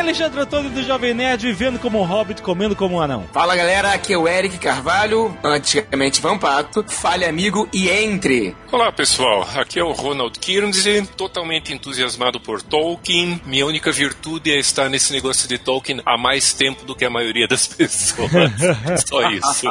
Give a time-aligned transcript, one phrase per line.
[0.00, 3.26] É Alexandre Antônio do Jovem Nerd, vivendo como um hobbit, comendo como um anão.
[3.34, 6.82] Fala galera, aqui é o Eric Carvalho, antigamente Vampato.
[6.88, 8.56] Fale amigo e entre.
[8.72, 13.42] Olá pessoal, aqui é o Ronald Kirnsey, totalmente entusiasmado por Tolkien.
[13.44, 17.10] Minha única virtude é estar nesse negócio de Tolkien há mais tempo do que a
[17.10, 18.30] maioria das pessoas.
[19.06, 19.66] Só isso.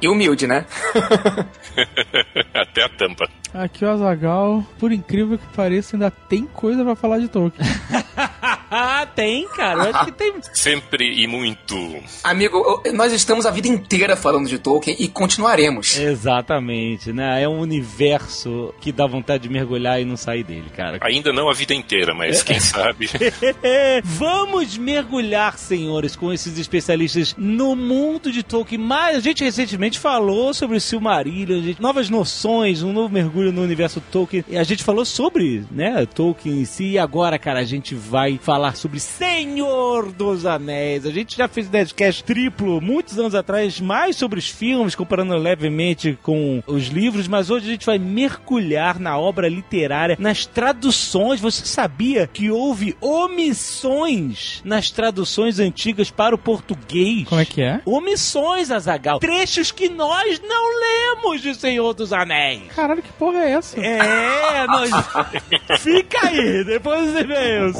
[0.00, 0.66] E humilde, né?
[2.52, 3.28] Até a tampa.
[3.54, 7.66] Aqui o Azagal, por incrível que pareça, ainda tem coisa pra falar de Tolkien.
[8.70, 9.84] Ah, tem, cara.
[9.84, 10.34] Eu acho que tem.
[10.52, 11.76] Sempre e muito.
[12.22, 15.96] Amigo, eu- nós estamos a vida inteira falando de Tolkien e continuaremos.
[15.98, 17.42] Exatamente, né?
[17.42, 20.98] É um universo que dá vontade de mergulhar e não sair dele, cara.
[21.02, 23.08] Ainda não a vida inteira, mas quem sabe.
[24.04, 28.78] Vamos mergulhar, senhores, com esses especialistas no mundo de Tolkien.
[28.80, 33.62] Mas a gente recentemente falou sobre o Silmarillion, gente, novas noções, um novo mergulho no
[33.62, 34.44] universo Tolkien.
[34.48, 36.84] E a gente falou sobre, né, Tolkien em si.
[36.92, 41.06] E agora, cara, a gente vai falar sobre Senhor dos Anéis.
[41.06, 46.18] A gente já fez Nerdcast triplo muitos anos atrás, mais sobre os filmes, comparando levemente
[46.22, 47.28] com os livros.
[47.28, 51.40] Mas hoje a gente vai mergulhar na obra literária, nas traduções.
[51.40, 57.28] Você sabia que houve omissões nas traduções antigas para o português?
[57.28, 57.80] Como é que é?
[57.86, 59.20] Omissões, Azagal.
[59.20, 62.72] Trechos que nós não lemos de Senhor dos Anéis.
[62.74, 63.80] Caralho, que porra é essa?
[63.80, 64.90] É, nós.
[65.80, 67.76] Fica aí, depois dos e-mails.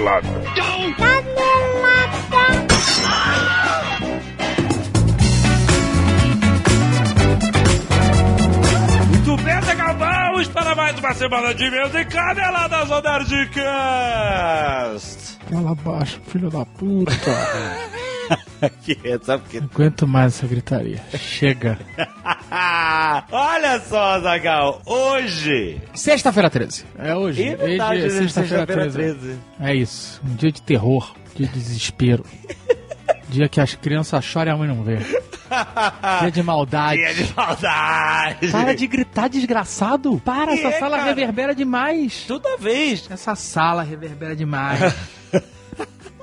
[0.00, 0.28] Canelada.
[0.28, 0.90] Muito bem,
[9.52, 12.88] Azagal, vamos para mais uma semana de e-mails e caneladas
[14.00, 15.38] Nerdcast.
[15.50, 17.12] Cala baixo, filho da puta.
[18.84, 19.60] que é, sabe quê?
[19.60, 21.02] Não aguento mais essa gritaria.
[21.16, 21.78] Chega.
[23.32, 25.80] Olha só, Azagal, hoje.
[25.94, 26.84] Sexta-feira 13.
[26.98, 27.48] É hoje.
[27.48, 28.28] É verdade, Hoje é né?
[28.28, 29.38] sexta-feira 13.
[29.60, 30.20] É isso.
[30.24, 31.12] Um dia de terror.
[31.34, 32.24] Dia de desespero.
[33.30, 34.98] dia que as crianças choram e a mãe não vê.
[36.20, 37.00] Dia de maldade.
[37.00, 38.48] Dia de maldade.
[38.52, 40.20] Para de gritar, desgraçado!
[40.24, 41.08] Para, Que essa é, sala cara?
[41.08, 42.24] reverbera demais!
[42.28, 43.08] Toda vez.
[43.10, 44.94] Essa sala reverbera demais.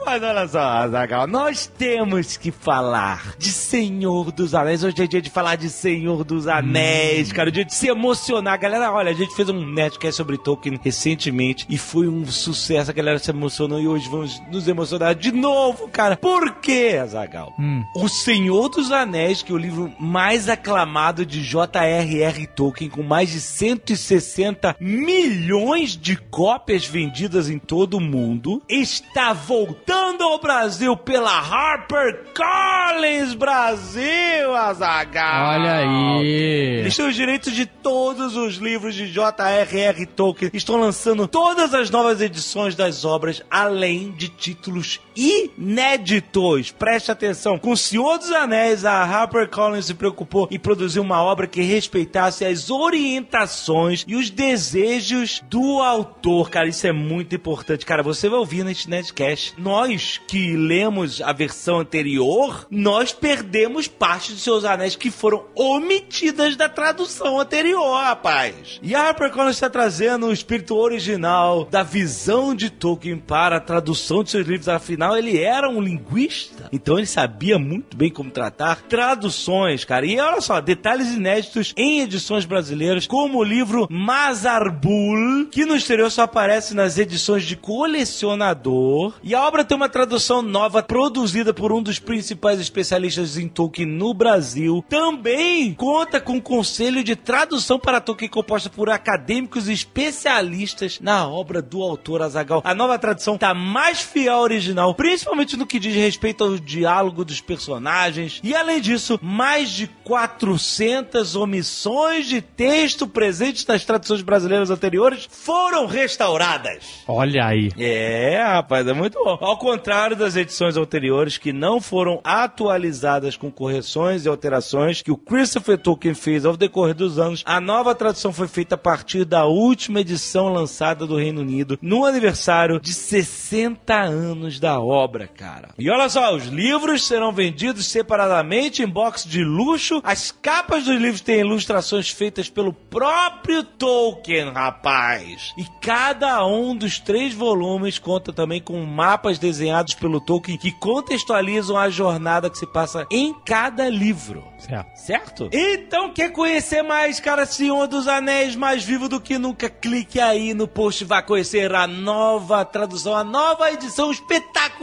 [0.07, 4.81] Mas olha só, Azagal, nós temos que falar de Senhor dos Anéis.
[4.81, 7.51] Hoje é dia de falar de Senhor dos Anéis, cara.
[7.51, 8.57] Dia de se emocionar.
[8.57, 12.89] Galera, olha, a gente fez um Nerdcast sobre Tolkien recentemente e foi um sucesso.
[12.89, 16.15] A galera se emocionou e hoje vamos nos emocionar de novo, cara.
[16.15, 17.53] Por quê, Azagal?
[17.59, 17.83] Hum.
[17.93, 22.47] O Senhor dos Anéis, que é o livro mais aclamado de J.R.R.
[22.47, 29.96] Tolkien, com mais de 160 milhões de cópias vendidas em todo o mundo, está voltando
[30.37, 35.59] ao Brasil pela HarperCollins Brasil, Azaghal.
[35.59, 36.79] Olha aí!
[36.79, 40.05] Eles têm os direitos de todos os livros de J.R.R.
[40.05, 40.51] Tolkien.
[40.53, 46.71] Estão lançando todas as novas edições das obras, além de títulos inéditos.
[46.71, 47.57] Preste atenção.
[47.57, 52.45] Com O Senhor dos Anéis, a HarperCollins se preocupou em produzir uma obra que respeitasse
[52.45, 56.49] as orientações e os desejos do autor.
[56.49, 57.85] Cara, isso é muito importante.
[57.85, 59.55] Cara, você vai ouvir neste Nerdcast.
[59.57, 66.55] Nós que lemos a versão anterior, nós perdemos parte de seus anéis que foram omitidas
[66.55, 68.79] da tradução anterior, rapaz.
[68.81, 74.23] E a HarperCollins está trazendo o espírito original da visão de Tolkien para a tradução
[74.23, 74.67] de seus livros.
[74.67, 80.05] Afinal, ele era um linguista, então ele sabia muito bem como tratar traduções, cara.
[80.05, 86.09] E olha só, detalhes inéditos em edições brasileiras, como o livro Mazarbul, que no exterior
[86.09, 89.13] só aparece nas edições de colecionador.
[89.21, 93.87] E a obra tem uma tradução nova produzida por um dos principais especialistas em Tolkien
[93.87, 94.83] no Brasil.
[94.89, 101.27] Também conta com um conselho de tradução para Tolkien composta por acadêmicos e especialistas na
[101.27, 102.61] obra do autor Azagal.
[102.63, 107.23] A nova tradução está mais fiel ao original, principalmente no que diz respeito ao diálogo
[107.23, 108.41] dos personagens.
[108.43, 115.85] E além disso, mais de 400 omissões de texto presentes nas traduções brasileiras anteriores foram
[115.85, 117.03] restauradas.
[117.07, 117.71] Olha aí.
[117.77, 119.37] É, rapaz, é muito bom.
[119.39, 125.17] Ao contrário das edições anteriores que não foram atualizadas com correções e alterações que o
[125.17, 129.45] Christopher Tolkien fez ao decorrer dos anos, a nova tradução foi feita a partir da
[129.45, 134.86] última edição lançada do Reino Unido no aniversário de 60 anos da obra,
[135.35, 135.69] cara.
[135.77, 140.01] E olha só, os livros serão vendidos separadamente em box de luxo.
[140.03, 145.53] As capas dos livros têm ilustrações feitas pelo próprio Tolkien, rapaz.
[145.57, 151.77] E cada um dos três volumes conta também com mapas desenhados pelo Tolkien que contextualizam
[151.77, 154.43] a jornada que se passa em cada livro.
[154.57, 154.97] Certo.
[154.97, 155.49] Certo?
[155.51, 159.69] Então, quer conhecer mais, cara, Senhor dos Anéis, mais vivo do que nunca?
[159.69, 164.76] Clique aí no post, vai conhecer a nova tradução, a nova edição espetacular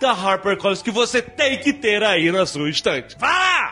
[0.00, 3.16] da HarperCollins que você tem que ter aí na sua estante.
[3.18, 3.70] Vá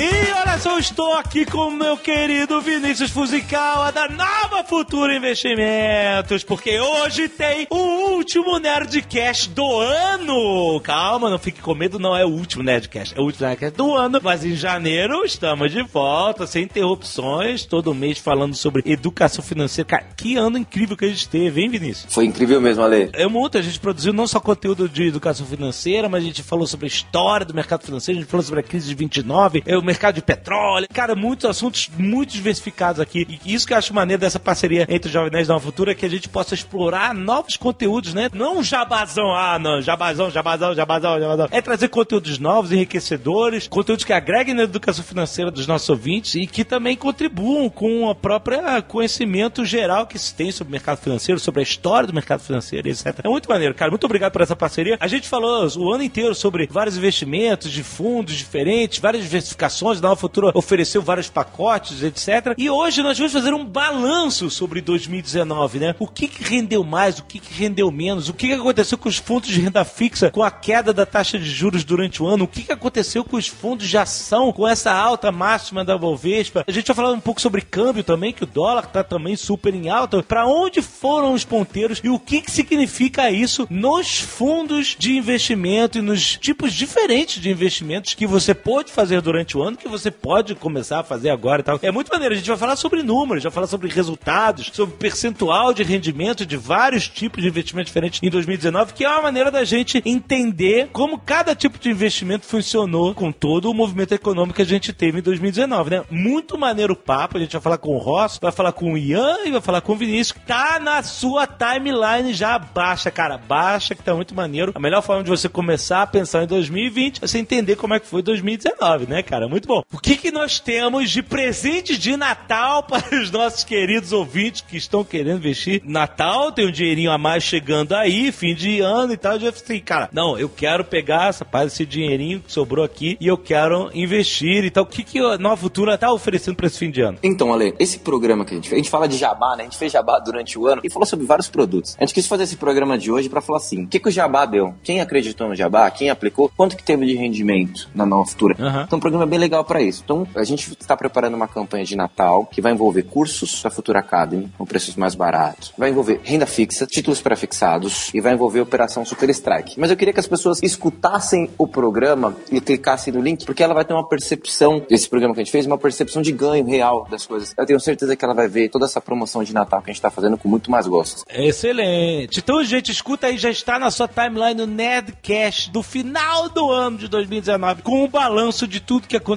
[0.00, 5.16] E olha só, eu estou aqui com o meu querido Vinícius Fuzikawa da Nova Futura
[5.16, 10.80] Investimentos, porque hoje tem o último Nerdcast do ano.
[10.84, 13.92] Calma, não fique com medo, não é o último Nerdcast, é o último Nerdcast do
[13.92, 14.20] ano.
[14.22, 19.88] Mas em janeiro estamos de volta, sem interrupções, todo mês falando sobre educação financeira.
[19.88, 22.14] Cara, que ano incrível que a gente teve, hein, Vinícius?
[22.14, 23.10] Foi incrível mesmo, Ale.
[23.14, 26.68] É muito, a gente produziu não só conteúdo de educação financeira, mas a gente falou
[26.68, 29.76] sobre a história do mercado financeiro, a gente falou sobre a crise de 29, é,
[29.76, 33.40] o mercado de petróleo, cara, muitos assuntos muito diversificados aqui.
[33.44, 35.92] E isso que eu acho maneiro dessa parceria entre o Jovem Nerd e Nova Futura
[35.92, 38.28] é que a gente possa explorar novos conteúdos, né?
[38.32, 41.48] Não um jabazão, ah, não, jabazão, jabazão, jabazão, jabazão.
[41.50, 46.46] É trazer conteúdos novos, enriquecedores, conteúdos que agreguem na educação financeira dos nossos ouvintes e
[46.46, 51.40] que também contribuam com a própria conhecimento geral que se tem sobre o mercado financeiro,
[51.40, 53.20] sobre a história do mercado financeiro, etc.
[53.22, 53.90] É muito maneiro, cara.
[53.90, 54.96] Muito obrigado por essa parceria.
[55.00, 59.77] A gente falou o ano inteiro sobre vários investimentos de fundos diferentes, várias diversificações.
[59.80, 62.54] A Nova Futura ofereceu vários pacotes, etc.
[62.58, 65.94] E hoje nós vamos fazer um balanço sobre 2019, né?
[65.98, 69.08] O que, que rendeu mais, o que, que rendeu menos, o que, que aconteceu com
[69.08, 72.44] os fundos de renda fixa com a queda da taxa de juros durante o ano,
[72.44, 76.64] o que, que aconteceu com os fundos de ação com essa alta máxima da Bovespa.
[76.66, 79.74] A gente vai falar um pouco sobre câmbio também, que o dólar tá também super
[79.74, 80.22] em alta.
[80.22, 85.98] Para onde foram os ponteiros e o que, que significa isso nos fundos de investimento
[85.98, 90.10] e nos tipos diferentes de investimentos que você pode fazer durante o ano, que você
[90.10, 91.78] pode começar a fazer agora e tal.
[91.82, 92.34] É muito maneiro.
[92.34, 96.56] A gente vai falar sobre números, vai falar sobre resultados, sobre percentual de rendimento de
[96.56, 101.18] vários tipos de investimento diferentes em 2019, que é uma maneira da gente entender como
[101.18, 105.22] cada tipo de investimento funcionou com todo o movimento econômico que a gente teve em
[105.22, 106.04] 2019, né?
[106.10, 107.36] Muito maneiro o papo.
[107.36, 109.80] A gente vai falar com o Ross, vai falar com o Ian e vai falar
[109.80, 110.38] com o Vinícius.
[110.46, 112.58] Tá na sua timeline já.
[112.58, 113.38] Baixa, cara.
[113.38, 114.72] Baixa, que tá muito maneiro.
[114.74, 118.00] A melhor forma de você começar a pensar em 2020 é você entender como é
[118.00, 119.48] que foi 2019, né, cara?
[119.48, 119.82] Muito bom.
[119.92, 124.76] O que, que nós temos de presente de Natal para os nossos queridos ouvintes que
[124.76, 125.82] estão querendo investir?
[125.84, 129.34] Natal tem um dinheirinho a mais chegando aí, fim de ano e tal.
[129.34, 133.16] Eu falei assim, cara, não, eu quero pegar essa parte desse dinheirinho que sobrou aqui
[133.20, 134.84] e eu quero investir e tal.
[134.84, 137.18] O que, que a Nova Futura tá oferecendo para esse fim de ano?
[137.22, 139.62] Então, Ale, esse programa que a gente fez, a gente fala de jabá, né?
[139.62, 141.96] A gente fez jabá durante o ano e falou sobre vários produtos.
[141.98, 144.12] A gente quis fazer esse programa de hoje para falar assim: o que, que o
[144.12, 144.74] jabá deu?
[144.82, 145.90] Quem acreditou no jabá?
[145.90, 146.50] Quem aplicou?
[146.56, 148.56] Quanto que teve de rendimento na Nova Futura?
[148.58, 148.84] Aham.
[148.86, 150.02] Então, o programa é bem legal para isso.
[150.04, 154.00] Então, a gente está preparando uma campanha de Natal que vai envolver cursos da Futura
[154.00, 159.04] Academy com preços mais baratos, vai envolver renda fixa, títulos pré-fixados e vai envolver operação
[159.04, 159.78] Super Strike.
[159.78, 163.74] Mas eu queria que as pessoas escutassem o programa e clicassem no link, porque ela
[163.74, 167.06] vai ter uma percepção desse programa que a gente fez, uma percepção de ganho real
[167.10, 167.54] das coisas.
[167.56, 169.98] Eu tenho certeza que ela vai ver toda essa promoção de Natal que a gente
[169.98, 171.24] está fazendo com muito mais gosto.
[171.30, 172.40] Excelente.
[172.40, 176.98] Então, gente, escuta aí, já está na sua timeline o Nerdcast do final do ano
[176.98, 179.27] de 2019, com um balanço de tudo que aconteceu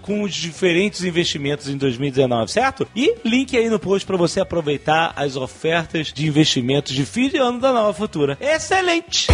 [0.00, 2.86] com os diferentes investimentos em 2019, certo?
[2.94, 7.36] E link aí no post para você aproveitar as ofertas de investimentos de fim de
[7.36, 8.36] ano da Nova Futura.
[8.40, 9.28] Excelente!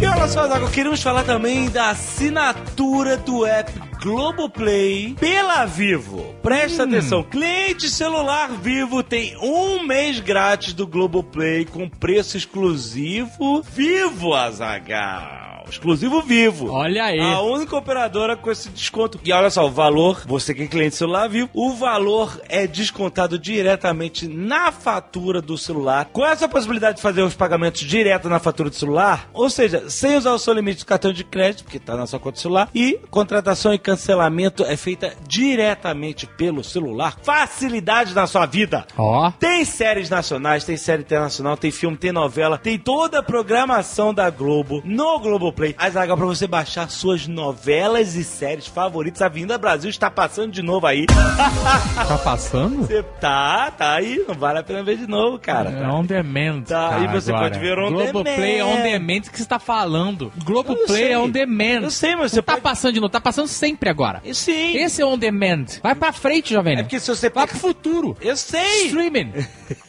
[0.00, 3.72] E olha só, Zago, queremos falar também da assinatura do app
[4.02, 6.34] Globoplay pela Vivo.
[6.42, 14.34] Presta atenção, cliente celular Vivo tem um mês grátis do Globoplay com preço exclusivo Vivo
[14.34, 15.45] Azagal.
[15.68, 16.70] Exclusivo Vivo.
[16.70, 17.20] Olha aí.
[17.20, 19.18] A única operadora com esse desconto.
[19.24, 23.38] E olha só, o valor, você que é cliente celular vivo, o valor é descontado
[23.38, 26.08] diretamente na fatura do celular.
[26.12, 30.16] Com essa possibilidade de fazer os pagamentos direto na fatura do celular, ou seja, sem
[30.16, 33.00] usar o seu limite do cartão de crédito, porque está na sua conta celular, e
[33.10, 37.16] contratação e cancelamento é feita diretamente pelo celular.
[37.22, 38.86] Facilidade na sua vida.
[38.96, 39.30] Ó.
[39.32, 44.30] Tem séries nacionais, tem série internacional, tem filme, tem novela, tem toda a programação da
[44.30, 45.18] Globo no
[45.56, 45.74] Globoplay.
[45.76, 49.22] Mas é legal pra você baixar suas novelas e séries favoritas.
[49.22, 51.06] A Vinda Brasil está passando de novo aí.
[51.06, 52.86] Tá passando?
[52.86, 54.24] Você tá, tá aí.
[54.28, 55.70] Não vale a pena ver de novo, cara.
[55.70, 56.62] É on demand.
[56.62, 57.48] Tá, cara, e você agora.
[57.50, 58.66] pode ver on Globoplay é demand.
[58.66, 59.18] on demand.
[59.18, 60.32] O que você tá falando?
[60.44, 61.82] Globoplay é on demand.
[61.82, 62.62] Eu sei, mas Não você tá pode...
[62.62, 64.22] passando de novo, tá passando sempre agora.
[64.32, 64.76] Sim.
[64.76, 65.66] Esse é on demand.
[65.82, 66.78] Vai pra frente, jovem.
[66.78, 67.30] É porque se você...
[67.30, 68.16] Vai pro futuro.
[68.20, 68.86] Eu sei.
[68.86, 69.32] Streaming.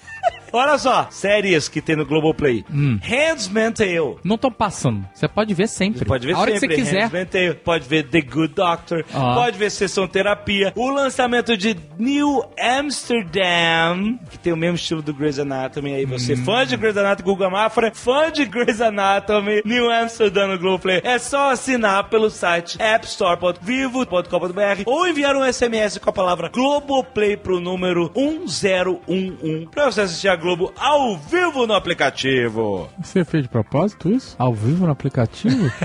[0.57, 2.63] Olha só, séries que tem no Globoplay.
[2.71, 2.99] Hum.
[3.03, 4.17] Handsman Tale.
[4.23, 5.05] Não tô passando.
[5.13, 5.99] Você pode ver sempre.
[5.99, 6.67] Você pode ver A hora sempre.
[6.69, 7.01] que você quiser.
[7.03, 9.35] Handmaid's Tale, pode ver The Good Doctor, Ó.
[9.35, 15.13] pode ver Sessão Terapia, o lançamento de New Amsterdam, que tem o mesmo estilo do
[15.13, 15.93] Grey's Anatomy.
[15.93, 16.43] Aí você, Hum.
[16.45, 21.01] fã de Grey's Anatomy, Google Mafra, fã de Grey's Anatomy, New Amsterdam no Globoplay.
[21.03, 27.59] É só assinar pelo site appstore.vivo.com.br ou enviar um SMS com a palavra Globoplay pro
[27.59, 30.46] número 1011 pra você assistir a Globo
[30.77, 32.89] ao vivo no aplicativo.
[33.01, 34.35] Você fez de propósito isso?
[34.37, 35.71] Ao vivo no aplicativo?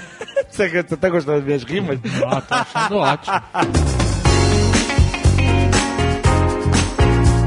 [0.52, 1.98] Você, você tá gostando das minhas rimas?
[2.28, 3.40] ah, tô achando ótimo.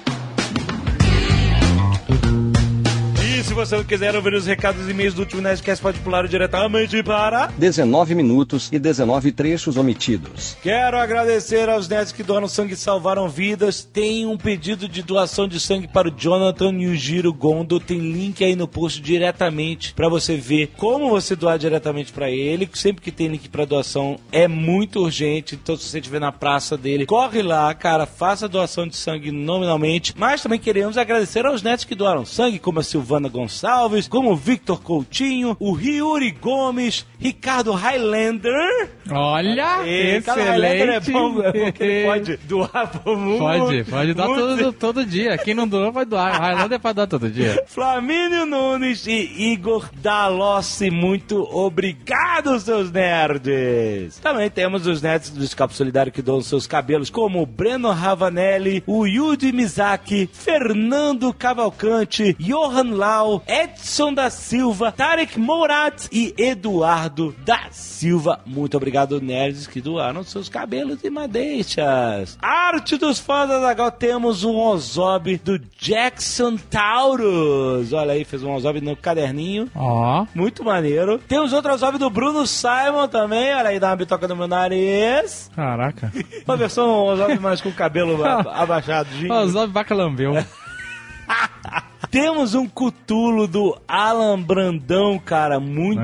[3.51, 7.03] Se você não quiser ouvir os recados e e-mails do último Nerdcast, pode pular diretamente
[7.03, 7.49] para...
[7.59, 10.57] 19 minutos e 19 trechos omitidos.
[10.63, 13.83] Quero agradecer aos nerds que doaram sangue e salvaram vidas.
[13.83, 17.81] Tem um pedido de doação de sangue para o Jonathan Yujiro Gondo.
[17.81, 22.71] Tem link aí no post diretamente para você ver como você doar diretamente para ele.
[22.73, 25.57] Sempre que tem link para doação é muito urgente.
[25.61, 30.15] Então, se você estiver na praça dele, corre lá, cara, faça doação de sangue nominalmente.
[30.17, 34.37] Mas também queremos agradecer aos nerds que doaram sangue, como a Silvana Gonçalves, como o
[34.37, 38.91] Victor Coutinho, o Riuri Gomes, Ricardo Highlander.
[39.11, 41.11] Olha, E, cara, Highlander é excelente.
[41.13, 43.39] bom, é porque pode doar pro mundo.
[43.39, 45.39] Pode, pode doar Muito- todo, todo dia.
[45.39, 46.39] Quem não doou, vai doar.
[46.41, 47.65] Highlander é pra doar todo dia.
[47.67, 54.19] Flamínio Nunes e Igor Dalossi, muito obrigado, seus nerds!
[54.23, 58.83] Também temos os nerds do Escapo Solidário que doam seus cabelos, como o Breno Ravanelli,
[58.87, 67.69] o Yudi Mizaki, Fernando Cavalcante, Johan Lau, Edson da Silva, Tarek Morat e Eduardo da
[67.71, 68.41] Silva.
[68.47, 72.39] Muito obrigado, nerds, que doaram seus cabelos e madeixas.
[72.41, 77.93] Arte dos fãs da Zagal, temos um Ozob do Jackson Taurus.
[77.93, 79.69] Olha aí, fez um Ozob no caderninho.
[79.75, 81.19] Ó, Muito maneiro.
[81.29, 83.55] Temos outro Ozob do Bruno Simon também.
[83.55, 85.51] Olha aí, dá uma bitoca no meu nariz.
[85.55, 86.13] caraca.
[86.47, 89.33] Uma versão Ozob mais com o cabelo a- abaixadinho.
[89.33, 90.33] Ó, o Zob Vaca lambeu.
[92.11, 95.61] Temos um cutulo do Alan Brandão, cara.
[95.61, 96.01] Muito,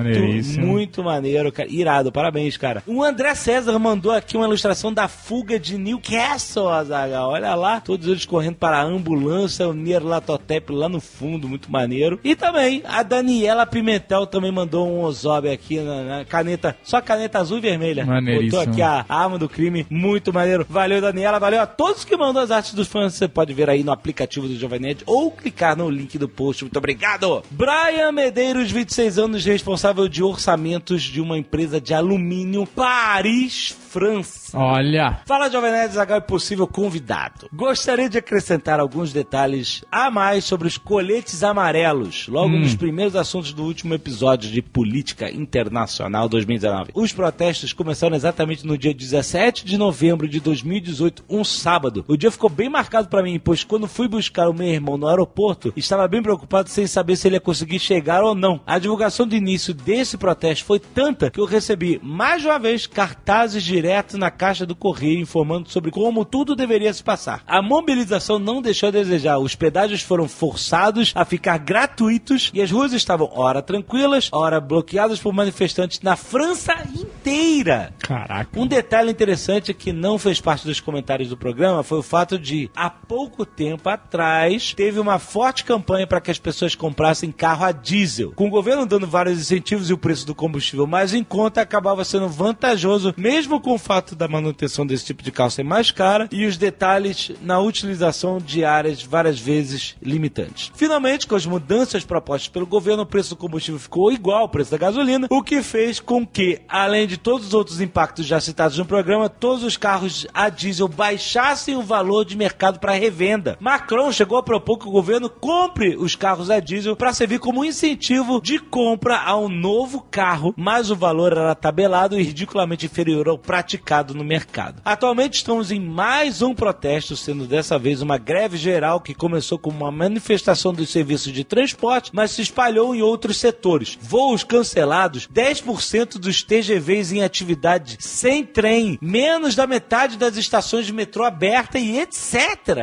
[0.61, 1.69] muito maneiro, cara.
[1.69, 2.81] Irado, parabéns, cara.
[2.87, 7.31] O André César mandou aqui uma ilustração da fuga de Newcastle, Azaghal.
[7.31, 12.21] Olha lá, todos eles correndo para a ambulância, o Nierlatotep lá no fundo, muito maneiro.
[12.23, 17.41] E também a Daniela Pimentel também mandou um Ozob aqui na, na caneta, só caneta
[17.41, 18.07] azul e vermelha.
[18.07, 18.53] Maneiríssimo.
[18.53, 20.65] Botou aqui a arma do crime, muito maneiro.
[20.69, 23.15] Valeu, Daniela, valeu a todos que mandam as artes dos fãs.
[23.15, 26.65] Você pode ver aí no aplicativo do Jovem Nerd ou clicar no link do post.
[26.65, 27.43] Muito obrigado.
[27.51, 34.59] Brian Medeiros, 26 anos, responsável de orçamentos de uma empresa de alumínio Paris, França.
[34.59, 35.23] Olha.
[35.25, 37.49] Fala Jovem Nerd Zagal é possível convidado.
[37.51, 43.55] Gostaria de acrescentar alguns detalhes a mais sobre os coletes amarelos, logo nos primeiros assuntos
[43.55, 46.91] do último episódio de Política Internacional 2019.
[46.95, 52.05] Os protestos começaram exatamente no dia 17 de novembro de 2018, um sábado.
[52.07, 55.09] O dia ficou bem marcado pra mim, pois quando fui buscar o meu irmão no
[55.09, 58.61] aeroporto, estava bem preocupado sem saber se ele ia conseguir chegar ou não.
[58.67, 63.65] A divulgação do início desse protesto foi tanta que eu recebi mais uma vez cartazes
[63.87, 67.45] direto na caixa do correio informando sobre como tudo deveria se passar.
[67.47, 69.39] A mobilização não deixou a desejar.
[69.39, 75.21] Os pedágios foram forçados a ficar gratuitos e as ruas estavam ora tranquilas, ora bloqueadas
[75.21, 77.95] por manifestantes na França inteira.
[78.01, 78.59] Caraca.
[78.59, 82.69] Um detalhe interessante que não fez parte dos comentários do programa foi o fato de,
[82.75, 87.71] há pouco tempo atrás, teve uma forte campanha para que as pessoas comprassem carro a
[87.71, 88.33] diesel.
[88.33, 92.05] Com o governo dando vários incentivos e o preço do combustível mais em conta, acabava
[92.05, 96.29] sendo vantajoso, mesmo com o fato da manutenção desse tipo de carro ser mais cara
[96.31, 100.71] e os detalhes na utilização de áreas várias vezes limitantes.
[100.77, 104.71] Finalmente, com as mudanças propostas pelo governo, o preço do combustível ficou igual ao preço
[104.71, 108.79] da gasolina, o que fez com que, além de todos os outros impactos já citados
[108.79, 113.57] no programa, todos os carros a diesel baixassem o valor de mercado para revenda.
[113.59, 117.65] Macron chegou a propor que o governo compre os carros a diesel para servir como
[117.65, 123.29] incentivo de compra a um novo carro, mas o valor era tabelado e ridiculamente inferior
[123.29, 124.83] ao praticado no mercado.
[124.85, 129.79] Atualmente estamos em mais um protesto, sendo dessa vez uma greve geral que começou como
[129.79, 133.99] uma manifestação dos serviços de transporte, mas se espalhou em outros setores.
[133.99, 140.93] Voos cancelados, 10% dos TGVs em atividade sem trem, menos da metade das estações de
[140.93, 142.77] metrô aberta e etc.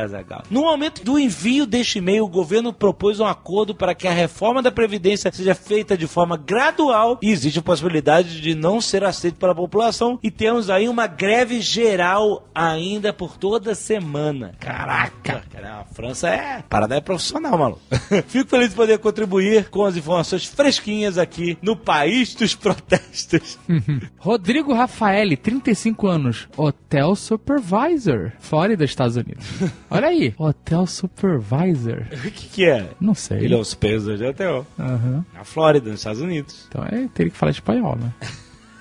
[0.50, 4.60] No momento do envio deste e-mail, o governo propôs um acordo para que a reforma
[4.60, 9.38] da Previdência seja feita de forma gradual e existe a possibilidade de não ser aceito
[9.38, 10.32] pela população e
[10.64, 14.54] temos aí uma greve geral ainda por toda semana.
[14.58, 15.42] Caraca!
[15.62, 16.62] A França é.
[16.68, 17.80] Parada é profissional, maluco.
[18.28, 23.58] Fico feliz de poder contribuir com as informações fresquinhas aqui no país dos protestos.
[24.18, 29.44] Rodrigo Rafaeli, 35 anos, Hotel Supervisor, Flórida, Estados Unidos.
[29.90, 32.06] Olha aí, Hotel Supervisor.
[32.12, 32.88] O que, que é?
[33.00, 33.38] Não sei.
[33.38, 34.66] Ele é o supervisor de hotel.
[34.78, 35.24] Aham.
[35.34, 36.66] Na Flórida, nos Estados Unidos.
[36.68, 38.12] Então é, teria que falar espanhol, né?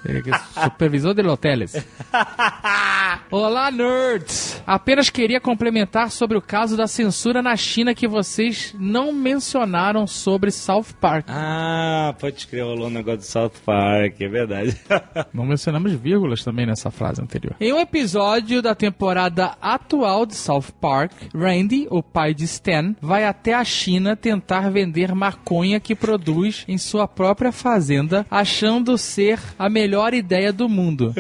[0.04, 0.32] Teria que
[0.62, 1.74] supervisor de hotéis.
[3.32, 4.62] Olá, nerds!
[4.68, 10.52] Apenas queria complementar sobre o caso da censura na China que vocês não mencionaram sobre
[10.52, 11.28] South Park.
[11.30, 14.78] Ah, pode escrever rolou um negócio do South Park, é verdade.
[15.34, 17.56] Não mencionamos vírgulas também nessa frase anterior.
[17.60, 23.26] Em um episódio da temporada atual de South Park, Randy, o pai de Stan, vai
[23.26, 29.70] até a China tentar vender maconha que produz em sua própria fazenda, achando ser a
[29.70, 31.14] melhor ideia do mundo,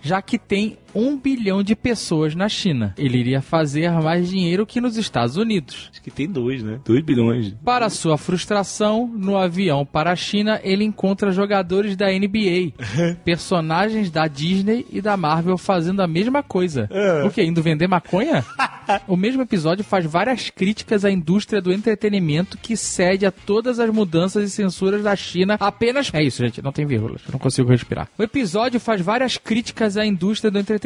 [0.00, 2.94] já que tem um bilhão de pessoas na China.
[2.96, 5.90] Ele iria fazer mais dinheiro que nos Estados Unidos.
[5.90, 6.80] Acho que tem dois, né?
[6.84, 7.54] Dois bilhões.
[7.64, 12.72] Para sua frustração, no avião para a China, ele encontra jogadores da NBA,
[13.24, 16.88] personagens da Disney e da Marvel fazendo a mesma coisa.
[17.24, 17.42] O que?
[17.42, 18.44] Indo vender maconha?
[19.06, 23.90] o mesmo episódio faz várias críticas à indústria do entretenimento que cede a todas as
[23.90, 26.10] mudanças e censuras da China apenas.
[26.12, 28.08] É isso, gente, não tem vírgulas, eu não consigo respirar.
[28.18, 30.81] O episódio faz várias críticas à indústria do entretenimento,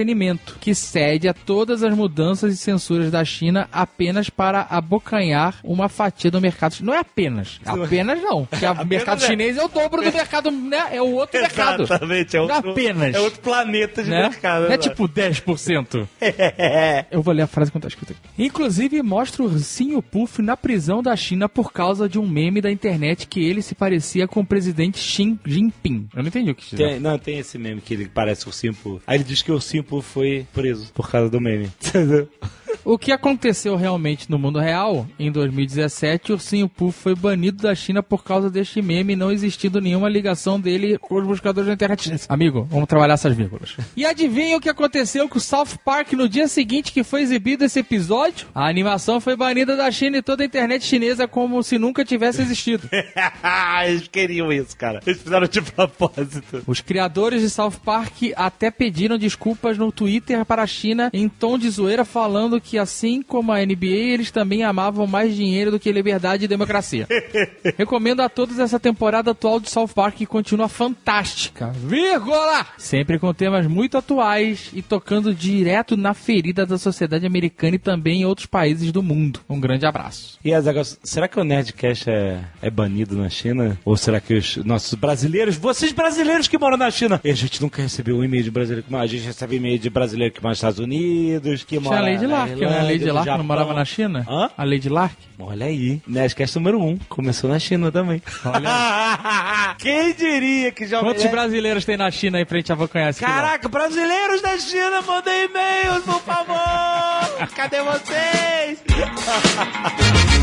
[0.60, 6.30] que cede a todas as mudanças e censuras da China apenas para abocanhar uma fatia
[6.30, 6.76] do mercado.
[6.82, 7.60] Não é apenas.
[7.64, 8.44] Apenas não.
[8.46, 9.26] Porque o mercado é.
[9.26, 10.88] chinês é o dobro do mercado, né?
[10.92, 11.82] É o outro mercado.
[11.84, 13.14] Exatamente, é Não outro, apenas.
[13.14, 14.22] é outro planeta de né?
[14.22, 14.62] mercado.
[14.62, 14.78] Não é né?
[14.78, 16.06] tipo 10%.
[17.10, 18.42] Eu vou ler a frase que tá escrita aqui.
[18.42, 22.70] Inclusive, mostra o ursinho Puff na prisão da China por causa de um meme da
[22.70, 26.08] internet que ele se parecia com o presidente Xi Jinping.
[26.14, 28.48] Eu não entendi o que isso Tem- não, tem esse meme que ele parece o
[28.48, 29.02] ursinho Puff.
[29.06, 31.70] Aí ele diz que o ursinho Puff foi preso por causa do meme.
[32.88, 35.08] O que aconteceu realmente no mundo real?
[35.18, 39.80] Em 2017, o Ursinho Puff foi banido da China por causa deste meme, não existindo
[39.80, 42.12] nenhuma ligação dele com os buscadores da internet.
[42.28, 43.76] Amigo, vamos trabalhar essas vírgulas.
[43.96, 47.64] E adivinha o que aconteceu com o South Park no dia seguinte que foi exibido
[47.64, 48.46] esse episódio?
[48.54, 52.40] A animação foi banida da China e toda a internet chinesa como se nunca tivesse
[52.40, 52.88] existido.
[53.84, 55.00] Eles queriam isso, cara.
[55.04, 56.62] Eles fizeram de propósito.
[56.68, 61.58] Os criadores de South Park até pediram desculpas no Twitter para a China em tom
[61.58, 65.92] de zoeira, falando que assim como a NBA, eles também amavam mais dinheiro do que
[65.92, 67.06] liberdade e democracia.
[67.76, 71.72] Recomendo a todos essa temporada atual de South Park que continua fantástica.
[71.74, 72.66] Vírgula!
[72.78, 78.22] Sempre com temas muito atuais e tocando direto na ferida da sociedade americana e também
[78.22, 79.40] em outros países do mundo.
[79.48, 80.38] Um grande abraço.
[80.44, 83.78] E Azaghal, será que o Nerdcast é, é banido na China?
[83.84, 87.60] Ou será que os nossos brasileiros, vocês brasileiros que moram na China, e a gente
[87.60, 90.40] nunca recebeu um e-mail de brasileiro que mora, a gente recebe e-mail de brasileiro que
[90.40, 92.80] mora nos Estados Unidos, que Tinha mora a Lady na Lark, né?
[92.80, 94.26] A Lady Lark não morava na China?
[94.28, 94.50] Hã?
[94.56, 95.16] A Lady Lark?
[95.38, 98.22] Olha aí, Nerdcast número 1, um, começou na China também.
[98.44, 103.20] Olha Quem diria que já Quantos brasileiros tem na China aí pra gente abocanhar esse?
[103.20, 107.48] Caraca, brasileiros da China, mandem e-mails, por favor!
[107.54, 108.82] Cadê vocês?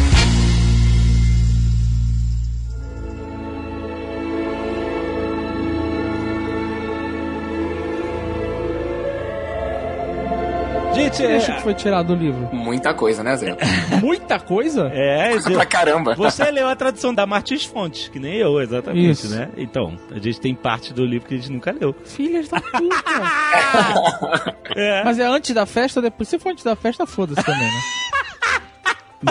[10.93, 12.49] Gente, Você acha que foi tirado do livro?
[12.53, 13.57] Muita coisa, né, Zé?
[14.01, 14.89] Muita coisa?
[14.93, 16.15] é, Coisa pra caramba.
[16.15, 19.29] Você leu a tradução da Martins Fontes, que nem eu, exatamente, Isso.
[19.35, 19.49] né?
[19.57, 21.95] Então, a gente tem parte do livro que a gente nunca leu.
[22.05, 24.53] Filhas da puta.
[24.75, 25.03] É.
[25.03, 26.27] Mas é antes da festa ou depois?
[26.27, 27.81] Se for antes da festa, foda-se também, né?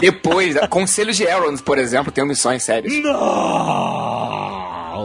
[0.01, 2.93] Depois, Conselhos de Elrond, por exemplo, tem omissões sérias.
[3.03, 4.52] Não!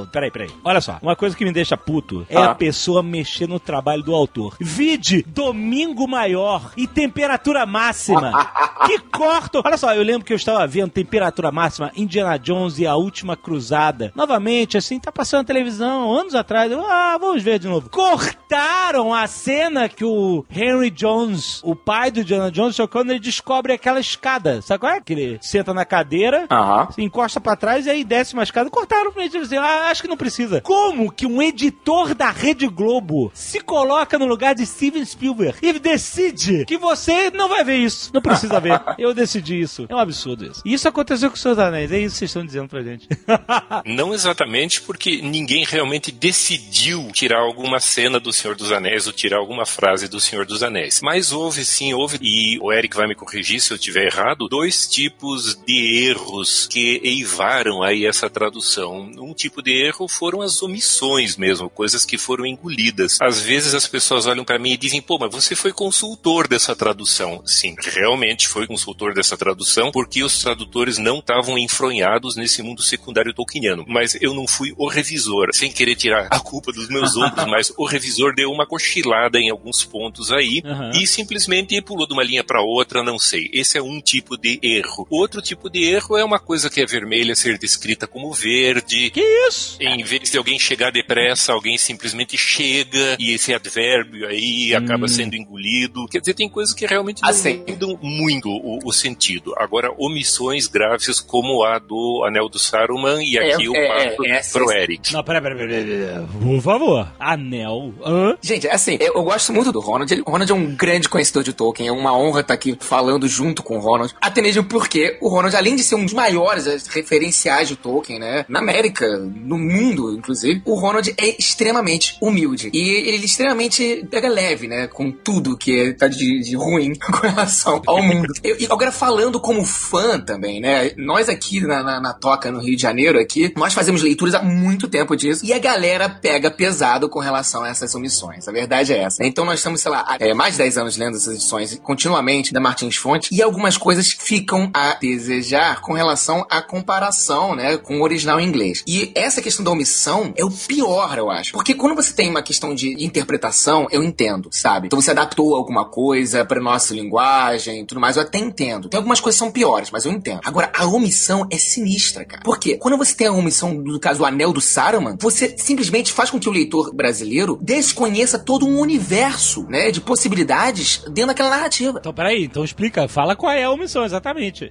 [0.05, 0.49] Peraí, peraí.
[0.63, 2.51] Olha só, uma coisa que me deixa puto é Ah.
[2.51, 4.55] a pessoa mexer no trabalho do autor.
[4.59, 8.31] Vide Domingo Maior e Temperatura Máxima.
[8.85, 9.61] que cortam.
[9.65, 13.35] Olha só, eu lembro que eu estava vendo Temperatura Máxima, Indiana Jones e a Última
[13.35, 14.11] Cruzada.
[14.15, 16.71] Novamente, assim, tá passando na televisão, anos atrás.
[16.71, 17.89] Eu, ah, vamos ver de novo.
[17.89, 23.73] Cortaram a cena que o Henry Jones, o pai do Indiana Jones, quando ele descobre
[23.73, 24.61] aquela escada.
[24.61, 25.01] Sabe qual é?
[25.01, 26.89] Que ele senta na cadeira, Aham.
[26.91, 28.69] se encosta pra trás e aí desce uma escada.
[28.69, 30.61] Cortaram pra gente dizer, ah, acho que não precisa.
[30.61, 35.73] Como que um editor da Rede Globo se coloca no lugar de Steven Spielberg e
[35.79, 38.11] decide que você não vai ver isso?
[38.13, 38.81] Não precisa ver.
[38.97, 39.85] Eu decidi isso.
[39.89, 40.61] É um absurdo isso.
[40.65, 41.91] E isso aconteceu com os seus anéis.
[41.91, 43.07] É isso que vocês estão dizendo pra gente.
[43.85, 49.37] Não exatamente porque ninguém realmente decidiu tirar alguma cena do Senhor dos Anéis ou tirar
[49.37, 51.01] alguma frase do Senhor dos Anéis.
[51.01, 54.87] Mas houve sim, houve, e o Eric vai me corrigir se eu estiver errado, dois
[54.87, 59.11] tipos de erros que eivaram aí essa tradução.
[59.17, 63.17] Um tipo de erro foram as omissões mesmo, coisas que foram engolidas.
[63.21, 66.75] Às vezes as pessoas olham para mim e dizem, pô, mas você foi consultor dessa
[66.75, 67.41] tradução.
[67.45, 73.33] Sim, realmente foi consultor dessa tradução, porque os tradutores não estavam enfronhados nesse mundo secundário
[73.33, 73.85] tolkieniano.
[73.87, 77.73] Mas eu não fui o revisor, sem querer tirar a culpa dos meus ombros, mas
[77.77, 80.91] o revisor deu uma cochilada em alguns pontos aí Aham.
[80.95, 83.49] e simplesmente pulou de uma linha para outra, não sei.
[83.53, 85.07] Esse é um tipo de erro.
[85.09, 89.09] Outro tipo de erro é uma coisa que é vermelha ser descrita como verde.
[89.11, 89.66] que isso?
[89.79, 95.35] Em vez de alguém chegar depressa, alguém simplesmente chega e esse advérbio aí acaba sendo
[95.35, 96.05] engolido.
[96.07, 97.63] Quer dizer, tem coisas que realmente não Assim.
[97.67, 99.53] mudam muito o, o sentido.
[99.57, 104.25] Agora, omissões graves como a do Anel do Saruman e É, aqui eu é, passo
[104.25, 104.71] é, é, pro.
[104.71, 105.13] Eric.
[105.13, 106.25] Não, peraí, peraí, peraí, peraí.
[106.41, 107.07] Por favor.
[107.19, 107.93] Anel.
[108.05, 108.37] Hã?
[108.41, 110.11] Gente, assim, eu, eu gosto muito do Ronald.
[110.13, 111.87] Ele- o Ronald é um grande conhecedor de Tolkien.
[111.89, 114.13] É uma honra estar aqui falando junto com o Ronald.
[114.21, 118.45] Até mesmo porque o Ronald, além de ser um dos maiores referenciais de Tolkien, né?
[118.47, 122.69] Na América, no mundo, inclusive, o Ronald é extremamente humilde.
[122.73, 124.87] E ele extremamente pega leve, né?
[124.87, 128.33] Com tudo que tá de, de ruim com relação ao mundo.
[128.43, 130.91] Eu- e agora, falando como fã também, né?
[130.97, 134.41] Nós aqui na, na, na Toca, no Rio de Janeiro, aqui, nós fazemos leituras há
[134.41, 135.45] muito tempo disso.
[135.45, 138.47] E a galera pega pesado com relação a essas omissões.
[138.47, 139.25] A verdade é essa.
[139.25, 142.53] Então nós estamos, sei lá, há, é, mais de 10 anos lendo essas edições continuamente
[142.53, 143.33] da Martins Fonte.
[143.33, 147.77] E algumas coisas ficam a desejar com relação à comparação, né?
[147.77, 148.83] Com o original em inglês.
[148.87, 151.53] E essa questão da omissão é o pior, eu acho.
[151.53, 154.87] Porque quando você tem uma questão de interpretação, eu entendo, sabe?
[154.87, 158.89] Então você adaptou alguma coisa pra nossa linguagem e tudo mais, eu até entendo.
[158.89, 160.41] Tem algumas coisas que são piores, mas eu entendo.
[160.43, 162.43] Agora, a omissão é sinistra, cara.
[162.43, 166.29] Porque quando você tem a omissão, no caso, o Anel do Saruman, você simplesmente faz
[166.29, 171.99] com que o leitor brasileiro desconheça todo um universo, né, de possibilidades dentro daquela narrativa.
[171.99, 174.69] Então, peraí, então explica, fala qual é a omissão exatamente.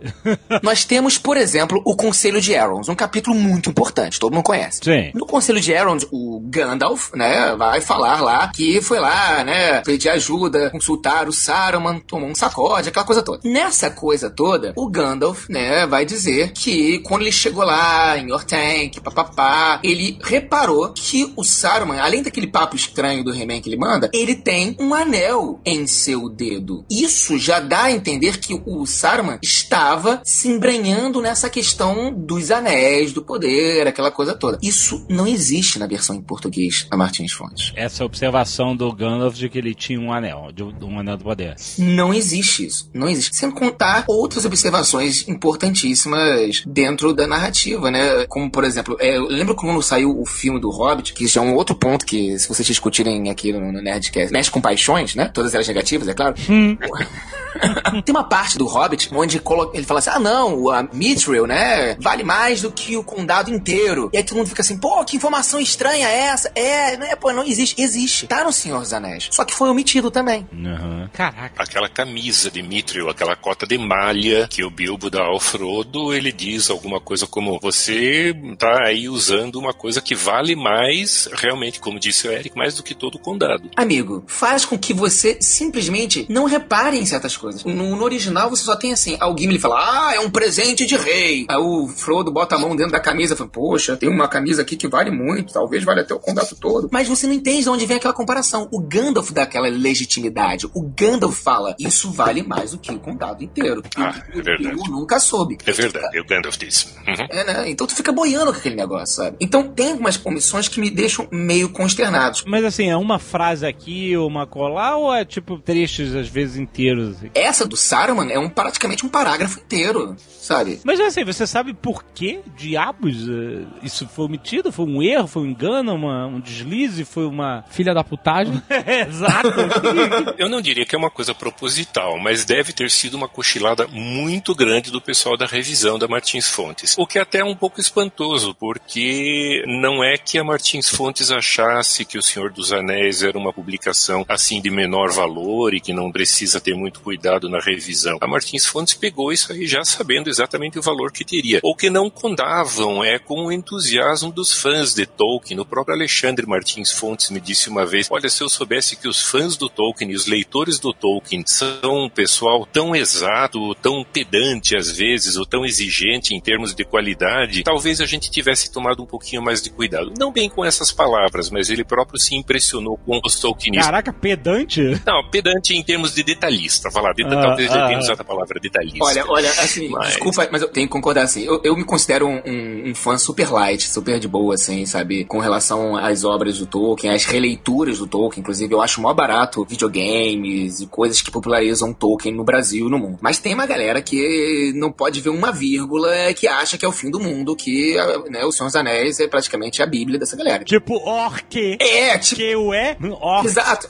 [0.63, 4.56] Nós temos, por exemplo, o Conselho de Elrond, um capítulo muito importante, todo mundo conhece.
[4.83, 5.11] Sim.
[5.15, 10.09] No Conselho de Elrond, o Gandalf, né, vai falar lá que foi lá, né, pedir
[10.09, 13.41] ajuda, consultar o Saruman, tomou um sacode, aquela coisa toda.
[13.45, 19.01] Nessa coisa toda, o Gandalf, né, vai dizer que quando ele chegou lá em Orthanc,
[19.01, 24.11] papapá, ele reparou que o Saruman, além daquele papo estranho do He-Man que ele manda,
[24.13, 26.85] ele tem um anel em seu dedo.
[26.91, 33.13] Isso já dá a entender que o Saruman estava se embrenhando nessa questão dos anéis,
[33.13, 34.46] do poder, aquela coisa toda.
[34.63, 37.73] Isso não existe na versão em português da Martins Fontes.
[37.77, 41.57] Essa observação do Gandalf de que ele tinha um anel, de um anel do poder.
[41.79, 42.91] Não existe isso.
[42.93, 43.37] Não existe.
[43.37, 48.27] Sem contar outras observações importantíssimas dentro da narrativa, né?
[48.27, 51.45] Como, por exemplo, é, eu lembro quando saiu o filme do Hobbit, que já é
[51.45, 55.31] um outro ponto que, se vocês discutirem aqui no, no Nerdcast, mexe com paixões, né?
[55.33, 56.35] Todas elas negativas, é claro.
[58.05, 59.41] Tem uma parte do Hobbit onde
[59.73, 61.97] ele fala assim: ah, não, a Mithril, né?
[61.99, 64.11] Vale mais do que o condado inteiro.
[64.13, 66.51] E aí todo mundo fica assim: pô, que informação estranha é essa?
[66.55, 67.17] É, né?
[67.17, 67.81] Pô, não existe.
[67.81, 68.27] Existe.
[68.27, 69.29] Tá no Senhor dos Anéis.
[69.31, 70.47] Só que foi omitido também.
[70.53, 71.09] Uhum.
[71.13, 71.63] Caraca.
[71.63, 76.33] Aquela camisa de Mithril, aquela cota de malha que o Bilbo dá ao Frodo, ele
[76.33, 81.99] diz alguma coisa como: Você tá aí usando uma coisa que vale mais, realmente, como
[81.99, 83.71] disse o Eric, mais do que todo o condado.
[83.77, 87.65] Amigo, faz com que você simplesmente não repare em certas coisas.
[87.65, 90.97] No, no original você só tem assim, alguém ele fala, ah, é um presente de
[90.97, 91.47] rei.
[91.49, 94.31] Aí o Frodo bota a mão dentro da camisa e fala, poxa, tem uma uma
[94.31, 96.89] camisa aqui que vale muito, talvez vale até o condado todo.
[96.93, 98.69] Mas você não entende de onde vem aquela comparação.
[98.73, 100.67] O Gandalf dá aquela legitimidade.
[100.75, 103.83] O Gandalf fala, isso vale mais do que o condado inteiro.
[103.97, 104.77] Ah, E- é verdade.
[104.79, 105.57] Eu nunca soube.
[105.65, 106.87] É verdade, o Gandalf disse.
[107.07, 107.27] Uhum.
[107.31, 107.71] É, né?
[107.71, 109.37] Então tu fica boiando com aquele negócio, sabe?
[109.41, 112.45] Então tem algumas comissões que me deixam meio consternados.
[112.47, 117.17] Mas assim, é uma frase aqui, uma colar, ou é tipo trechos, às vezes, inteiros?
[117.17, 117.31] assim?
[117.35, 120.81] Essa do Saruman é um, praticamente um parágrafo inteiro, sabe?
[120.85, 124.71] Mas assim, você sabe por que diabos eh, isso foi omitido?
[124.71, 125.27] Foi um erro?
[125.27, 125.95] Foi um engano?
[125.95, 127.05] Uma, um deslize?
[127.05, 127.65] Foi uma.
[127.71, 128.63] Filha da putagem.
[129.09, 129.49] Exato!
[130.39, 134.55] Eu não diria que é uma coisa proposital, mas deve ter sido uma cochilada muito
[134.55, 136.95] grande do pessoal da revisão da Martins Fontes.
[136.97, 142.05] O que até é um pouco espantoso, porque não é que a Martins Fontes achasse
[142.05, 146.13] que O Senhor dos Anéis era uma publicação assim de menor valor e que não
[146.13, 148.19] precisa ter muito cuidado na revisão.
[148.21, 151.61] A Martins Fontes pegou isso aí já sabendo exatamente o valor que teria.
[151.63, 155.59] O que não condavam é com o entusiasmo dos fãs de Tolkien.
[155.61, 159.21] O próprio Alexandre Martins Fontes me disse uma vez: Olha, se eu soubesse que os
[159.23, 164.77] fãs do Tolkien e os leitores do Tolkien são um pessoal tão exato, tão pedante
[164.77, 169.07] às vezes, ou tão exigente em termos de qualidade, talvez a gente tivesse tomado um
[169.07, 170.13] pouquinho mais de cuidado.
[170.19, 173.87] Não bem com essas palavras, mas ele próprio se impressionou com os Tolkienistas.
[173.87, 174.81] Caraca, pedante?
[175.07, 176.91] Não, pedante em termos de detalhista.
[176.91, 178.01] Falar, de, Ah, talvez ele tenha ah.
[178.01, 179.05] usado a palavra detalhista.
[179.05, 181.45] Olha, olha, assim, Mas- desculpa, mas eu tenho que concordar assim.
[181.45, 185.25] Eu, eu me considero um, um- um fã super light, super de boa, assim, sabe?
[185.25, 188.41] Com relação às obras do Tolkien, às releituras do Tolkien.
[188.41, 192.99] Inclusive, eu acho mó barato videogames e coisas que popularizam Tolkien no Brasil e no
[192.99, 193.19] mundo.
[193.21, 196.93] Mas tem uma galera que não pode ver uma vírgula que acha que é o
[196.93, 197.95] fim do mundo, que
[198.31, 200.65] né, o Senhor dos Anéis é praticamente a Bíblia dessa galera.
[200.65, 201.77] Tipo, orque.
[201.81, 202.37] É, tipo.
[202.41, 202.97] Que o é?
[203.21, 203.47] Orque.
[203.47, 203.89] Exato.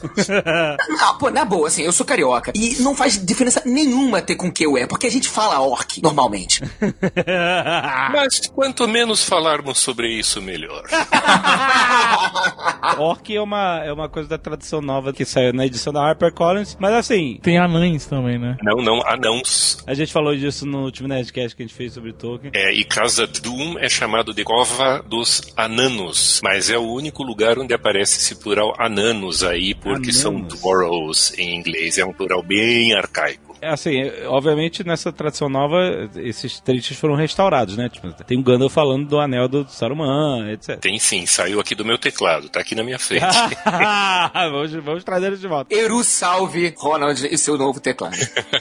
[0.88, 2.53] Não, pô, na boa, assim, eu sou carioca.
[2.55, 6.01] E não faz diferença nenhuma ter com que eu é, porque a gente fala orc
[6.27, 6.61] normalmente.
[8.12, 10.83] Mas quanto menos falarmos sobre isso, melhor.
[12.99, 16.77] Orc é uma, é uma coisa da tradução nova que saiu na edição da HarperCollins.
[16.79, 18.57] Mas assim, Tem anões também, né?
[18.62, 19.83] Não, não, anãos.
[19.87, 22.51] a gente falou disso no último Nerdcast que a gente fez sobre Tolkien.
[22.55, 27.59] É, e Casa Doom é chamado de Cova dos Ananos, mas é o único lugar
[27.59, 30.61] onde aparece esse plural ananos aí, porque são Ananos.
[30.61, 33.45] dwarves em inglês, é um plural bem arcaico.
[33.66, 37.88] É assim, é, obviamente nessa tradução nova, esses trechos foram restaurados, né?
[37.88, 40.79] Tipo, tem o Gandalf falando do anel do Saruman, etc.
[40.79, 43.24] Tem sim, saiu aqui do meu teclado, tá aqui na minha frente.
[44.35, 45.74] vamos, vamos trazer ele de volta.
[45.74, 48.16] Eru salve Ronald e seu novo teclado.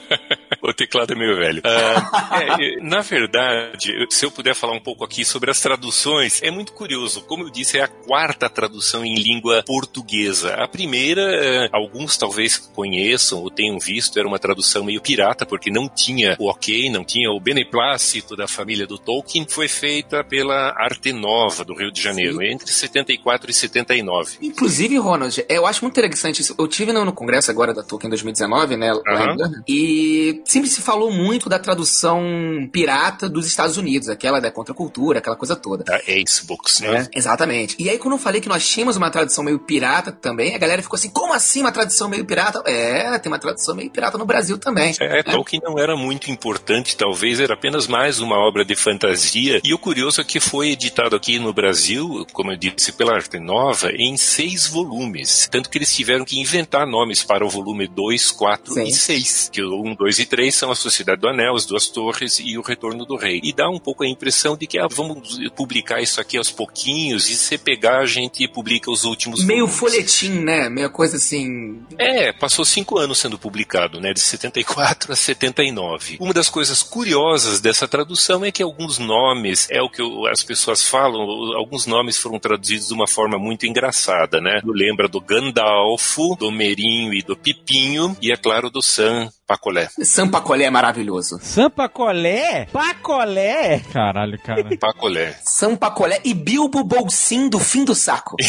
[0.61, 1.61] o teclado é meio velho.
[1.63, 6.49] Ah, é, na verdade, se eu puder falar um pouco aqui sobre as traduções, é
[6.49, 7.21] muito curioso.
[7.21, 10.55] Como eu disse, é a quarta tradução em língua portuguesa.
[10.55, 15.71] A primeira, eh, alguns talvez conheçam ou tenham visto, era uma tradução meio pirata, porque
[15.71, 19.45] não tinha o ok, não tinha o beneplácito da família do Tolkien.
[19.47, 22.45] Foi feita pela Arte Nova do Rio de Janeiro, Sim.
[22.45, 24.38] entre 74 e 79.
[24.41, 26.55] Inclusive, Ronald, eu acho muito interessante isso.
[26.58, 28.93] Eu tive no, no congresso agora da Tolkien 2019, né?
[28.93, 29.36] lá em
[29.67, 32.23] e sempre se falou muito da tradução
[32.71, 35.84] pirata dos Estados Unidos, aquela da contracultura, aquela coisa toda.
[35.84, 37.08] Da Ace Books, né?
[37.13, 37.75] Exatamente.
[37.79, 40.81] E aí, quando eu falei que nós tínhamos uma tradução meio pirata também, a galera
[40.81, 42.62] ficou assim: como assim uma tradução meio pirata?
[42.65, 44.74] É, tem uma tradução meio pirata no Brasil também.
[44.99, 49.61] É, Tolkien não era muito importante, talvez era apenas mais uma obra de fantasia.
[49.63, 53.39] E o curioso é que foi editado aqui no Brasil, como eu disse, pela Arte
[53.39, 55.47] Nova, em seis volumes.
[55.51, 58.83] Tanto que eles tiveram que inventar nomes para o volume 2, 4 Sim.
[58.83, 59.49] e 6.
[59.51, 62.57] Que o 1, 2 e 3 são a Sociedade do Anel, as Duas Torres e
[62.57, 63.39] o Retorno do Rei.
[63.43, 67.29] E dá um pouco a impressão de que ah, vamos publicar isso aqui aos pouquinhos,
[67.29, 69.79] e se pegar a gente publica os últimos Meio volumes.
[69.79, 70.69] folhetim, né?
[70.69, 71.81] Meio coisa assim.
[71.97, 76.17] É, passou cinco anos sendo publicado, né, de 74 a 79.
[76.19, 80.84] Uma das coisas curiosas dessa tradução é que alguns nomes, é o que as pessoas
[80.84, 81.21] falam,
[81.56, 84.62] alguns nomes foram traduzidos de uma forma muito engraçada, né?
[84.65, 89.89] Lembra do Gandalfo, do Merinho e do Pipinho, e é claro do Sam Pacolé.
[90.01, 91.38] Sampacolé é maravilhoso.
[91.39, 92.65] Sampacolé?
[92.71, 93.79] Pacolé?
[93.93, 94.75] Caralho, cara.
[94.79, 95.36] Pacolé.
[95.43, 98.36] Sampacolé e Bilbo Bolsim do fim do saco.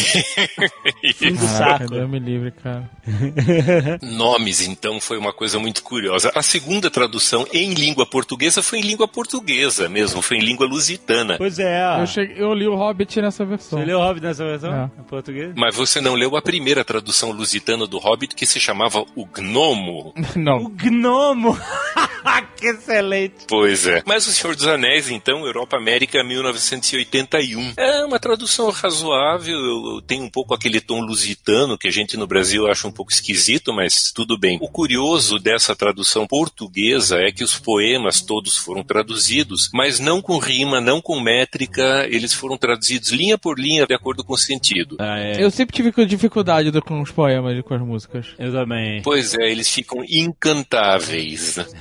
[1.15, 1.91] Fim do Caraca, saco.
[1.91, 2.89] Deus me livre, cara.
[4.01, 6.31] Nomes, então, foi uma coisa muito curiosa.
[6.35, 11.37] A segunda tradução em língua portuguesa foi em língua portuguesa mesmo, foi em língua lusitana.
[11.37, 12.01] Pois é.
[12.01, 13.79] Eu, cheguei, eu li o Hobbit nessa versão.
[13.79, 14.73] Você leu o Hobbit nessa versão?
[14.73, 14.89] É.
[14.99, 15.53] Em português?
[15.55, 20.13] Mas você não leu a primeira tradução lusitana do Hobbit que se chamava O Gnomo?
[20.17, 20.71] O Não.
[20.89, 21.57] Gnomo!
[22.57, 23.45] que excelente.
[23.47, 24.01] Pois é.
[24.05, 27.73] Mas O Senhor dos Anéis, então, Europa América 1981.
[27.77, 32.67] É uma tradução razoável, tem um pouco aquele tom lusitano que a gente no Brasil
[32.67, 34.57] acha um pouco esquisito, mas tudo bem.
[34.61, 40.37] O curioso dessa tradução portuguesa é que os poemas todos foram traduzidos, mas não com
[40.37, 44.97] rima, não com métrica, eles foram traduzidos linha por linha de acordo com o sentido.
[44.99, 45.43] Ah, é.
[45.43, 48.27] Eu sempre tive dificuldade com os poemas e com as músicas.
[48.37, 49.01] Eu também.
[49.01, 50.03] Pois é, eles ficam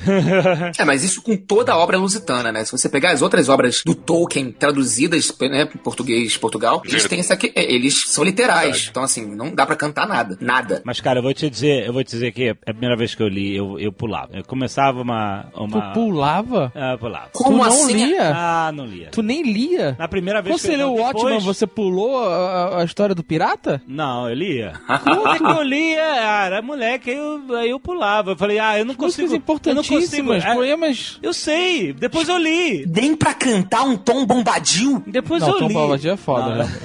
[0.79, 2.65] É, mas isso com toda a obra lusitana, né?
[2.65, 7.21] Se você pegar as outras obras do Tolkien traduzidas né, em português Portugal, eles têm
[7.21, 8.89] essa aqui, é, eles são literais.
[8.91, 10.37] Então, assim, não dá pra cantar nada.
[10.41, 10.83] Nada.
[10.85, 13.23] Mas, cara, eu vou te dizer, eu vou te dizer que a primeira vez que
[13.23, 14.37] eu li, eu, eu pulava.
[14.37, 15.47] Eu começava uma.
[15.55, 15.89] uma...
[15.93, 16.73] Tu pulava?
[16.75, 17.29] Ah, eu pulava.
[17.33, 17.93] tu Como não assim?
[17.95, 18.33] lia?
[18.35, 19.09] Ah, não lia.
[19.11, 19.97] Tu nem lia?
[19.99, 22.85] Na primeira vez Quando que você eu leu o depois- Watchman, você pulou a, a
[22.85, 23.83] história do pirata?
[23.87, 24.73] Não, eu lia.
[25.05, 28.33] Tudo que eu lia, era moleque, aí eu, aí eu pulava.
[28.33, 29.29] Eu falei, ah, eu não consigo.
[29.29, 29.33] Músicas
[29.67, 30.53] eu não importantíssimas, consigo.
[30.53, 31.19] É, poemas...
[31.23, 32.87] eu sei, depois eu li.
[32.87, 35.03] Nem pra cantar um tom bombadil.
[35.07, 35.75] Depois Não, eu Tom li.
[35.75, 36.79] Bombadil é foda, Não, né?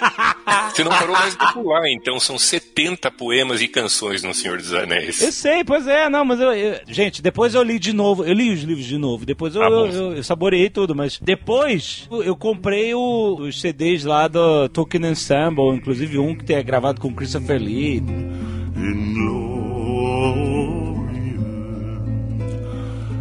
[0.72, 4.72] Você não parou mais de pular, então são 70 poemas e canções no Senhor dos
[4.72, 5.20] Anéis.
[5.20, 8.24] Eu sei, pois é, não, mas eu, eu- Gente, depois eu li de novo.
[8.24, 9.26] Eu li os livros de novo.
[9.26, 9.86] Depois eu, bom.
[9.86, 14.70] eu, eu- eu saboreei tudo, mas depois eu, eu comprei o- os CDs lá do
[14.70, 17.98] Tolkien Ensemble, inclusive um que é gravado com Christopher Lee.
[17.98, 19.14] In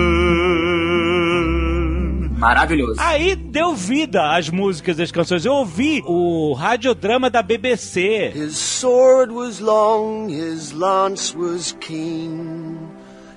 [2.38, 3.00] Maravilhoso.
[3.00, 5.46] Aí deu vida às músicas, às canções.
[5.46, 8.34] Eu ouvi o radiodrama da BBC.
[8.36, 12.78] His sword was long, his lance was keen,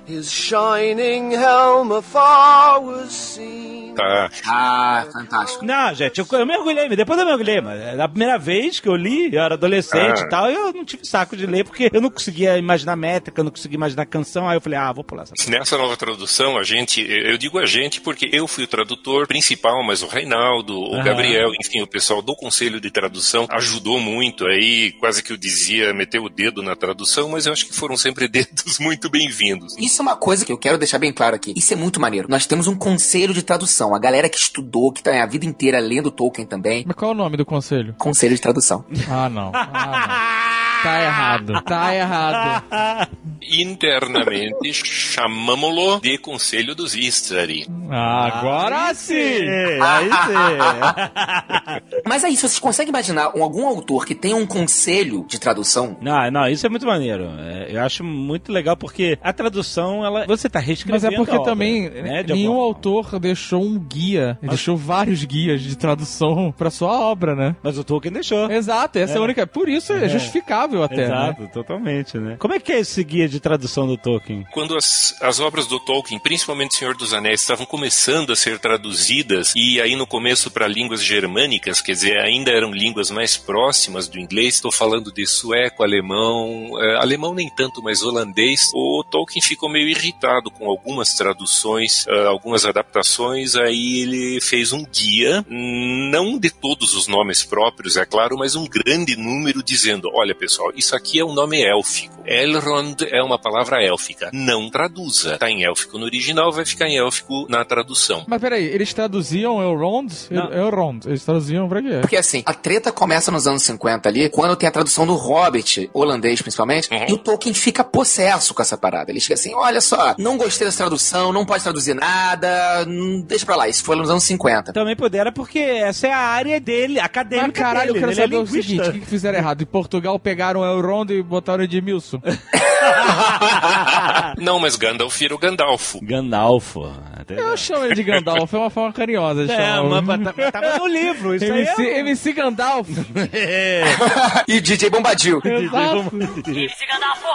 [0.07, 3.93] his shining helm afar was seen.
[3.95, 4.29] Tá.
[4.45, 5.65] Ah, fantástico.
[5.65, 9.33] Não, gente, eu, eu mergulhei, depois eu mergulhei, mas na primeira vez que eu li,
[9.33, 10.25] eu era adolescente Ah.
[10.25, 13.43] e tal, eu não tive saco de ler, porque eu não conseguia imaginar métrica, eu
[13.43, 15.33] não conseguia imaginar canção, aí eu falei, ah, vou pular essa.
[15.49, 19.83] Nessa nova tradução, a gente, eu digo a gente porque eu fui o tradutor principal,
[19.83, 21.03] mas o Reinaldo, o Aham.
[21.03, 25.91] Gabriel, enfim, o pessoal do Conselho de Tradução ajudou muito aí, quase que eu dizia,
[25.91, 29.75] meteu o dedo na tradução, mas eu acho que foram sempre dedos muito bem-vindos.
[29.79, 31.53] Isso é uma coisa que eu quero deixar bem claro aqui.
[31.55, 32.27] Isso é muito maneiro.
[32.29, 33.95] Nós temos um conselho de tradução.
[33.95, 36.83] A galera que estudou, que tá a vida inteira lendo Tolkien também.
[36.85, 37.95] Mas qual é o nome do conselho?
[37.97, 38.85] Conselho de tradução.
[39.09, 39.51] Ah, não.
[39.53, 40.47] Ah, não.
[40.83, 41.61] Tá errado.
[41.63, 43.09] Tá errado.
[43.41, 47.65] Internamente, chamamos-lo de Conselho dos Istari.
[47.89, 49.13] Agora sim!
[49.15, 52.01] É, aí sim.
[52.05, 55.97] Mas é isso, vocês conseguem imaginar um- algum autor que tenha um conselho de tradução?
[56.01, 57.25] Não, não, isso é muito maneiro.
[57.39, 61.31] É, eu acho muito legal porque a tradução, ela, você tá reescrevendo Mas é porque
[61.31, 64.37] a obra, também né, de nenhum alguma autor deixou um guia.
[64.41, 67.55] Ele deixou vários guias de tradução pra sua obra, né?
[67.63, 68.51] Mas o Tolkien deixou.
[68.51, 69.47] Exato, essa é, a única.
[69.47, 71.05] Por isso é, justificável até.
[71.05, 71.49] Exato, Né?
[71.53, 72.35] totalmente, né?
[72.39, 74.45] Como é que é esse guia de tradução do Tolkien?
[74.51, 79.53] Quando as, as obras do Tolkien, principalmente Senhor dos Anéis, estavam começando a ser traduzidas,
[79.55, 84.19] e aí no começo para línguas germânicas, quer dizer, ainda eram línguas mais próximas do
[84.19, 89.69] inglês, estou falando de sueco, alemão, eh, alemão nem tanto, mas holandês, o Tolkien ficou
[89.69, 96.49] meio irritado com algumas traduções, eh, algumas adaptações, aí ele fez um guia, não de
[96.49, 101.19] todos os nomes próprios, é claro, mas um grande número dizendo, olha pessoal, isso aqui
[101.19, 106.05] é um nome élfico, Elrond é uma palavra élfica, não traduza, tá em élfico no
[106.05, 108.25] original, vai ficar em élfico na tradução.
[108.27, 110.11] Mas peraí, eles traduziam Elrond?
[110.29, 110.51] Não.
[110.53, 111.05] Elrond.
[111.05, 111.97] Eles traduziam pra quê?
[112.01, 115.89] Porque assim, a treta começa nos anos 50 ali, quando tem a tradução do Hobbit,
[115.93, 117.05] holandês principalmente, Uhum.
[117.09, 119.11] e o Tolkien fica possesso com essa parada.
[119.11, 123.45] Ele chega assim: olha só, não gostei dessa tradução, não pode traduzir nada, hum, deixa
[123.45, 123.67] pra lá.
[123.67, 124.73] Isso foi nos anos 50.
[124.73, 127.99] Também pudera porque essa é a área dele, acadêmica Mas caralho, eu dele.
[127.99, 128.61] quero ele é saber o linguista.
[128.63, 129.61] seguinte: o que, fizeram errado?
[129.61, 130.17] Em Portugal
[130.47, 132.21] pegaram Elrond e botaram Edmilson.
[134.37, 135.99] Não, mas Gandalf era o Gandalfo.
[136.01, 136.91] Gandalfo.
[137.29, 139.45] Eu chamo ele de Gandalf, é uma forma carinhosa.
[139.45, 140.01] de É, chamar.
[140.01, 141.99] mas tá- tava no livro, isso aí MC, é...
[141.99, 142.87] MC Gandalf.
[144.47, 145.41] e DJ Bombadil.
[145.43, 146.15] Exato.
[146.47, 147.27] MC Gandalfo,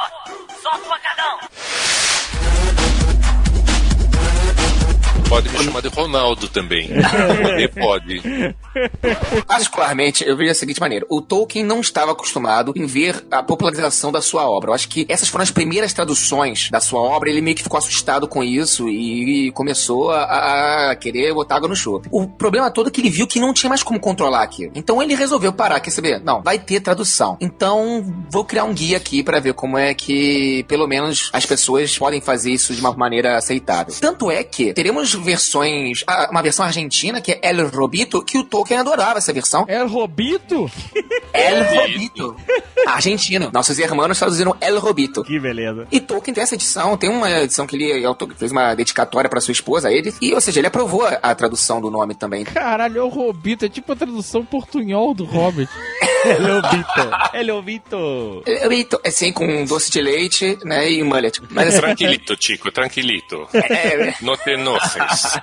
[0.62, 1.38] solta o pancadão.
[5.32, 6.88] Pode me chamar de Ronaldo também.
[6.88, 8.22] Poder pode.
[9.46, 14.12] Particularmente, eu vejo da seguinte maneira: o Tolkien não estava acostumado em ver a popularização
[14.12, 14.68] da sua obra.
[14.68, 17.30] Eu acho que essas foram as primeiras traduções da sua obra.
[17.30, 21.74] Ele meio que ficou assustado com isso e começou a, a querer botar água no
[21.74, 22.10] chope.
[22.12, 24.72] O problema todo é que ele viu que não tinha mais como controlar aquilo.
[24.74, 25.80] Então ele resolveu parar.
[25.80, 26.20] Quer saber?
[26.22, 27.38] Não, vai ter tradução.
[27.40, 31.96] Então vou criar um guia aqui para ver como é que, pelo menos, as pessoas
[31.96, 33.94] podem fazer isso de uma maneira aceitável.
[33.98, 36.04] Tanto é que teremos versões.
[36.30, 39.64] Uma versão argentina, que é El Robito, que o Tolkien adorava essa versão.
[39.68, 40.70] El Robito?
[41.32, 42.36] El Robito.
[42.86, 43.50] Argentino.
[43.52, 45.22] Nossos irmãos traduziram El Robito.
[45.22, 45.86] Que beleza.
[45.90, 49.40] E Tolkien tem essa edição, tem uma edição que ele auto- fez uma dedicatória pra
[49.40, 52.44] sua esposa, ele, e, ou seja, ele aprovou a, tradução do nome também.
[52.44, 53.64] Caralho, é o Robito.
[53.64, 55.70] É tipo a tradução portunhol do Hobbit.
[56.24, 57.30] Ele é o Vitor.
[57.34, 58.42] Ele é o Vitor.
[58.46, 61.40] El Robito, assim, com doce de leite, né, e mullet.
[61.50, 63.48] Mas assim, Tranquilito, Chico, tranquilito.
[63.54, 65.38] é, No te enojes.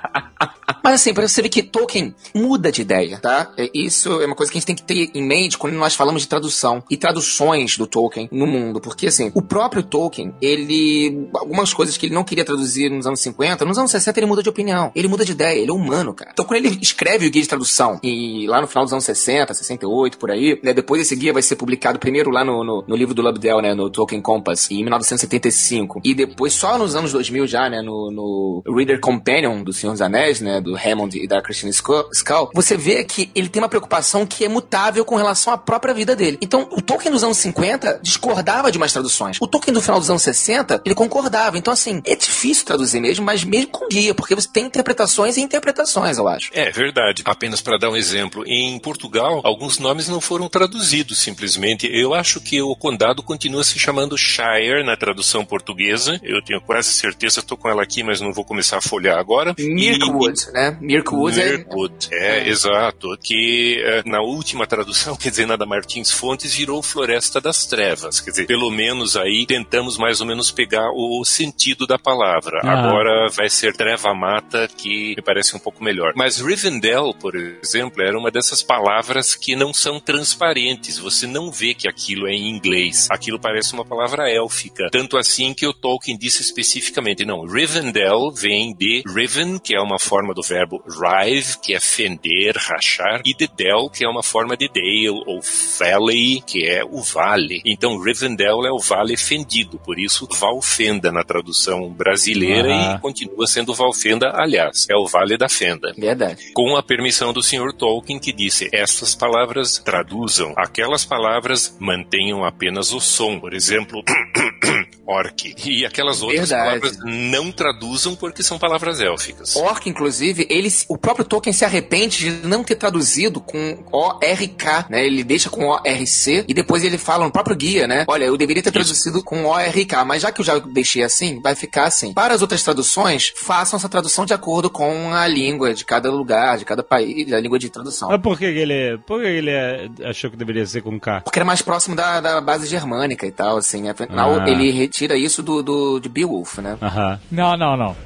[0.90, 3.52] Mas assim, pra você ver que Tolkien muda de ideia, tá?
[3.56, 5.94] É, Isso é uma coisa que a gente tem que ter em mente quando nós
[5.94, 8.80] falamos de tradução e traduções do Tolkien no mundo.
[8.80, 11.28] Porque assim, o próprio Tolkien, ele.
[11.32, 14.42] Algumas coisas que ele não queria traduzir nos anos 50, nos anos 60 ele muda
[14.42, 14.90] de opinião.
[14.92, 16.32] Ele muda de ideia, ele é humano, cara.
[16.32, 19.54] Então quando ele escreve o guia de tradução, e lá no final dos anos 60,
[19.54, 20.74] 68, por aí, né?
[20.74, 23.74] Depois esse guia vai ser publicado primeiro lá no, no, no livro do Lobdell, né?
[23.74, 26.00] No Tolkien Compass, em 1975.
[26.04, 27.80] E depois, só nos anos 2000 já, né?
[27.80, 30.60] No, no Reader Companion do Senhor dos Anéis, né?
[30.60, 34.48] Do Hammond e da Christine Skull, você vê que ele tem uma preocupação que é
[34.48, 36.38] mutável com relação à própria vida dele.
[36.40, 39.38] Então, o Tolkien dos anos 50 discordava de umas traduções.
[39.40, 41.58] O Tolkien do final dos anos 60, ele concordava.
[41.58, 45.40] Então, assim, é difícil traduzir mesmo, mas mesmo com guia, porque você tem interpretações e
[45.40, 46.50] interpretações, eu acho.
[46.52, 47.22] É verdade.
[47.24, 51.88] Apenas para dar um exemplo, em Portugal, alguns nomes não foram traduzidos simplesmente.
[51.92, 56.20] Eu acho que o condado continua se chamando Shire na tradução portuguesa.
[56.22, 59.54] Eu tenho quase certeza, estou com ela aqui, mas não vou começar a folhear agora.
[59.58, 60.59] Mirkwood, né?
[60.80, 61.56] Mirkwood é...
[61.56, 63.16] Mirkwood, é, exato.
[63.22, 68.20] Que eh, na última tradução, quer dizer, na da Martins Fontes, virou Floresta das Trevas.
[68.20, 72.60] Quer dizer, pelo menos aí tentamos mais ou menos pegar o sentido da palavra.
[72.62, 72.72] Ah.
[72.72, 76.12] Agora vai ser Treva Mata, que me parece um pouco melhor.
[76.16, 80.98] Mas Rivendell, por exemplo, era uma dessas palavras que não são transparentes.
[80.98, 83.08] Você não vê que aquilo é em inglês.
[83.10, 84.88] Aquilo parece uma palavra élfica.
[84.90, 89.98] Tanto assim que o Tolkien disse especificamente, não, Rivendell vem de Riven, que é uma
[89.98, 94.56] forma do verbo rive, que é fender, rachar, e de Del, que é uma forma
[94.56, 95.40] de Dale, ou
[95.78, 97.62] Valley, que é o vale.
[97.64, 102.94] Então Rivendell é o vale fendido, por isso Valfenda na tradução brasileira Ah.
[102.96, 106.52] e continua sendo Valfenda, aliás, é o vale da fenda Verdade.
[106.52, 107.72] com a permissão do Sr.
[107.72, 113.38] Tolkien, que disse: estas palavras traduzam, aquelas palavras mantenham apenas o som.
[113.38, 114.02] Por exemplo,
[115.10, 115.54] orc.
[115.64, 116.80] E aquelas outras Verdade.
[116.80, 119.56] palavras não traduzam porque são palavras élficas.
[119.56, 125.04] Orc, inclusive, ele, o próprio Tolkien se arrepende de não ter traduzido com ORK, né?
[125.04, 128.04] Ele deixa com ORC e depois ele fala no próprio guia, né?
[128.08, 131.54] Olha, eu deveria ter traduzido com ORK, mas já que eu já deixei assim, vai
[131.54, 132.12] ficar assim.
[132.12, 136.58] Para as outras traduções, façam essa tradução de acordo com a língua de cada lugar,
[136.58, 138.08] de cada país, a língua de tradução.
[138.10, 141.20] Mas por que, ele, por que ele é- achou que deveria ser com K?
[141.22, 143.88] Porque era mais próximo da, da base germânica e tal, assim.
[143.88, 144.48] Afinal, Ah.
[144.48, 146.76] ele retira isso do, do de Beowulf, né?
[146.82, 147.18] Aham.
[147.30, 147.96] Não, não, não.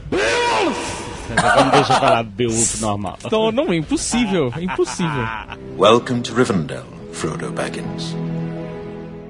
[1.37, 3.19] Agora não deixa eu falar Beowulf normal.
[3.25, 4.53] Então, não, é impossível.
[4.57, 5.27] É impossível.
[5.77, 8.15] Welcome to Rivendell, Frodo Baggins.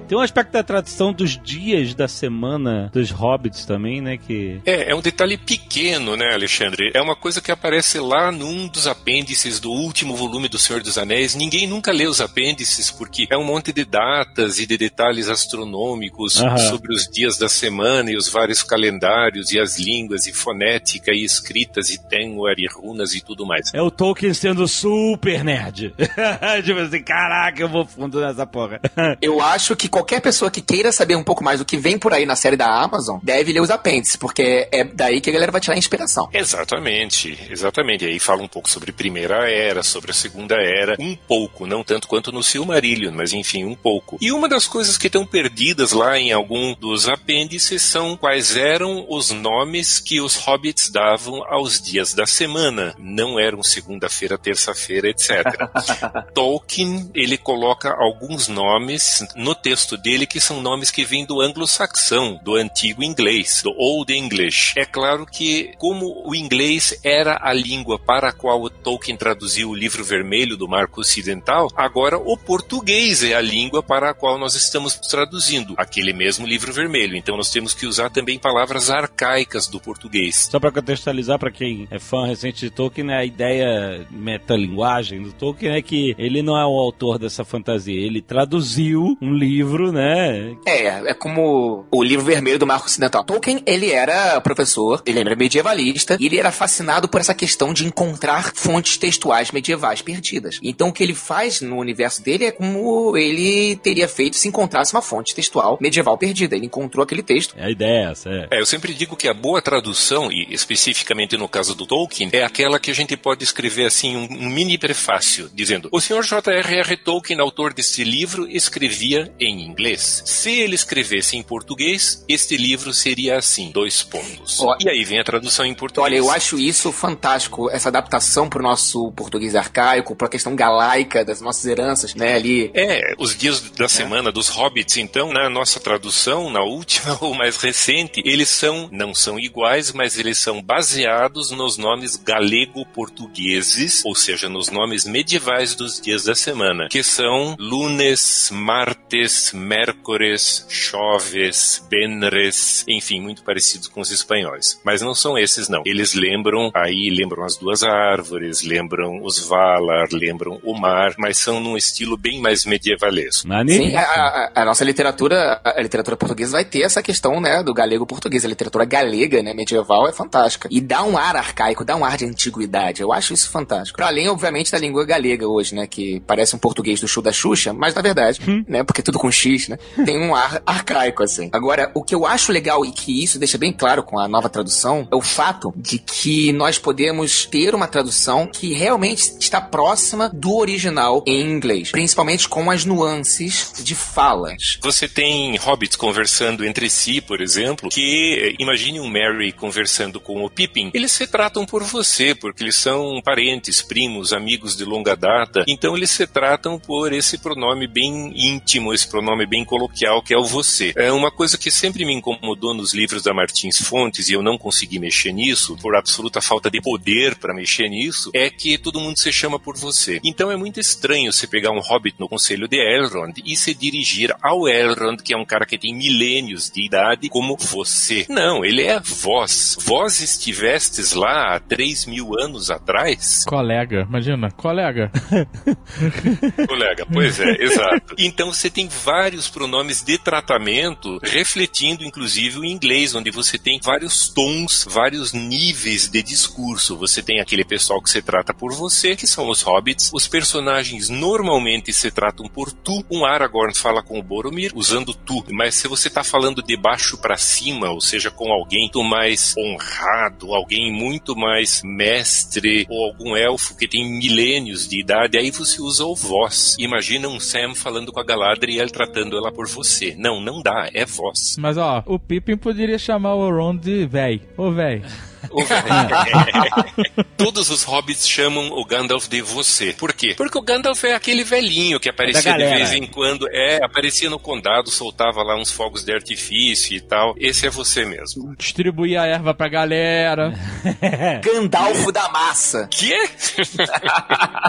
[0.06, 4.18] Tem um aspecto da tradução dos dias da semana dos hobbits também, né?
[4.18, 4.60] Que.
[4.66, 6.90] É, é um detalhe pequeno, né, Alexandre?
[6.94, 10.98] É uma coisa que aparece lá num dos apêndices do último volume do Senhor dos
[10.98, 11.34] Anéis.
[11.34, 16.40] Ninguém nunca lê os apêndices porque é um monte de datas e de detalhes astronômicos
[16.40, 16.58] Aham.
[16.58, 21.24] sobre os dias da semana e os vários calendários e as línguas e fonética e
[21.24, 23.72] escritas e Tengwar e runas e tudo mais.
[23.72, 25.94] É o Tolkien sendo super nerd.
[26.64, 28.80] tipo assim, caraca, eu vou fundo nessa porra.
[29.20, 32.12] Eu acho que qualquer pessoa que queira saber um pouco mais do que vem por
[32.12, 35.52] aí na série da Amazon deve ler os apêndices, porque é daí que a galera
[35.52, 36.28] vai tirar a inspiração.
[36.32, 38.04] Exatamente, exatamente.
[38.04, 41.84] E aí fala um pouco sobre Primeira Era, sobre a Segunda Era, um pouco, não
[41.84, 44.18] tanto quanto no Silmarillion, mas enfim, um pouco.
[44.20, 49.06] E uma das coisas que estão perdidas lá em algum dos apêndices são quais eram
[49.08, 52.96] os nomes que os hobbits davam aos dias da semana.
[52.98, 55.44] Não eram segunda-feira, terça-feira, etc.
[56.34, 62.40] Tolkien, ele coloca alguns nomes no texto dele que são nomes que vêm do anglo-saxão,
[62.42, 64.72] do antigo inglês, do Old English.
[64.76, 69.74] É claro que, como o inglês era a língua para a qual Tolkien traduziu o
[69.74, 74.54] livro vermelho do Marco Ocidental, agora o português é a língua para a qual nós
[74.54, 77.16] estamos traduzindo aquele mesmo livro vermelho.
[77.16, 80.48] Então nós temos que usar também palavras arcaicas do português.
[80.50, 85.32] Só pra contextualizar pra quem é fã recente de Tolkien, né, a ideia metalinguagem do
[85.32, 89.92] Tolkien é que ele não é o autor dessa fantasia, ele traduziu um livro livro,
[89.92, 90.56] né?
[90.64, 93.24] É, é como o livro vermelho do Marco Ocidental.
[93.24, 97.84] Tolkien, ele era professor, ele era medievalista, e ele era fascinado por essa questão de
[97.84, 100.58] encontrar fontes textuais medievais perdidas.
[100.62, 104.94] Então, o que ele faz no universo dele é como ele teria feito se encontrasse
[104.94, 106.56] uma fonte textual medieval perdida.
[106.56, 107.54] Ele encontrou aquele texto.
[107.58, 108.48] É a ideia essa, é.
[108.52, 112.44] É, eu sempre digo que a boa tradução, e especificamente no caso do Tolkien, é
[112.44, 116.96] aquela que a gente pode escrever assim, um, um mini prefácio, dizendo: O senhor J.R.R.
[116.98, 120.22] Tolkien, autor deste livro, escrevia em inglês.
[120.24, 124.60] Se ele escrevesse em português, este livro seria assim: dois pontos.
[124.60, 126.12] Ó, e aí vem a tradução em português.
[126.12, 131.40] Olha, eu acho isso fantástico, essa adaptação pro nosso português arcaico, pra questão galaica das
[131.40, 132.70] nossas heranças, né, ali.
[132.74, 137.56] É, os dias da semana dos hobbits, então, na nossa tradução, na última ou mais
[137.56, 144.48] recente, eles são, não são iguais, mas eles são baseados nos nomes galego-portugueses, ou seja,
[144.48, 153.20] nos nomes medievais dos dias da semana, que são lunes, martes, mércores, choves, benres, enfim,
[153.20, 154.80] muito parecidos com os espanhóis.
[154.84, 155.82] Mas não são esses, não.
[155.86, 161.60] Eles lembram, aí lembram as duas árvores, lembram os Valar, lembram o mar, mas são
[161.60, 163.46] num estilo bem mais medievalesco.
[163.76, 167.72] Sim, a, a- a nossa literatura, a literatura portuguesa vai ter essa questão, né, do
[167.74, 168.44] galego-português.
[168.44, 170.68] A literatura galega, né, medieval é fantástica.
[170.70, 173.02] E dá um ar arcaico, dá um ar de antiguidade.
[173.02, 173.96] Eu acho isso fantástico.
[173.96, 177.32] Para além, obviamente, da língua galega hoje, né, que parece um português do show da
[177.32, 181.48] Xuxa, mas na verdade, né, porque tudo com X, né, tem um ar arcaico, assim.
[181.52, 184.48] Agora, o que eu acho legal e que isso deixa bem claro com a nova
[184.48, 190.30] tradução é o fato de que nós podemos ter uma tradução que realmente está próxima
[190.32, 194.78] do original em inglês, principalmente com as nuances de falas.
[194.82, 200.44] Você tem hobbits conversando entre si, por exemplo, que eh, imagine um Merry conversando com
[200.44, 200.90] o Pippin.
[200.94, 205.64] Eles se tratam por você, porque eles são parentes, primos, amigos de longa data.
[205.66, 210.38] Então eles se tratam por esse pronome bem íntimo, esse pronome bem coloquial que é
[210.38, 210.92] o você.
[210.96, 214.56] É uma coisa que sempre me incomodou nos livros da Martins Fontes e eu não
[214.56, 219.18] consegui mexer nisso por absoluta falta de poder para mexer nisso, é que todo mundo
[219.18, 220.20] se chama por você.
[220.24, 224.34] Então é muito estranho você pegar um hobbit no conselho de Elrond e se dirigir
[224.42, 228.26] ao Elrond, que é um cara que tem milênios de idade, como você.
[228.28, 229.76] Não, ele é vós.
[229.80, 233.44] Vós estivestes lá há 3 mil anos atrás?
[233.46, 235.10] Colega, imagina, colega.
[236.68, 238.14] Colega, pois é, exato.
[238.24, 244.28] Então você tem vários pronomes de tratamento refletindo inclusive o inglês, onde você tem vários
[244.28, 246.96] tons, vários níveis de discurso.
[246.96, 250.10] Você tem aquele pessoal que se trata por você, que são os hobbits.
[250.14, 253.04] Os personagens normalmente se tratam por tu.
[253.10, 257.18] Um Aragorn fala com o Boromir usando tu, mas se você tá falando de baixo
[257.18, 263.36] para cima, ou seja, com alguém muito mais honrado, alguém muito mais mestre, ou algum
[263.36, 266.76] elfo que tem milênios de idade, aí você usa o vós.
[266.78, 270.14] Imagina um Sam falando com a Galadriel tratando ela por você.
[270.16, 271.56] Não, não dá, é vós.
[271.58, 274.42] Mas ó, o Pippin poderia chamar o Ron de véi.
[274.56, 275.02] Ô véi.
[277.36, 279.92] Todos os hobbits chamam o Gandalf de você.
[279.92, 280.34] Por quê?
[280.36, 282.76] Porque o Gandalf é aquele velhinho que aparecia de galera.
[282.76, 283.46] vez em quando.
[283.50, 287.34] É, aparecia no condado, soltava lá uns fogos de artifício e tal.
[287.38, 288.54] Esse é você mesmo.
[288.56, 290.54] Distribuir a erva pra galera.
[291.42, 292.88] Gandalfo da massa.
[292.90, 293.14] Que?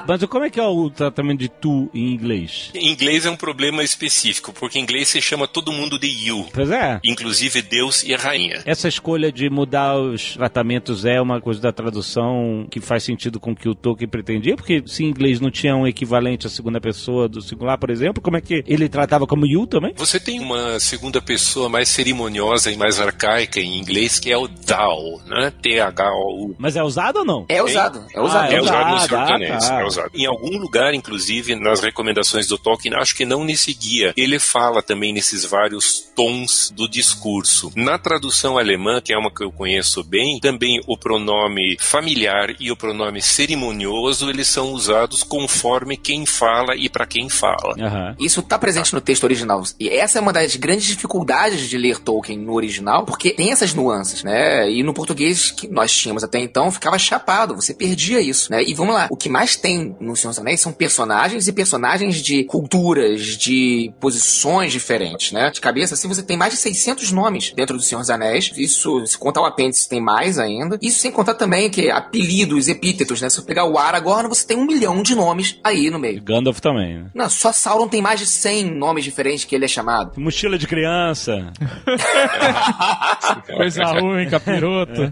[0.08, 2.72] Mas como é que é o tratamento de tu em inglês?
[2.74, 6.48] Em inglês é um problema específico, porque em inglês se chama todo mundo de you.
[6.54, 7.00] Pois é.
[7.04, 8.62] Inclusive Deus e a rainha.
[8.66, 10.65] Essa escolha de mudar os tratamentos
[11.06, 14.84] é uma coisa da tradução que faz sentido com o que o Tolkien pretendia, porque
[14.86, 18.38] se em inglês não tinha um equivalente à segunda pessoa do singular, por exemplo, como
[18.38, 19.94] é que ele tratava como you também?
[19.96, 24.48] Você tem uma segunda pessoa mais cerimoniosa e mais arcaica em inglês, que é o
[24.48, 25.52] thou, né?
[25.62, 26.56] T-H-O-U.
[26.58, 27.46] Mas é usado ou não?
[27.48, 28.54] É usado, é usado.
[28.54, 29.82] É usado no Senhor ah, dos Anéis, tá.
[29.82, 30.12] é usado.
[30.14, 34.82] Em algum lugar, inclusive, nas recomendações do Tolkien, acho que não nesse guia, ele fala
[34.82, 37.72] também nesses vários tons do discurso.
[37.76, 40.55] Na tradução alemã, que é uma que eu conheço bem, também
[40.88, 47.06] o pronome familiar e o pronome cerimonioso, eles são usados conforme quem fala e para
[47.06, 47.76] quem fala.
[47.80, 48.16] Aham.
[48.20, 49.64] Isso tá presente no texto original.
[49.80, 53.74] E essa é uma das grandes dificuldades de ler Tolkien no original, porque tem essas
[53.74, 54.70] nuances, né?
[54.70, 58.64] E no português que nós tínhamos até então, ficava chapado, você perdia isso, né?
[58.64, 62.22] E vamos lá, o que mais tem no Senhor dos Anéis são personagens e personagens
[62.22, 65.50] de culturas, de posições diferentes, né?
[65.50, 68.52] De cabeça, assim, você tem mais de 600 nomes dentro do Senhor dos Anéis.
[68.56, 70.78] Isso, se contar o apêndice, tem mais mais ainda.
[70.82, 73.30] Isso sem contar também que apelidos, epítetos, né?
[73.30, 76.22] Se você pegar o Aragorn, você tem um milhão de nomes aí no meio.
[76.22, 77.06] Gandalf também, né?
[77.14, 80.12] Não, só Sauron tem mais de 100 nomes diferentes que ele é chamado.
[80.18, 81.52] Mochila de criança.
[83.56, 85.12] Coisa ruim, capiroto.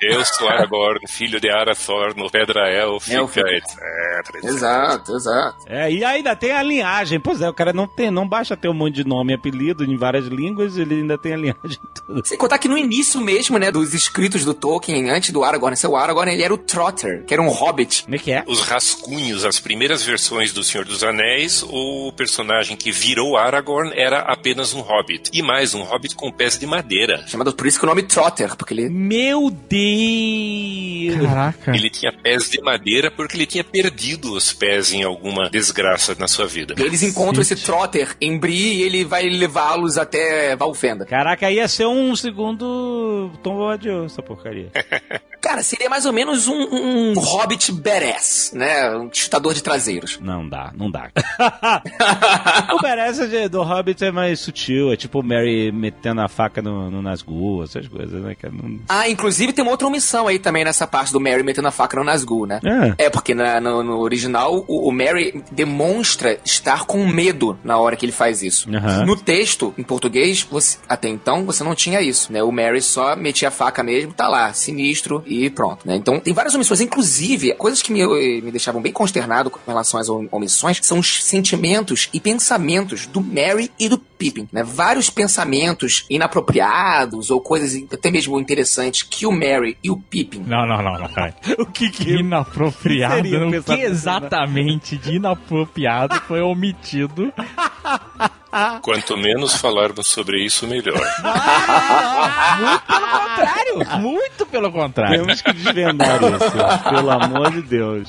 [0.00, 3.48] Eu sou Aragorn, filho de Arathorn, Pedra Élfica, Élfica.
[3.48, 4.34] etc.
[4.34, 4.44] etc.
[4.44, 5.56] Exato, exato.
[5.66, 7.20] É, e ainda tem a linhagem.
[7.20, 9.84] Pois é, o cara não tem, não basta ter um monte de nome e apelido
[9.84, 12.24] em várias línguas, ele ainda tem a linhagem toda.
[12.24, 15.88] Sem contar que no início mesmo, né, dos escritos do Tolkien, antes do Aragorn ser
[15.88, 18.04] o Aragorn, ele era o Trotter, que era um hobbit.
[18.04, 18.42] Como é que é?
[18.46, 24.20] Os rascunhos, as primeiras versões do Senhor dos Anéis, o personagem que virou Aragorn era
[24.20, 25.30] apenas um hobbit.
[25.32, 27.24] E mais, um hobbit com pés de madeira.
[27.26, 28.88] Chamado por isso que o nome Trotter, porque ele.
[28.88, 31.26] Meu Deus!
[31.26, 31.76] Caraca.
[31.76, 36.26] Ele tinha pés de madeira porque ele tinha perdido os pés em alguma desgraça na
[36.26, 36.74] sua vida.
[36.78, 41.04] Eles encontram esse Trotter em Bree e ele vai levá-los até Valfenda.
[41.04, 44.70] Caraca, ia ser um segundo Tom Bombadil, essa porcaria.
[45.40, 48.90] Cara, seria mais ou menos um, um hobbit badass, né?
[48.96, 50.18] Um chutador de traseiros.
[50.20, 51.10] Não dá, não dá.
[52.74, 56.90] o de- do Hobbit é mais sutil, é tipo o Mary metendo a faca no,
[56.90, 58.34] no Nazgûl, essas coisas, né?
[58.34, 58.80] Que não...
[58.88, 61.96] Ah, inclusive tem uma outra omissão aí também nessa parte do Mary metendo a faca
[61.96, 62.60] no Nazgûl, né?
[62.98, 63.04] É.
[63.06, 67.96] É, porque na- no, no original o, o Mary demonstra estar com medo na hora
[67.96, 68.68] que ele faz isso.
[68.74, 69.04] Aham.
[69.06, 72.42] No texto, em português, você- até então, você não tinha isso, né?
[72.42, 75.96] O Mary só metia a faca mesmo, tá lá, sinistro e pronto, né?
[75.96, 76.80] Então tem várias omissões.
[76.80, 78.04] Inclusive, coisas que me,
[78.42, 83.20] me deixavam bem consternado com relação às om- omissões são os sentimentos e pensamentos do
[83.20, 84.62] Mary e do Pippin, né?
[84.62, 90.66] Vários pensamentos inapropriados ou coisas até mesmo interessantes que o Mary e o Pippin Não,
[90.66, 91.32] não, não, não, peraí.
[91.58, 92.10] O que que...
[92.18, 93.28] Inapropriado.
[93.28, 97.32] Um O que pensamento, exatamente de inapropriado foi omitido?
[98.82, 100.98] Quanto menos falarmos sobre isso, melhor.
[102.58, 104.00] Muito pelo contrário.
[104.00, 105.20] Muito pelo contrário.
[105.20, 108.08] Temos que desvendar isso, pelo amor de Deus.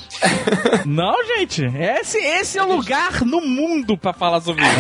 [0.86, 1.64] Não, gente.
[1.66, 4.76] Esse, esse é o lugar no mundo pra falar sobre isso.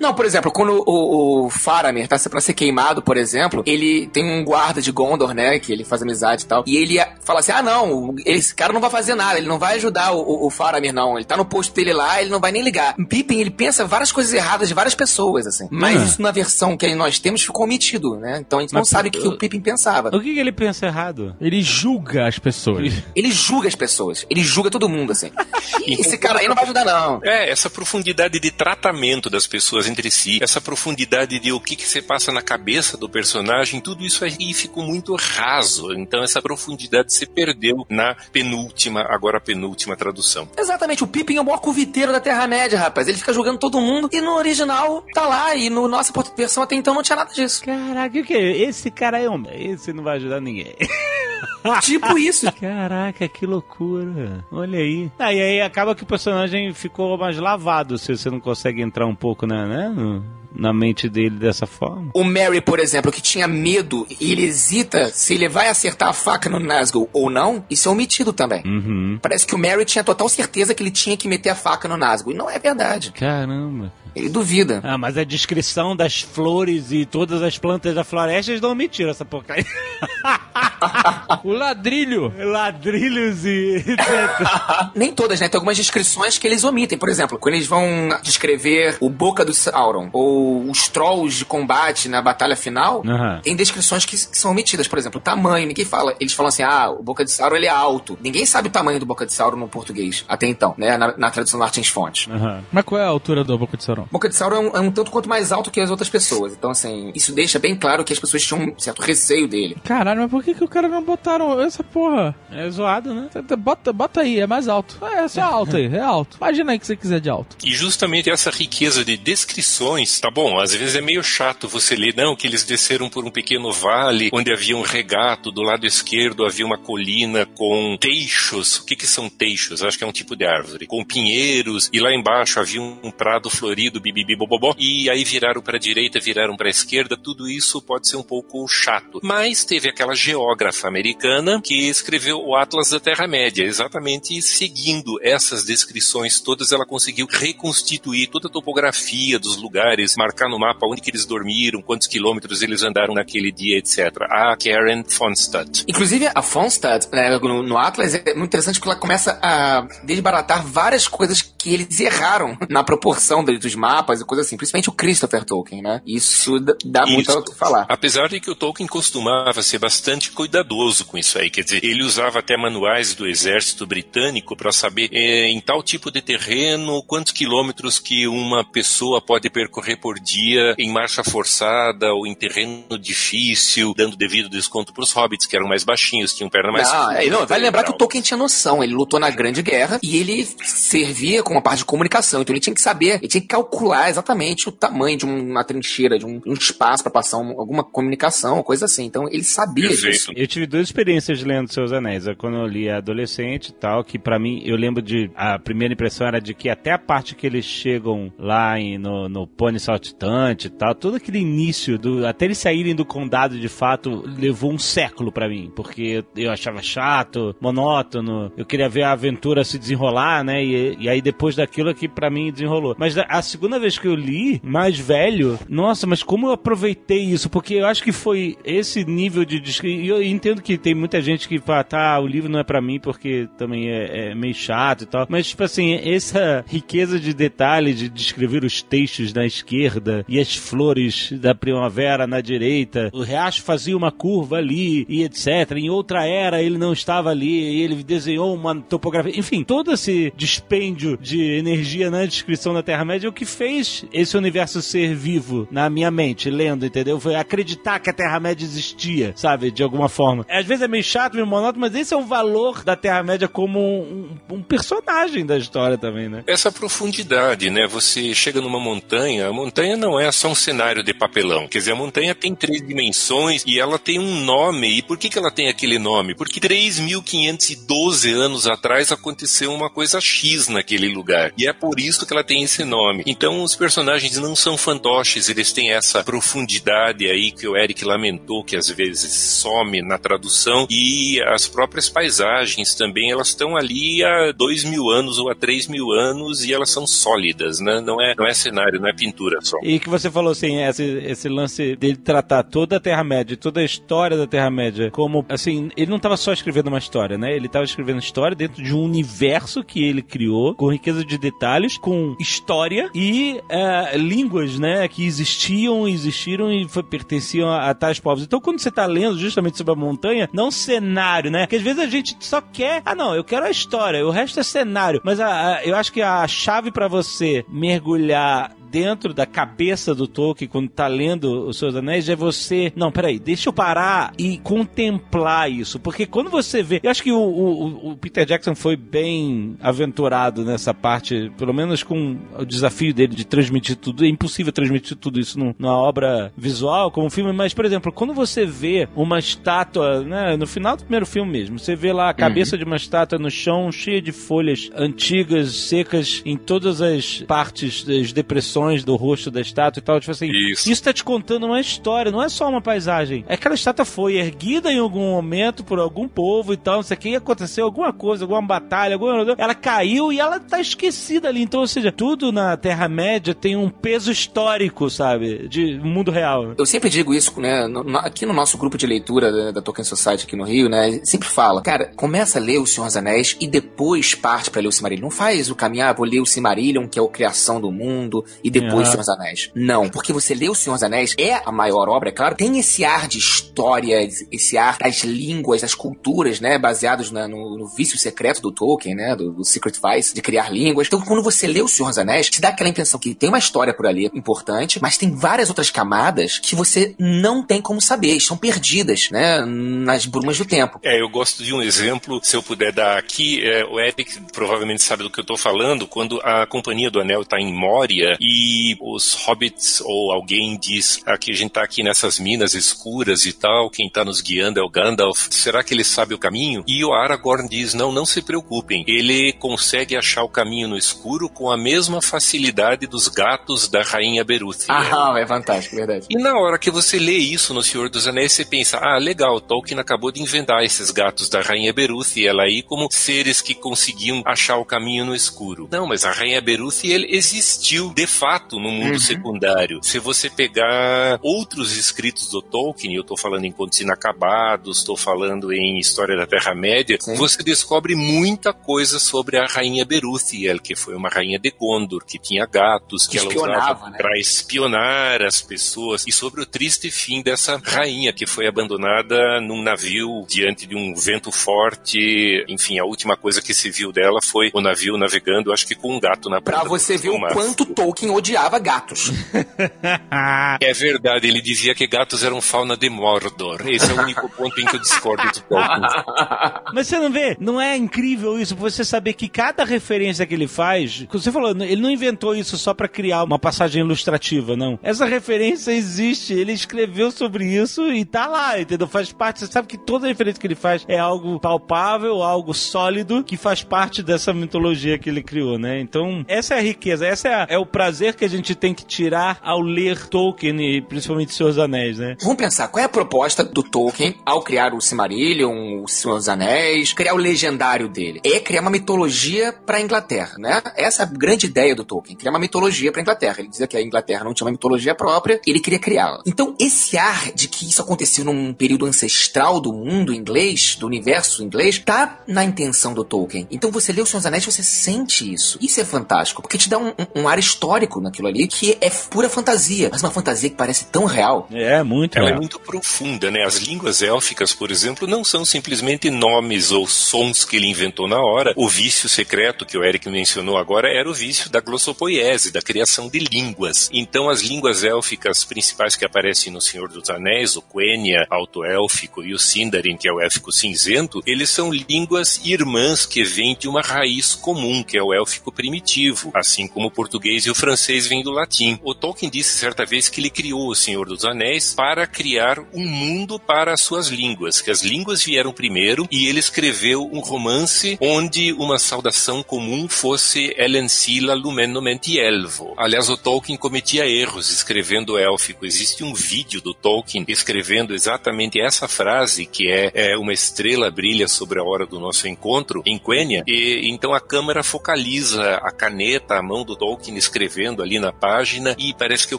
[0.00, 4.24] Não, por exemplo, quando o, o Faramir tá pra ser queimado, por exemplo, ele tem
[4.24, 7.52] um guarda de Gondor, né, que ele faz amizade e tal, e ele fala assim,
[7.52, 10.50] ah, não, esse cara não vai fazer nada, ele não vai ajudar o, o, o
[10.50, 12.94] Faramir, não, ele tá no posto dele lá, ele não vai nem ligar.
[13.08, 16.04] Pippin, ele pensa várias coisas erradas de várias pessoas, assim, mas Ah.
[16.04, 19.08] isso na versão que nós temos ficou omitido, né, então a gente não Mas, sabe
[19.08, 20.08] o que, que o Pippin pensava.
[20.08, 21.34] O que, que ele pensa errado?
[21.40, 22.92] Ele julga as pessoas.
[23.14, 25.30] Ele julga as pessoas, ele julga todo mundo, assim.
[25.86, 27.20] Esse cara aí não vai ajudar, não.
[27.24, 31.86] É, essa profundidade de tratamento das pessoas entre si, essa profundidade de o que, que
[31.86, 35.92] se passa na cabeça do personagem, tudo isso aí ficou muito raso.
[35.92, 40.48] Então essa profundidade se perdeu na penúltima, agora penúltima tradução.
[40.56, 43.08] Exatamente, o Pippin é o maior cuviteiro da Terra-média, rapaz.
[43.08, 45.54] Ele fica julgando todo mundo e no original tá lá.
[45.54, 47.62] E no nossa versão até então não tinha nada disso.
[47.64, 48.34] Caraca, o que?
[48.34, 49.42] Esse cara é um.
[49.52, 50.74] Esse não vai ajudar ninguém.
[51.82, 52.50] Tipo isso.
[52.52, 54.44] Caraca, que loucura.
[54.50, 55.10] Olha aí.
[55.18, 59.06] Ah, e aí acaba que o personagem ficou mais lavado se você não consegue entrar
[59.06, 62.10] um pouco na, né, no- na mente dele dessa forma.
[62.12, 66.12] O Mary, por exemplo, que tinha medo e ele hesita se ele vai acertar a
[66.12, 68.60] faca no Nazgûl ou não, isso é omitido também.
[68.66, 69.18] Uhum.
[69.22, 71.96] Parece que o Mary tinha total certeza que ele tinha que meter a faca no
[71.96, 72.32] Nazgûl.
[72.32, 73.12] E não é verdade.
[73.12, 73.92] Caramba.
[74.16, 74.80] Ele duvida.
[74.82, 79.10] Ah, mas a descrição das flores e todas as plantas da floresta eles não omitiram
[79.10, 79.64] essa porcaria.
[81.50, 82.32] O ladrilho.
[82.38, 83.84] Ladrilhos e.
[84.94, 85.48] Nem todas, né?
[85.48, 86.96] Tem algumas descrições que eles omitem.
[86.96, 87.84] Por exemplo, quando eles vão
[88.22, 93.40] descrever o Boca do Sauron ou os Trolls de combate na batalha final, Aham.
[93.42, 94.86] tem descrições que, que são omitidas.
[94.86, 95.66] Por exemplo, o tamanho.
[95.66, 96.14] Ninguém fala.
[96.20, 98.16] Eles falam assim, ah, o Boca de Sauron ele é alto.
[98.22, 100.96] Ninguém sabe o tamanho do Boca de Sauron no português, até então, né?
[100.96, 102.28] Na, na tradução do Martins Fontes.
[102.32, 102.62] Aham.
[102.70, 104.06] Mas qual é a altura do Boca de Sauron?
[104.10, 106.52] Boca de Sauron é um, é um tanto quanto mais alto que as outras pessoas.
[106.52, 109.76] Então, assim, isso deixa bem claro que as pessoas tinham um certo receio dele.
[109.84, 112.34] Caralho, mas por que, que o cara não botaram essa porra?
[112.50, 113.28] É zoado, né?
[113.58, 114.98] Bota, bota aí, é mais alto.
[115.04, 116.36] É, só alto aí, é alto.
[116.36, 117.56] Imagina aí que você quiser de alto.
[117.64, 122.14] E justamente essa riqueza de descrições, tá bom, às vezes é meio chato você ler,
[122.16, 126.44] não, que eles desceram por um pequeno vale onde havia um regato, do lado esquerdo
[126.44, 128.78] havia uma colina com teixos.
[128.78, 129.82] O que que são teixos?
[129.82, 130.86] Acho que é um tipo de árvore.
[130.86, 135.76] Com pinheiros, e lá embaixo havia um prado florido, bibibi, bobobó, e aí viraram para
[135.76, 139.20] a direita, viraram para a esquerda, tudo isso pode ser um pouco chato.
[139.22, 140.90] Mas teve aquela geógrafa
[141.30, 148.28] americana que escreveu o Atlas da Terra-média, exatamente seguindo essas descrições todas, ela conseguiu reconstituir
[148.28, 152.82] toda a topografia dos lugares, marcar no mapa onde que eles dormiram, quantos quilômetros eles
[152.82, 154.22] andaram naquele dia, etc.
[154.22, 155.84] A Karen Fonstad.
[155.86, 160.66] Inclusive, a Fonstad, né, no, no Atlas, é muito interessante porque ela começa a desbaratar
[160.66, 165.44] várias coisas que eles erraram na proporção dos mapas e coisas assim, principalmente o Christopher
[165.44, 166.00] Tolkien, né?
[166.06, 167.38] Isso dá- muito Isso.
[167.38, 167.86] o que falar.
[167.88, 172.02] Apesar de que o Tolkien costumava ser bastante cuidadoso com isso aí, quer dizer, ele
[172.02, 177.32] usava até manuais do exército britânico para saber eh, em tal tipo de terreno quantos
[177.32, 183.94] quilômetros que uma pessoa pode percorrer por dia em marcha forçada ou em terreno difícil,
[183.96, 187.24] dando devido desconto para os hobbits que eram mais baixinhos, tinham perna mais Não, curta
[187.24, 187.94] é, não, vai lembrar que o.
[188.00, 188.82] Tolkien tinha noção.
[188.82, 192.40] Ele lutou na Grande Guerra e ele servia como parte de comunicação.
[192.40, 196.18] Então ele tinha que saber, ele tinha que calcular exatamente o tamanho de uma trincheira,
[196.18, 199.04] de um, um espaço para passar um- alguma comunicação, coisa assim.
[199.04, 200.32] Então ele sabia disso.
[200.34, 201.09] Eu tive duas experiências
[201.44, 202.26] lendo Seus Anéis.
[202.26, 205.30] É Quando eu li adolescente e tal, que pra mim, eu lembro de.
[205.34, 209.28] A primeira impressão era de que até a parte que eles chegam lá em- no,
[209.28, 213.68] no Pony Saltitante e tal, todo aquele início, do, até eles saírem do condado de
[213.68, 215.70] fato, levou um século pra mim.
[215.74, 220.64] Porque eu achava chato, monótono, eu queria ver a aventura se desenrolar, né?
[220.64, 222.94] E, e aí depois daquilo aqui pra mim desenrolou.
[222.98, 227.48] Mas a, segunda vez que eu li, mais velho, nossa, mas como eu aproveitei isso?
[227.50, 231.48] Porque eu acho que foi esse nível de e Eu entendo que tem muita gente
[231.48, 235.02] que fala, tá, o livro não é pra mim porque também é, é meio chato
[235.02, 235.26] e tal.
[235.28, 240.54] Mas, tipo assim, essa riqueza de detalhe de descrever os textos na esquerda e as
[240.54, 245.72] flores da primavera na direita, o riacho fazia uma curva ali e etc.
[245.76, 249.38] Em outra era ele não estava ali ele desenhou uma topografia.
[249.38, 254.36] Enfim, todo esse dispêndio de energia na descrição da Terra-média é o que fez esse
[254.36, 257.18] universo ser vivo na minha mente, lendo, entendeu?
[257.20, 259.70] Foi acreditar que a Terra-média existia, sabe?
[259.70, 260.44] De alguma forma.
[260.48, 263.80] Às vezes é meio chato, meio monótono, mas esse é o valor da Terra-média como
[263.80, 266.44] um, um personagem da história também, né?
[266.46, 267.86] Essa profundidade, né?
[267.86, 271.68] Você chega numa montanha, a montanha não é só um cenário de papelão.
[271.68, 274.98] Quer dizer, a montanha tem três dimensões e ela tem um nome.
[274.98, 276.34] E por que, que ela tem aquele nome?
[276.34, 281.52] Porque 3.512 anos atrás aconteceu uma coisa X naquele lugar.
[281.56, 283.22] E é por isso que ela tem esse nome.
[283.26, 288.64] Então os personagens não são fantoches, eles têm essa profundidade aí que o Eric lamentou,
[288.64, 290.69] que às vezes some na tradução.
[290.90, 295.86] E as próprias paisagens também, elas estão ali há dois mil anos ou há três
[295.86, 298.00] mil anos e elas são sólidas, né?
[298.00, 299.76] Não é, não é cenário, não é pintura só.
[299.82, 303.84] E que você falou assim, esse, esse lance dele tratar toda a Terra-média, toda a
[303.84, 307.54] história da Terra-média, como, assim, ele não estava só escrevendo uma história, né?
[307.54, 311.98] Ele estava escrevendo história dentro de um universo que ele criou, com riqueza de detalhes,
[311.98, 315.06] com história e eh, línguas, né?
[315.08, 318.44] Que existiam, existiram e foi- pertenciam a, a tais povos.
[318.44, 321.60] Então, quando você tá lendo justamente sobre a montanha, não cenário, né?
[321.62, 324.60] Porque às vezes a gente só quer, ah, não, eu quero a história, o resto
[324.60, 325.20] é cenário.
[325.24, 330.26] Mas a- a- eu acho que a chave para você mergulhar dentro da cabeça do
[330.26, 332.92] Tolkien quando tá lendo os seus anéis é você.
[332.96, 335.98] Não, peraí, deixa eu parar e contemplar isso.
[335.98, 337.00] Porque quando você vê.
[337.02, 342.02] Eu acho que o, o- o Peter Jackson foi bem aventurado nessa parte, pelo menos
[342.02, 344.24] com o desafio dele de transmitir tudo.
[344.24, 348.12] É impossível transmitir tudo isso num- numa obra visual, como um filme, mas, por exemplo,
[348.12, 352.30] quando você vê uma estátua, né, no final do primeiro filme mesmo, você vê lá
[352.30, 357.42] a cabeça de uma estátua no chão cheia de folhas antigas, secas, em todas as
[357.46, 360.20] partes das depressões do rosto da estátua e tal.
[360.20, 360.90] Tipo assim, Isso.
[360.90, 363.44] isso tá te contando uma história, não é só uma paisagem.
[363.48, 367.02] É que aquela estátua foi erguida em algum momento por algum povo e tal, não
[367.02, 369.54] sei o que, e aconteceu alguma coisa, alguma batalha, alguma...
[369.56, 371.62] ela caiu e ela tá esquecida ali.
[371.62, 375.68] Então, ou seja, tudo na Terra-média tem um peso histórico, sabe?
[375.68, 376.74] De mundo real.
[376.76, 377.86] Eu sempre digo isso, né?
[378.18, 381.20] aqui no nosso grupo de leitura da, da Tolkien Society aqui no Rio, né?
[381.24, 384.88] Sempre fala, cara, começa a ler O Senhor dos Anéis e depois parte pra ler
[384.88, 385.22] o Silmarillion.
[385.22, 388.44] Não faz o caminho, ah, vou ler o Silmarillion, que é a criação do mundo,
[388.62, 389.08] e depois.
[389.08, 389.70] O Senhor dos Anéis.
[389.74, 392.78] Não, porque você lê O Senhor dos Anéis, é a maior obra, é claro, tem
[392.78, 396.78] esse ar de história, esse ar das línguas, das culturas, né?
[396.78, 399.34] Baseados na- no, no vício secreto do Tolkien, né?
[399.36, 401.06] Do, do Secret Vice, de criar línguas.
[401.06, 403.58] Então, quando você lê O Senhor dos Anéis, te dá aquela impressão que tem uma
[403.58, 408.36] história por ali importante, mas tem várias outras camadas que você não tem como saber,
[408.36, 409.64] estão perdidas, né?
[409.64, 410.98] Nas brumas do tempo.
[411.02, 415.02] É, eu gosto de um exemplo, se eu puder dar aqui, é, o Epic provavelmente
[415.02, 418.59] sabe do que eu tô falando, quando a Companhia do Anel tá em Moria e
[419.00, 423.52] os hobbits ou alguém diz ah, que a gente tá aqui nessas minas escuras e
[423.52, 426.84] tal, quem tá nos guiando é o Gandalf, será que ele sabe o caminho?
[426.86, 431.48] E o Aragorn diz, não, não se preocupem, ele consegue achar o caminho no escuro
[431.48, 434.86] com a mesma facilidade dos gatos da Rainha Beruthi.
[434.88, 436.26] Ah, é fantástico, verdade.
[436.28, 439.60] E na hora que você lê isso no Senhor dos Anéis, você pensa, ah, legal,
[439.60, 444.42] Tolkien acabou de inventar esses gatos da Rainha Beruthi, ela aí como seres que conseguiam
[444.44, 445.88] achar o caminho no escuro.
[445.90, 450.00] Não, mas a Rainha Beruthi, ele existiu de fato fato no mundo secundário.
[450.02, 455.72] Se você pegar outros escritos do Tolkien, eu estou falando em Contos Inacabados, estou falando
[455.72, 461.28] em História da Terra-média, você descobre muita coisa sobre a rainha Beruthiel, que foi uma
[461.28, 464.18] rainha de Gondor, que tinha gatos, que, ela espionava, usava né?
[464.18, 469.80] para espionar as pessoas, e sobre o triste fim dessa rainha que foi abandonada num
[469.80, 472.64] navio diante de um vento forte.
[472.68, 476.16] Enfim, a última coisa que se viu dela foi o navio navegando, acho que com
[476.16, 479.30] um gato na Pra ponta você ver o quanto Tolkien odiava gatos.
[480.80, 483.82] É verdade, ele dizia que gatos eram fauna de Mordor.
[483.86, 485.62] Esse é o único ponto em que eu discordo do.
[486.94, 487.56] Mas você não vê?
[487.60, 488.74] Não é incrível isso?
[488.76, 492.76] Você saber que cada referência que ele faz, como você falou, ele não inventou isso
[492.78, 494.98] só pra criar uma passagem ilustrativa, não.
[495.02, 499.06] Essa referência existe, ele escreveu sobre isso e tá lá, entendeu?
[499.08, 503.42] Faz parte, você sabe que toda referência que ele faz é algo palpável, algo sólido,
[503.44, 506.00] que faz parte dessa mitologia que ele criou, né?
[506.00, 508.92] Então, essa é a riqueza, essa é, a- é o prazer que a gente tem
[508.94, 512.36] que tirar ao ler Tolkien e principalmente Senhor dos Anéis, né?
[512.40, 516.48] Vamos pensar, qual é a proposta do Tolkien ao criar o Silmarillion, o Senhor dos
[516.48, 518.40] Anéis, criar o legendário dele?
[518.44, 520.82] É criar uma mitologia pra Inglaterra, né?
[520.96, 523.56] Essa é a grande ideia do Tolkien, criar uma mitologia pra Inglaterra.
[523.60, 526.42] Ele dizia que a Inglaterra não tinha uma mitologia própria, ele queria criá-la.
[526.46, 531.62] Então, esse ar de que isso aconteceu num período ancestral do mundo inglês, do universo
[531.62, 533.66] inglês, tá na intenção do Tolkien.
[533.70, 535.78] Então, você lê o Senhor dos Anéis, você sente isso.
[535.80, 539.10] Isso é fantástico, porque te dá um, um- um ar histórico naquilo ali, que é
[539.10, 541.68] pura fantasia, mas uma fantasia que parece tão real.
[541.70, 543.64] É, muito Ela é muito profunda, né?
[543.64, 548.40] As línguas élficas, por exemplo, não são simplesmente nomes ou sons que ele inventou na
[548.40, 548.72] hora.
[548.76, 553.28] O vício secreto que o Eric mencionou agora era o vício da glossopoiese, da criação
[553.28, 554.08] de línguas.
[554.12, 559.52] Então, as línguas élficas principais que aparecem no Senhor dos Anéis, o Quenya, alto-élfico, e
[559.52, 564.00] o Sindarin, que é o élfico cinzento, eles são línguas irmãs que vêm de uma
[564.00, 568.42] raiz comum, que é o élfico primitivo, assim como o português e o francês vêm
[568.42, 568.98] do latim.
[569.02, 573.06] O Tolkien disse certa vez que ele criou o Senhor dos Anéis para criar um
[573.06, 578.16] mundo para as suas línguas, que as línguas vieram primeiro e ele escreveu um romance
[578.20, 582.94] onde uma saudação comum fosse Ellen Sila Lumen Nomenti Elvo.
[582.96, 585.86] Aliás, o Tolkien cometia erros escrevendo élfico.
[585.86, 591.48] Existe um vídeo do Tolkien escrevendo exatamente essa frase, que é, é uma estrela brilha
[591.48, 596.56] sobre a hora do nosso encontro em Quenya, e então a câmera focaliza a caneta,
[596.56, 599.58] a mão do Tolkien escrevendo ali na página e parece que eu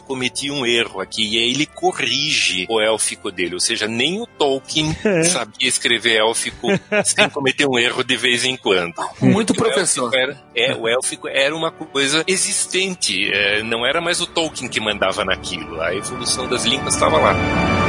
[0.00, 4.26] cometi um erro aqui e aí ele corrige o élfico dele, ou seja, nem o
[4.26, 6.68] Tolkien sabia escrever élfico
[7.04, 8.94] sem cometer um erro de vez em quando.
[9.20, 10.14] Muito O professor.
[10.14, 14.68] élfico Era, é, o élfico era uma coisa existente, é, não era mais o Tolkien
[14.68, 17.81] que mandava naquilo, a evolução das línguas estava lá.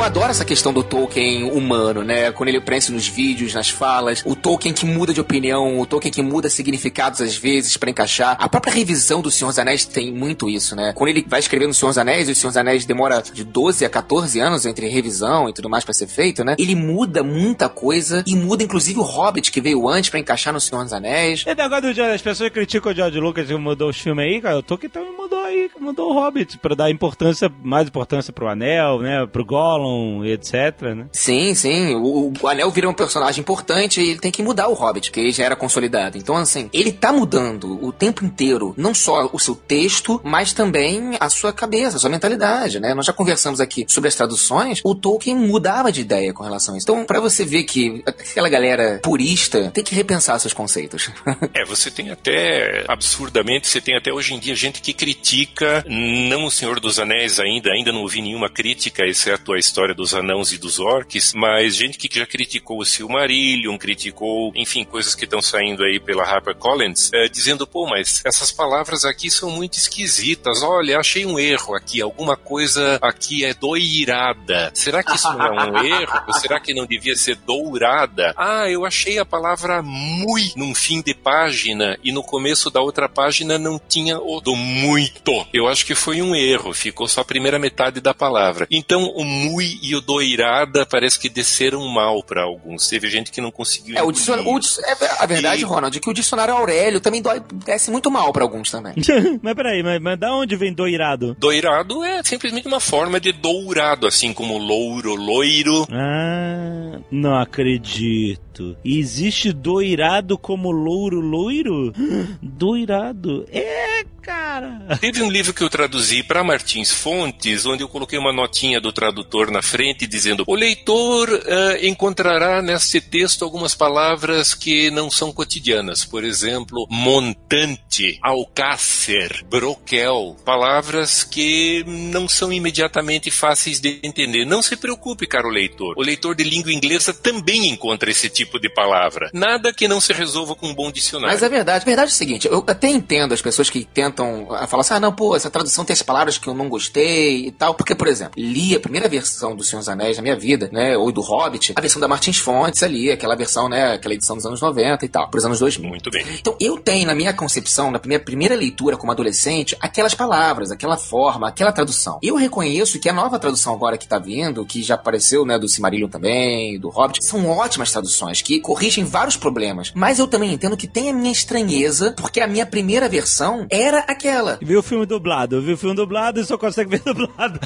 [0.00, 2.32] Eu adoro essa questão do Tolkien humano, né?
[2.32, 6.10] Quando ele aparece nos vídeos, nas falas, o Tolkien que muda de opinião, o Tolkien
[6.10, 8.34] que muda significados às vezes pra encaixar.
[8.40, 10.94] A própria revisão do Senhor dos Anéis tem muito isso, né?
[10.94, 13.44] Quando ele vai escrevendo o Senhor dos Anéis, e o Senhor dos Anéis demora de
[13.44, 16.56] 12 a 14 anos entre revisão e tudo mais pra ser feito, né?
[16.58, 20.60] Ele muda muita coisa e muda inclusive o Hobbit que veio antes pra encaixar no
[20.62, 21.44] Senhor dos Anéis.
[21.46, 24.56] É negócio do as pessoas criticam o George Lucas que mudou os filmes aí, cara.
[24.56, 29.00] O Tolkien também mudou aí, mudou o Hobbit pra dar importância, mais importância pro Anel,
[29.00, 29.26] né?
[29.26, 29.89] Pro Gollum
[30.24, 31.06] e etc, né?
[31.12, 31.94] Sim, sim.
[31.94, 35.20] O, o Anel vira um personagem importante e ele tem que mudar o Hobbit, que
[35.20, 36.18] ele já era consolidado.
[36.18, 41.16] Então, assim, ele tá mudando o tempo inteiro, não só o seu texto, mas também
[41.18, 42.94] a sua cabeça, a sua mentalidade, né?
[42.94, 46.78] Nós já conversamos aqui sobre as traduções, o Tolkien mudava de ideia com relação a
[46.78, 46.84] isso.
[46.84, 51.10] Então, pra você ver que aquela galera purista tem que repensar seus conceitos.
[51.52, 56.44] É, você tem até, absurdamente, você tem até hoje em dia gente que critica, não
[56.44, 60.52] o Senhor dos Anéis ainda, ainda não ouvi nenhuma crítica, exceto a história dos anãos
[60.52, 65.42] e dos orcs, mas gente que já criticou o Silmarillion, criticou, enfim, coisas que estão
[65.42, 70.98] saindo aí pela HarperCollins, é, dizendo, pô, mas essas palavras aqui são muito esquisitas, olha,
[70.98, 74.70] achei um erro aqui, alguma coisa aqui é doirada.
[74.74, 76.22] Será que isso não é um erro?
[76.28, 78.34] Ou será que não devia ser dourada?
[78.36, 83.08] Ah, eu achei a palavra mui num fim de página e no começo da outra
[83.08, 85.46] página não tinha o do muito.
[85.52, 88.66] Eu acho que foi um erro, ficou só a primeira metade da palavra.
[88.70, 92.88] Então o mui e o doirada parece que desceram mal para alguns.
[92.88, 93.96] Teve gente que não conseguiu.
[93.96, 97.22] É, o dicionário, o é a verdade, E- Ronald, é que o dicionário Aurélio também
[97.22, 98.94] dói, desce muito mal pra alguns também.
[99.42, 101.36] mas peraí, mas, mas da onde vem doirado?
[101.38, 105.86] Doirado é simplesmente uma forma de dourado, assim como louro, loiro.
[105.90, 108.76] Ah, não acredito.
[108.84, 111.92] Existe doirado como louro loiro?
[112.42, 113.46] Doirado.
[113.50, 114.98] É Cara.
[115.00, 118.92] Teve um livro que eu traduzi para Martins Fontes, onde eu coloquei uma notinha do
[118.92, 125.32] tradutor na frente dizendo: o leitor eh, encontrará nesse texto algumas palavras que não são
[125.32, 126.04] cotidianas.
[126.04, 134.44] Por exemplo, montante, alcácer, broquel, palavras que não são imediatamente fáceis de entender.
[134.44, 135.94] Não se preocupe, caro leitor.
[135.96, 139.30] O leitor de língua inglesa também encontra esse tipo de palavra.
[139.32, 141.32] Nada que não se resolva com um bom dicionário.
[141.32, 141.82] Mas é verdade.
[141.82, 144.94] A verdade é o seguinte, eu até entendo as pessoas que tentam ah, falar assim,
[144.94, 147.74] ah, não, pô, essa tradução tem as palavras que eu não gostei e tal.
[147.74, 150.96] Porque, por exemplo, li a primeira versão do Senhor dos Anéis na minha vida, né,
[150.96, 154.44] ou do Hobbit, a versão da Martins Fontes ali, aquela versão, né, aquela edição dos
[154.44, 155.88] anos 90 e tal, pros anos 2000.
[155.88, 156.24] Muito bem.
[156.38, 160.96] Então, eu tenho na minha concepção, na minha primeira leitura como adolescente, aquelas palavras, aquela
[160.96, 162.18] forma, aquela tradução.
[162.22, 165.68] Eu reconheço que a nova tradução agora que tá vindo, que já apareceu, né, do
[165.68, 169.92] Silmarillion também, do Hobbit, são ótimas traduções, que corrigem vários problemas.
[169.94, 173.99] Mas eu também entendo que tem a minha estranheza, porque a minha primeira versão era
[174.06, 174.58] aquela.
[174.60, 177.60] Viu o filme dublado, viu o filme dublado e só consegue ver dublado.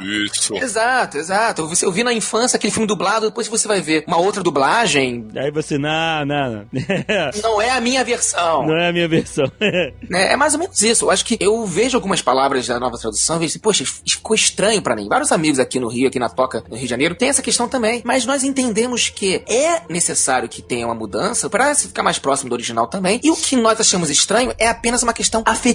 [0.00, 0.54] Isso.
[0.56, 1.66] Exato, exato.
[1.68, 5.50] Você ouviu na infância aquele filme dublado, depois você vai ver uma outra dublagem, Aí
[5.50, 6.66] você, não, não, não.
[7.42, 8.66] não é a minha versão.
[8.66, 9.50] Não é a minha versão.
[10.08, 10.32] né?
[10.32, 11.06] É mais ou menos isso.
[11.06, 14.00] Eu acho que eu vejo algumas palavras da nova tradução e vejo assim, poxa, isso
[14.06, 15.08] ficou estranho pra mim.
[15.08, 17.68] Vários amigos aqui no Rio, aqui na Toca, no Rio de Janeiro, tem essa questão
[17.68, 18.02] também.
[18.04, 22.50] Mas nós entendemos que é necessário que tenha uma mudança pra se ficar mais próximo
[22.50, 23.20] do original também.
[23.22, 25.65] E o que nós achamos estranho é apenas uma questão afetiva,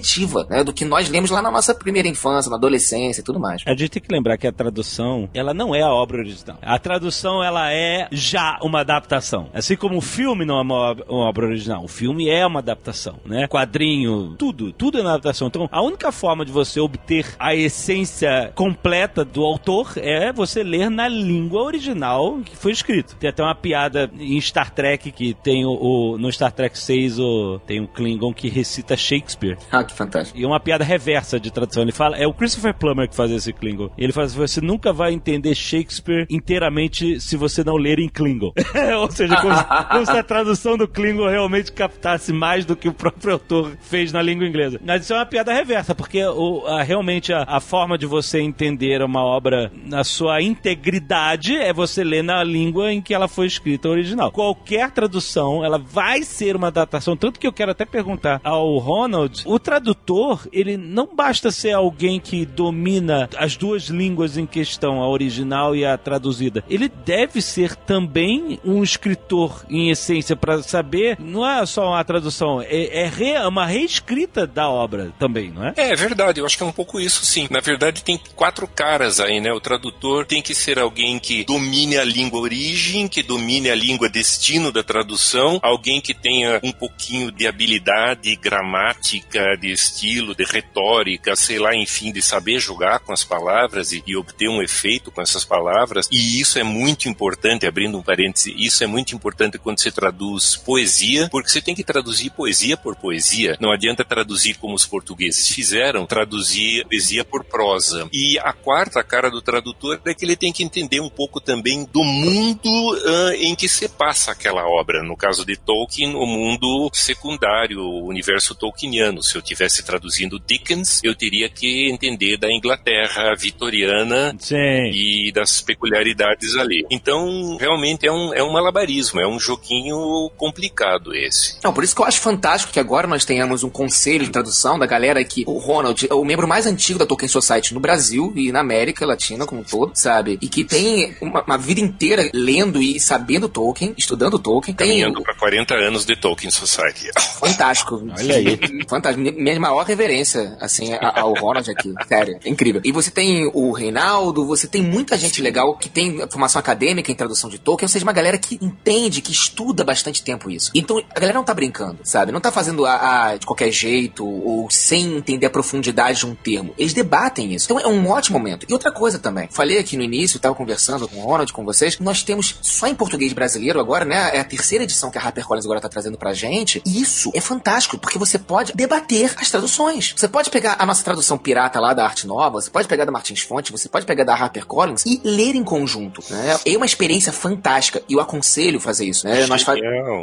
[0.50, 0.64] né?
[0.64, 3.62] Do que nós lemos lá na nossa primeira infância, na adolescência e tudo mais.
[3.66, 6.58] A gente tem que lembrar que a tradução, ela não é a obra original.
[6.62, 9.50] A tradução, ela é já uma adaptação.
[9.54, 11.84] Assim como o filme não é uma, uma obra original.
[11.84, 13.48] O filme é uma adaptação, né?
[13.48, 15.48] Quadrinho, tudo, tudo é uma adaptação.
[15.48, 20.90] Então, a única forma de você obter a essência completa do autor é você ler
[20.90, 23.16] na língua original que foi escrito.
[23.18, 27.20] Tem até uma piada em Star Trek que tem o, o- no Star Trek 6
[27.20, 29.58] o, tem um Klingon que recita Shakespeare.
[29.84, 30.38] Que fantástico.
[30.38, 31.84] E uma piada reversa de tradução.
[31.84, 33.90] Ele fala, é o Christopher Plummer que faz esse Klingon.
[33.98, 38.52] Ele fala assim, você nunca vai entender Shakespeare inteiramente se você não ler em Klingon.
[39.00, 39.56] Ou seja, como,
[39.90, 44.12] como se a tradução do Klingon realmente captasse mais do que o próprio autor fez
[44.12, 44.80] na língua inglesa.
[44.86, 48.40] Mas isso é uma piada reversa, porque o, a- realmente a, a forma de você
[48.42, 53.46] entender uma obra na sua integridade é você ler na língua em que ela foi
[53.48, 54.32] escrita original.
[54.32, 57.16] Qualquer tradução, ela vai ser uma adaptação.
[57.16, 62.20] Tanto que eu quero até perguntar ao Ronald, o tradutor, ele não basta ser alguém
[62.20, 66.62] que domina as duas línguas em questão, a original e a traduzida.
[66.70, 72.62] Ele deve ser também um escritor em essência para saber, não é só uma tradução,
[72.62, 75.68] é, é re- uma reescrita da obra também, não?
[75.68, 77.48] É, é verdade, eu acho que é um pouco isso sim.
[77.50, 79.54] Na verdade, tem quatro caras aí, né?
[79.54, 84.10] O tradutor tem que ser alguém que domine a língua origem, que domine a língua
[84.10, 91.36] destino da tradução, alguém que tenha um pouquinho de habilidade gramática, de estilo, de retórica,
[91.36, 95.22] sei lá, enfim, de saber jogar com as palavras e, e obter um efeito com
[95.22, 96.10] essas palavras.
[96.12, 100.56] E isso é muito importante, abrindo um parêntese, isso é muito importante quando se traduz
[100.56, 103.58] poesia, porque você tem que traduzir poesia por poesia.
[103.60, 108.10] Não adianta traduzir como os portugueses fizeram, traduzir poesia por prosa.
[108.12, 111.86] E a quarta cara do tradutor é que ele tem que entender um pouco também
[111.86, 112.70] do mundo
[113.06, 115.04] ah, em que se passa aquela obra.
[115.04, 119.22] No caso de Tolkien, o mundo secundário, o universo tolkieniano.
[119.22, 124.56] Se eu tivesse traduzindo Dickens, eu teria que entender da Inglaterra vitoriana Sim.
[124.94, 126.86] e das peculiaridades ali.
[126.90, 131.58] Então, realmente é um, é um malabarismo, é um joguinho complicado esse.
[131.64, 134.80] Não, por isso que eu acho fantástico que agora nós tenhamos um conselho de tradução
[134.80, 138.32] da galera que o Ronald é o membro mais antigo da Tolkien Society no Brasil
[138.36, 140.38] e na América Latina como um todo, sabe?
[140.42, 144.76] E que tem uma, uma vida inteira lendo e sabendo Tolkien, estudando Tolkien.
[144.76, 147.12] Tem Caminhando para 40 anos de Tolkien Society.
[147.40, 148.02] fantástico.
[148.18, 148.60] Olha aí.
[148.88, 149.41] Fantástico.
[149.42, 151.94] Minha- maior reverência, assim, ao Ronald aqui.
[152.08, 152.82] Sério, é incrível.
[152.84, 157.16] E você tem o Reinaldo, você tem muita gente legal que tem formação acadêmica em
[157.16, 160.72] tradução de Tolkien, ou seja, uma galera que entende, que estuda bastante tempo isso.
[160.76, 162.32] Então, a galera não tá brincando, sabe?
[162.32, 166.36] Não tá fazendo a, a- de qualquer jeito ou sem entender a profundidade de um
[166.36, 166.74] termo.
[166.78, 167.66] Eles debatem isso.
[167.66, 168.66] Então, é um ótimo momento.
[168.70, 169.48] E outra coisa também.
[169.52, 172.96] Falei aqui no início, tava conversando com o Ronald, com vocês, nós temos só em
[172.96, 174.32] português brasileiro agora, né?
[174.36, 176.82] É a terceira edição que a HarperCollins agora tá trazendo pra gente.
[176.86, 180.14] E isso é fantástico, porque você pode debater as traduções.
[180.16, 183.12] Você pode pegar a nossa tradução pirata lá da Arte Nova, você pode pegar da
[183.12, 186.60] Martins Fonte, você pode pegar da HarperCollins e ler em conjunto, né?
[186.66, 189.46] É uma experiência fantástica e eu aconselho fazer isso, né?
[189.48, 189.76] Nós fa-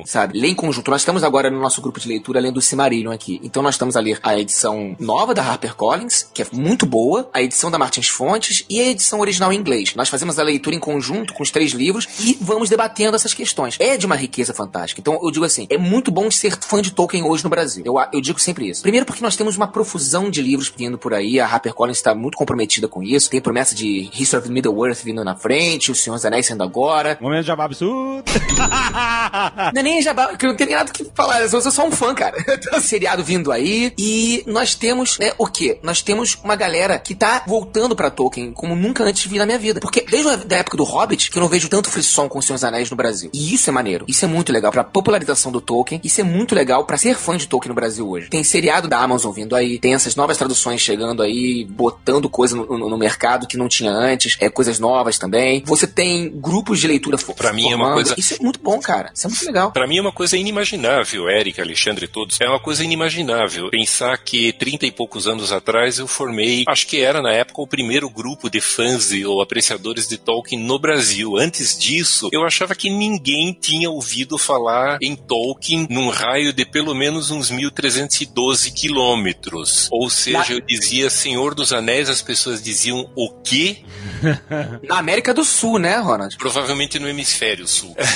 [0.06, 0.90] sabe, ler em conjunto.
[0.90, 3.40] Nós estamos agora no nosso grupo de leitura lendo Silmarillion aqui.
[3.42, 7.42] Então nós estamos a ler a edição nova da HarperCollins, que é muito boa, a
[7.42, 9.94] edição da Martins Fontes e a edição original em inglês.
[9.94, 13.76] Nós fazemos a leitura em conjunto com os três livros e vamos debatendo essas questões.
[13.78, 15.00] É de uma riqueza fantástica.
[15.00, 17.82] Então eu digo assim, é muito bom ser fã de Tolkien hoje no Brasil.
[17.84, 18.82] Eu, eu digo sempre isso.
[18.88, 22.38] Primeiro porque nós temos uma profusão de livros vindo por aí, a HarperCollins está muito
[22.38, 23.28] comprometida com isso.
[23.28, 27.18] Tem promessa de History of Middle-earth vindo na frente, O Senhor dos Anéis sendo agora.
[27.20, 28.24] Momento de absurdo.
[29.74, 31.90] Não é nem jabá, que eu não tenho nada que falar, eu sou só um
[31.90, 32.34] fã, cara.
[32.42, 35.78] Tem um seriado vindo aí e nós temos, né, o quê?
[35.82, 39.58] Nós temos uma galera que tá voltando pra Tolkien como nunca antes vi na minha
[39.58, 39.80] vida.
[39.80, 42.56] Porque desde a época do Hobbit, que eu não vejo tanto frisson com os Senhor
[42.56, 43.30] dos Anéis no Brasil.
[43.34, 44.06] E isso é maneiro.
[44.08, 46.00] Isso é muito legal pra popularização do Tolkien.
[46.02, 48.30] Isso é muito legal pra ser fã de Tolkien no Brasil hoje.
[48.30, 52.78] Tem seriado da Amazon vindo aí, tem essas novas traduções chegando aí, botando coisa no,
[52.78, 55.62] no- no mercado que não tinha antes, é coisas novas também.
[55.64, 57.94] Você tem grupos de leitura fo- Pra mim é uma formando.
[57.94, 59.10] coisa- Isso é muito bom, cara.
[59.14, 59.72] Isso é muito legal.
[59.72, 62.40] Pra mim é uma coisa inimaginável, Eric, Alexandre e todos.
[62.40, 67.00] É uma coisa inimaginável pensar que 30 e poucos anos atrás eu formei, acho que
[67.00, 71.36] era na época o primeiro grupo de fãs ou apreciadores de Tolkien no Brasil.
[71.38, 76.94] Antes disso, eu achava que ninguém tinha ouvido falar em Tolkien num raio de pelo
[76.94, 79.88] menos uns 1312 quilômetros.
[79.90, 83.78] Ou seja, eu dizia Senhor dos Anéis, as pessoas diziam o quê?
[84.88, 86.36] Na América do Sul, né, Ronald?
[86.36, 87.96] Provavelmente no hemisfério sul.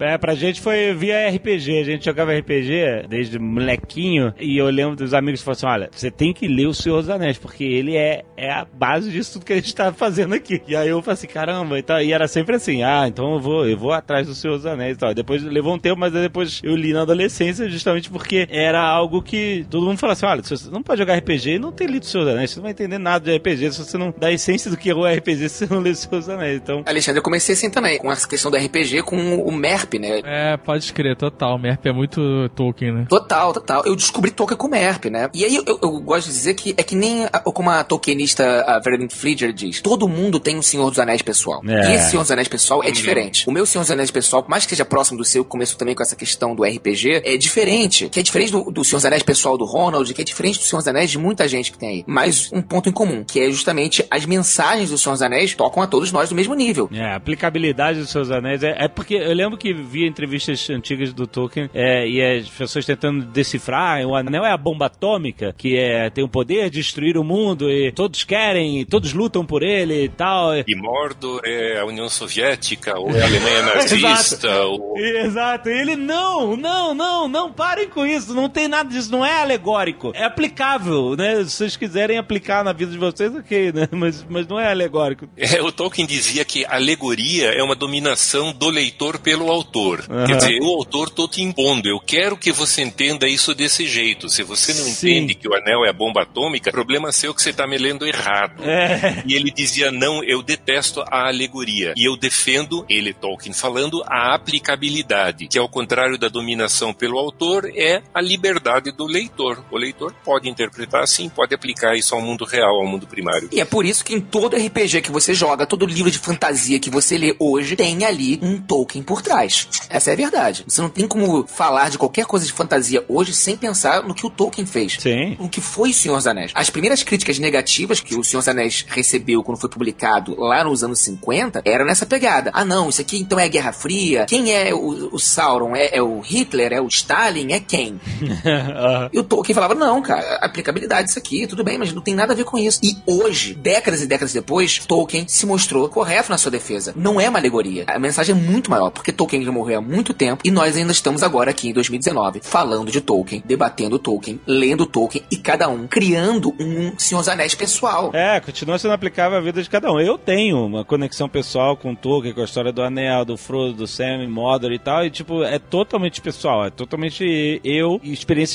[0.00, 1.80] É, pra gente foi via RPG.
[1.80, 4.34] A gente jogava RPG desde molequinho.
[4.38, 7.00] E eu lembro dos amigos que falaram assim: olha, você tem que ler o Senhor
[7.00, 10.34] dos Anéis, porque ele é, é a base disso tudo que a gente tá fazendo
[10.34, 10.60] aqui.
[10.66, 12.00] E aí eu falei assim: caramba, e, tal.
[12.02, 14.96] e era sempre assim: ah, então eu vou, eu vou atrás do Senhor dos Anéis
[14.96, 15.14] e tal.
[15.14, 19.15] Depois levou um tempo, mas aí depois eu li na adolescência, justamente porque era algo
[19.22, 22.02] que todo mundo fala assim: olha, você não pode jogar RPG e não ter lido
[22.02, 24.70] dos Anéis, você não vai entender nada de RPG se você não dá a essência
[24.70, 26.56] do que é o RPG se você não Senhor dos Anéis.
[26.62, 26.82] Então.
[26.86, 30.20] Alexandre, eu comecei assim também, com essa questão do RPG, com o MERP, né?
[30.24, 31.58] É, pode escrever, total.
[31.58, 33.06] MERP é muito Tolkien, né?
[33.08, 33.82] Total, total.
[33.86, 35.28] Eu descobri Tolkien com MERP, né?
[35.34, 37.82] E aí eu, eu- eu gosto de dizer que é que nem a- como a
[37.84, 39.06] Tolkienista a Vernon
[39.54, 41.60] diz, todo mundo tem um Senhor dos Anéis pessoal.
[41.66, 41.92] É.
[41.92, 43.48] E esse Senhor dos Anéis pessoal é diferente.
[43.48, 45.94] O meu Senhor dos Anéis pessoal, por mais que seja próximo do seu, começou também
[45.94, 48.08] com essa questão do RPG, é diferente.
[48.08, 50.64] Que é diferente do, do Senhor dos Anéis pessoal do Ronald, que é diferente do
[50.64, 52.04] Senhor dos Anéis de muita gente que tem aí.
[52.06, 55.82] Mas um ponto em comum, que é justamente as mensagens do Senhor dos Anéis tocam
[55.82, 56.88] a todos nós do mesmo nível.
[56.92, 61.12] É, a aplicabilidade dos seus anéis é, é porque eu lembro que vi entrevistas antigas
[61.12, 65.76] do Tolkien é, e as pessoas tentando decifrar o anel é a bomba atômica que
[65.76, 70.04] é, tem o poder de destruir o mundo e todos querem, todos lutam por ele
[70.04, 70.56] e tal.
[70.56, 74.96] E Mordor é a União Soviética, ou é a Alemanha nazista, ou...
[74.96, 79.24] Exato, e ele não, não, não, não parem com isso, não tem nada disso, não
[79.24, 81.44] é alegórico, é aplicável, né?
[81.44, 83.88] Se vocês quiserem aplicar na vida de vocês, ok, né?
[83.90, 85.28] Mas, mas não é alegórico.
[85.36, 90.04] É, o Tolkien dizia que alegoria é uma dominação do leitor pelo autor.
[90.08, 90.26] Aham.
[90.26, 94.28] Quer dizer, o autor tô te impondo, eu quero que você entenda isso desse jeito.
[94.28, 94.90] Se você não Sim.
[94.90, 98.06] entende que o anel é a bomba atômica, problema seu que você tá me lendo
[98.06, 98.62] errado.
[98.62, 99.22] É.
[99.26, 101.92] E ele dizia, não, eu detesto a alegoria.
[101.96, 107.70] E eu defendo, ele, Tolkien, falando, a aplicabilidade, que ao contrário da dominação pelo autor,
[107.74, 109.62] é a liberdade do leitor.
[109.70, 113.48] O leitor pode interpretar assim, pode aplicar isso ao mundo real, ao mundo primário.
[113.52, 116.78] E é por isso que em todo RPG que você joga, todo livro de fantasia
[116.78, 119.68] que você lê hoje, tem ali um Tolkien por trás.
[119.88, 120.64] Essa é a verdade.
[120.66, 124.26] Você não tem como falar de qualquer coisa de fantasia hoje sem pensar no que
[124.26, 124.96] o Tolkien fez.
[124.98, 125.36] Sim.
[125.38, 126.52] O que foi o Senhor dos Anéis.
[126.54, 130.82] As primeiras críticas negativas que o Senhor dos Anéis recebeu quando foi publicado lá nos
[130.82, 132.50] anos 50 eram nessa pegada.
[132.52, 134.26] Ah, não, isso aqui então é Guerra Fria.
[134.26, 135.74] Quem é o, o Sauron?
[135.74, 136.72] É, é o Hitler?
[136.72, 137.52] É o Stalin?
[137.52, 138.00] É quem?
[139.12, 142.32] E o Tolkien falava, não, cara, aplicabilidade disso aqui, tudo bem, mas não tem nada
[142.32, 142.80] a ver com isso.
[142.82, 146.92] E hoje, décadas e décadas depois, Tolkien se mostrou correto na sua defesa.
[146.96, 147.84] Não é uma alegoria.
[147.86, 150.92] A mensagem é muito maior, porque Tolkien já morreu há muito tempo e nós ainda
[150.92, 155.86] estamos agora aqui em 2019 falando de Tolkien, debatendo Tolkien, lendo Tolkien e cada um
[155.86, 158.10] criando um Senhor dos Anéis pessoal.
[158.12, 160.00] É, continua sendo aplicável à vida de cada um.
[160.00, 163.72] Eu tenho uma conexão pessoal com o Tolkien, com a história do Anel, do Frodo,
[163.72, 168.12] do Sam, Mordor e tal, e tipo, é totalmente pessoal, é totalmente eu e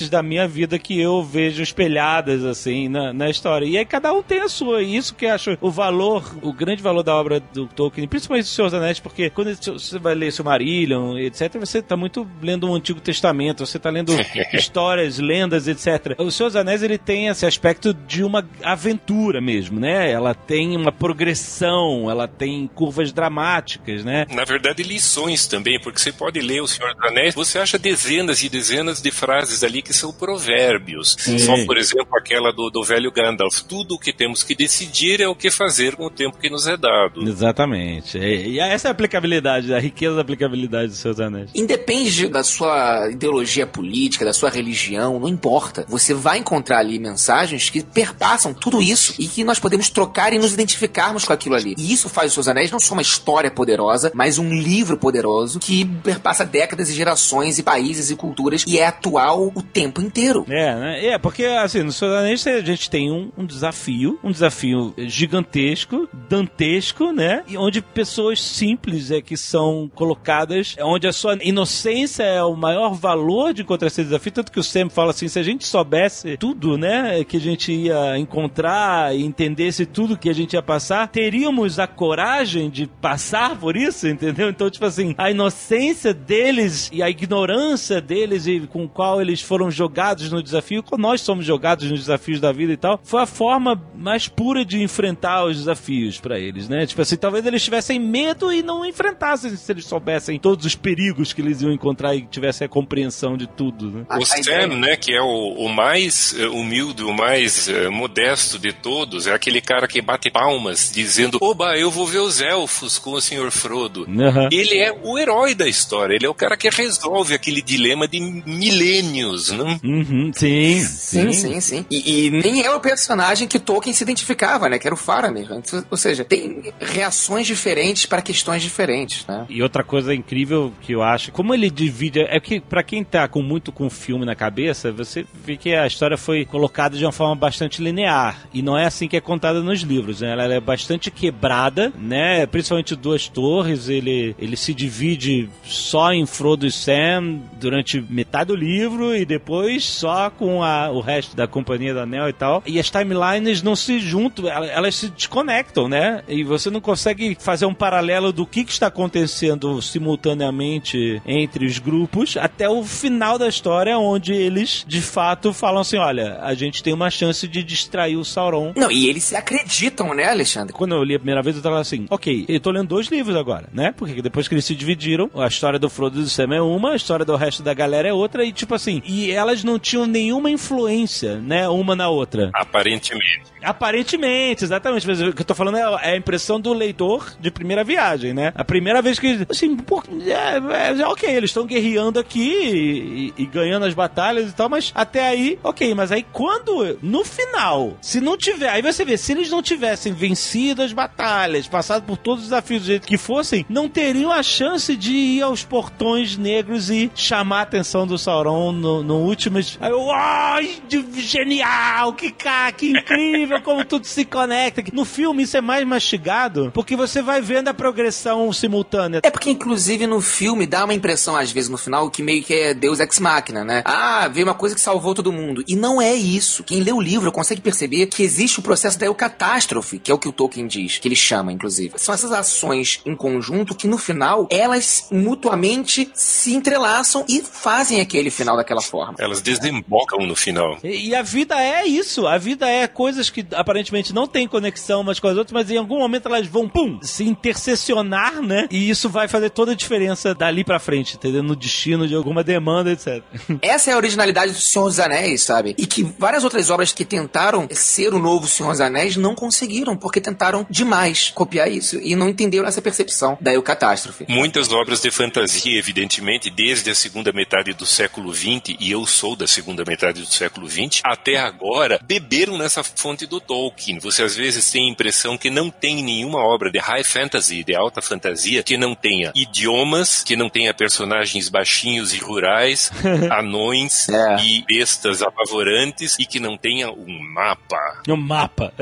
[0.10, 3.66] da minha vida que eu vejo espelhadas, assim, na, na história.
[3.66, 6.54] E aí cada um tem a sua, e isso que eu acho o valor, o
[6.54, 10.32] grande valor da obra do Tolkien, principalmente dos Seus Anéis, porque quando você vai ler
[10.32, 14.14] Silmarillion, etc., você tá muito lendo um Antigo Testamento, você tá lendo
[14.54, 16.16] histórias, lendas, etc.
[16.18, 20.12] O Senhor dos Anéis, ele tem esse aspecto de uma aventura mesmo, né?
[20.12, 24.26] Ela tem uma progressão, ela tem curvas dramáticas, né?
[24.30, 28.43] Na verdade, lições também, porque você pode ler O Senhor dos Anéis, você acha dezenas
[28.43, 31.15] e dezenas de frases ali que são provérbios.
[31.19, 31.39] Sim.
[31.39, 33.61] Só, por exemplo, aquela do, do velho Gandalf.
[33.61, 36.67] Tudo o que temos que decidir é o que fazer com o tempo que nos
[36.67, 37.27] é dado.
[37.27, 38.17] Exatamente.
[38.17, 41.49] E, e essa é a aplicabilidade, a riqueza da aplicabilidade dos Seus Anéis.
[41.53, 45.85] Independe da sua ideologia ideologia política, da sua religião, não importa.
[45.87, 50.39] Você vai encontrar ali mensagens que perpassam tudo isso e que nós podemos trocar e
[50.39, 51.75] nos identificarmos com aquilo ali.
[51.77, 55.59] E isso faz os Seus Anéis não só uma história poderosa, mas um livro poderoso
[55.59, 60.45] que perpassa décadas e gerações e países e culturas e é atual o tempo inteiro.
[60.49, 61.05] É, né?
[61.07, 67.11] É, porque assim, no Senhor a gente tem um, um desafio, um desafio gigantesco, dantesco,
[67.11, 67.43] né?
[67.47, 72.93] E onde pessoas simples é que são colocadas, onde a sua inocência é o maior
[72.93, 76.38] valor de encontrar esse desafio, tanto que o Sam fala assim, se a gente soubesse
[76.38, 81.07] tudo, né, que a gente ia encontrar e entendesse tudo que a gente ia passar,
[81.07, 84.49] teríamos a coragem de passar por isso, entendeu?
[84.49, 89.70] Então, tipo assim, a inocência deles e a ignorância deles e com qual eles foram
[89.76, 93.26] jogados no desafio, como nós somos jogados nos desafios da vida e tal, foi a
[93.26, 96.86] forma mais pura de enfrentar os desafios para eles, né?
[96.86, 101.34] Tipo assim, talvez eles tivessem medo e não enfrentassem se eles soubessem todos os perigos
[101.34, 104.06] que eles iam encontrar e tivessem a compreensão de tudo, né?
[104.10, 108.73] O Sam, né, que é o, o mais eh, humilde, o mais eh, modesto de
[108.73, 113.11] todos, é aquele cara que bate palmas dizendo: Oba, eu vou ver os elfos com
[113.11, 113.52] o Sr.
[113.52, 114.07] Frodo.
[114.19, 114.49] Aham.
[114.52, 118.19] Ele é o herói da história, ele é o cara que resolve aquele dilema de
[118.19, 119.79] milênios, não?
[119.83, 121.85] Uhum, sim, Sim, sim, sim.
[121.89, 124.79] E, e nem é o personagem que Tolkien se identificava, né?
[124.79, 125.47] Que era o Faramir.
[125.89, 129.45] Ou seja, tem reações diferentes para questões diferentes, né?
[129.49, 133.27] E outra coisa incrível que eu acho, como ele divide, é que pra quem tá
[133.27, 137.05] com muito com o filme na cabeça, você vê que a história foi colocada de
[137.05, 140.31] uma forma bastante linear e não é assim que é contada nos livros, né?
[140.31, 142.45] Ela é bastante quebrada, né?
[142.45, 148.55] Principalmente duas torres, ele ele se divide só em Frodo e Sam durante metade do
[148.55, 149.51] livro e depois
[149.86, 152.64] só com a, o resto da companhia do Anel e tal.
[152.65, 156.23] E as timelines não se juntam, ela- elas se desconectam, né?
[156.28, 161.80] E você não consegue fazer um paralelo do que, que está acontecendo simultaneamente entre os
[161.80, 166.82] grupos até o final da história, onde eles de fato falam assim: olha, a gente
[166.84, 168.73] tem uma chance de distrair o Sauron.
[168.76, 170.73] Não, e eles se acreditam, né, Alexandre?
[170.73, 173.36] Quando eu li a primeira vez, eu tava assim, ok, eu tô lendo dois livros
[173.36, 173.94] agora, né?
[173.95, 176.91] Porque depois que eles se dividiram, a história do Frodo e do Sam é uma,
[176.91, 180.05] a história do resto da galera é outra, e tipo assim, e elas não tinham
[180.05, 182.49] nenhuma influência, né, uma na outra.
[182.53, 183.51] Aparentemente.
[183.63, 185.07] Aparentemente, exatamente.
[185.07, 188.34] Mas o que eu tô falando é é a impressão do leitor de primeira viagem,
[188.34, 188.51] né?
[188.55, 193.45] A primeira vez que, assim, pô, é, é, ok, eles estão guerreando aqui e, e
[193.45, 195.93] ganhando as batalhas e tal, mas até aí, ok.
[195.93, 200.13] Mas aí quando, no final, se não tiver, aí você vê, se eles não tivessem
[200.13, 204.43] vencido as batalhas, passado por todos os desafios do jeito que fossem, não teriam a
[204.43, 209.58] chance de ir aos portões negros e chamar a atenção do Sauron no, no último.
[209.80, 214.84] Aí eu, ai, de- genial, que cara, que incrível, como tudo se conecta.
[214.94, 219.22] No filme isso é mais mastigado, porque você vai vendo a progressão simultânea.
[219.24, 222.53] É porque, inclusive, no filme dá uma impressão, às vezes, no final, que meio que
[222.53, 223.82] é Deus Ex Machina, né?
[223.86, 225.64] Ah, veio uma coisa que salvou todo mundo.
[225.68, 226.64] E não é isso.
[226.64, 230.18] Quem lê o livro consegue perceber que existe o processo da eucatástrofe, que é o
[230.20, 231.94] que o Tolkien diz, que ele chama, inclusive.
[231.98, 238.30] São essas ações em conjunto que, no final, elas mutuamente se entrelaçam e fazem aquele
[238.30, 239.10] final daquela forma.
[239.17, 240.77] Elas desembocam no final.
[240.83, 242.27] E, e a vida é isso.
[242.27, 245.77] A vida é coisas que aparentemente não têm conexão umas com as outras, mas em
[245.77, 248.67] algum momento elas vão, pum, se intercessionar, né?
[248.71, 251.43] E isso vai fazer toda a diferença dali pra frente, entendeu?
[251.43, 253.23] No destino de alguma demanda, etc.
[253.61, 255.75] Essa é a originalidade do Senhor dos Anéis, sabe?
[255.77, 259.95] E que várias outras obras que tentaram ser o novo Senhor dos Anéis não conseguiram,
[259.95, 264.25] porque tentaram demais copiar isso e não entenderam essa percepção da eucatástrofe.
[264.27, 269.36] Muitas obras de fantasia, evidentemente, desde a segunda metade do século XX, e eu sou
[269.36, 273.99] da segunda metade do século XX, até agora, beberam nessa fonte do Tolkien.
[273.99, 277.76] Você às vezes tem a impressão que não tem nenhuma obra de high fantasy, de
[277.76, 282.91] alta fantasia, que não tenha idiomas, que não tenha personagens baixinhos e rurais,
[283.32, 284.38] anões É.
[284.44, 288.02] e bestas apavorantes, e que não tenha um mapa.
[288.07, 288.73] Um mapa.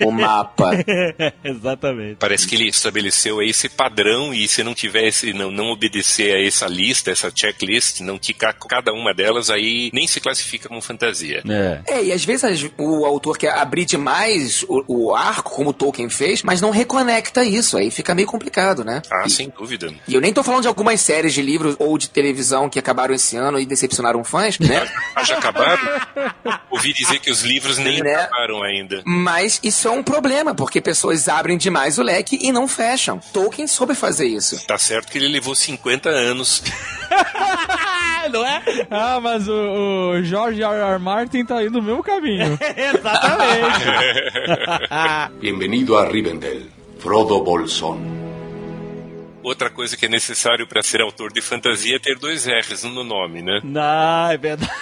[0.00, 0.70] O mapa.
[1.44, 2.16] Exatamente.
[2.16, 6.44] Parece que ele estabeleceu aí esse padrão e se não tivesse, não, não obedecer a
[6.46, 11.42] essa lista, essa checklist, não ticar cada uma delas, aí nem se classifica como fantasia.
[11.48, 11.80] É.
[11.98, 16.08] É, e às vezes o autor quer abrir demais o, o arco, como o Tolkien
[16.08, 17.76] fez, mas não reconecta isso.
[17.76, 19.02] Aí fica meio complicado, né?
[19.10, 19.92] Ah, sem dúvida.
[20.06, 23.14] E eu nem tô falando de algumas séries de livros ou de televisão que acabaram
[23.14, 24.86] esse ano e decepcionaram fãs, né?
[25.14, 25.82] Ah, já acabaram?
[26.70, 28.14] Ouvi dizer que os livros nem Né?
[28.14, 29.02] acabaram ainda.
[29.06, 33.20] Mas isso é um problema, porque pessoas abrem demais o leque e não fecham.
[33.32, 34.64] Tolkien soube fazer isso.
[34.66, 36.62] Tá certo que ele levou 50 anos.
[38.32, 38.62] não é?
[38.90, 40.74] Ah, mas o, o George R.
[40.74, 40.98] R.
[40.98, 42.58] Martin tá indo no mesmo caminho.
[42.76, 43.84] Exatamente.
[45.40, 46.62] Bienvenido a Rivendell,
[46.98, 47.98] Frodo Bolsón.
[49.46, 53.04] Outra coisa que é necessário para ser autor de fantasia é ter dois R's no
[53.04, 53.60] nome, né?
[53.62, 54.72] Não, é verdade.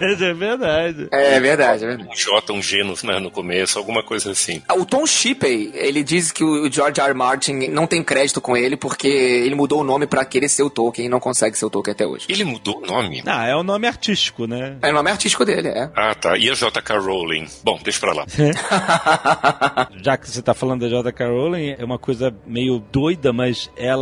[0.00, 1.08] É verdade.
[1.12, 2.10] É verdade, é verdade.
[2.10, 4.62] Um J, um G no, na- no começo, alguma coisa assim.
[4.74, 7.08] O Tom Shippey, ele diz que o George R.
[7.10, 7.14] R.
[7.14, 10.70] Martin não tem crédito com ele porque ele mudou o nome pra querer ser o
[10.70, 12.24] Tolkien e não consegue ser o Tolkien até hoje.
[12.30, 13.22] Ele mudou o nome?
[13.26, 14.78] Ah, é o nome artístico, né?
[14.82, 15.90] É o nome artístico dele, é.
[15.94, 16.36] Ah, tá.
[16.38, 16.98] E a J.K.
[16.98, 17.46] Rowling?
[17.62, 18.24] Bom, deixa pra lá.
[20.02, 21.26] Já que você tá falando da J.K.
[21.26, 23.99] Rowling, é uma coisa meio doida, mas ela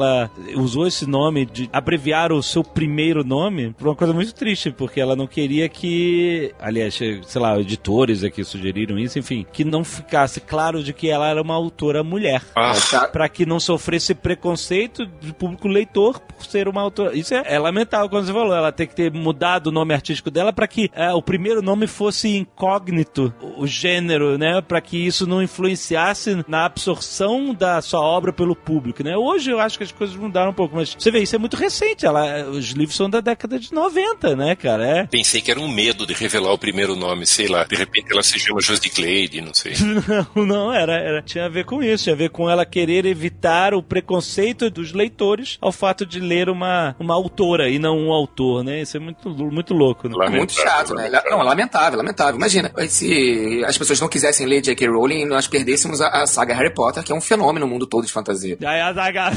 [0.56, 5.00] usou esse nome de abreviar o seu primeiro nome por uma coisa muito triste, porque
[5.00, 10.40] ela não queria que, aliás, sei lá, editores aqui sugeriram isso, enfim, que não ficasse
[10.40, 12.42] claro de que ela era uma autora mulher.
[12.54, 12.72] Ah,
[13.12, 17.16] Pra que não sofresse preconceito do público leitor por ser uma autora.
[17.16, 18.54] Isso é, é lamentável quando você falou.
[18.54, 21.86] Ela tem que ter mudado o nome artístico dela pra que é, o primeiro nome
[21.86, 24.60] fosse incógnito, o, gênero, né?
[24.60, 29.16] Pra que isso não influenciasse na absorção da sua obra pelo público, né?
[29.16, 31.56] Hoje eu acho que as coisas mudaram um pouco, mas você vê, isso é muito
[31.56, 32.06] recente.
[32.06, 34.86] Ela, os livros são da década de 90, né, cara?
[34.86, 35.06] É.
[35.06, 37.64] Pensei que era um medo de revelar o primeiro nome, sei lá.
[37.64, 39.74] De repente ela se chama Josie Clade, não sei.
[40.34, 41.22] Não, não, era, era.
[41.22, 44.92] Tinha a ver com isso, tinha a ver com ela querer evitar o preconceito dos
[44.92, 48.80] leitores ao fato de ler uma, uma autora e não um autor, né?
[48.80, 50.14] Isso é muito, muito louco, né?
[50.26, 51.10] É muito chato, né?
[51.30, 52.36] Não, lamentável, lamentável.
[52.36, 54.88] Imagina, se as pessoas não quisessem ler J.K.
[54.88, 58.06] Rowling, nós perdêssemos a, a saga Harry Potter, que é um fenômeno no mundo todo
[58.06, 58.56] de fantasia.
[58.64, 59.30] Aí a Zaga, a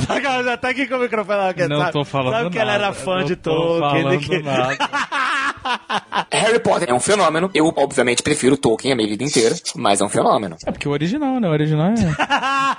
[0.43, 1.37] Zaga já tá aqui com o microfone.
[1.39, 3.51] ela quer- Não sabe, tô falando Sabe que ela nada, era fã não de tô
[3.51, 4.03] Tolkien.
[4.03, 4.41] falando de que...
[4.41, 4.77] nada.
[6.31, 7.49] Harry Potter é um fenômeno.
[7.53, 10.57] Eu, obviamente, prefiro Tolkien a minha vida inteira, mas é um fenômeno.
[10.65, 11.47] É porque o original, né?
[11.47, 11.95] O original é.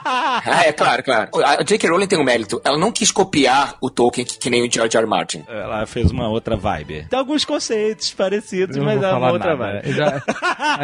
[0.44, 1.28] Ah, é claro, claro.
[1.44, 1.88] A J.K.
[1.88, 2.60] Rowling tem um mérito.
[2.64, 5.04] Ela não quis copiar o Tolkien que, que nem o George R.
[5.04, 5.08] R.
[5.08, 5.44] Martin.
[5.48, 7.06] Ela fez uma outra vibe.
[7.08, 9.82] Tem alguns conceitos parecidos, Eu mas é uma outra nada.
[9.82, 9.92] vibe.
[9.92, 10.22] Já-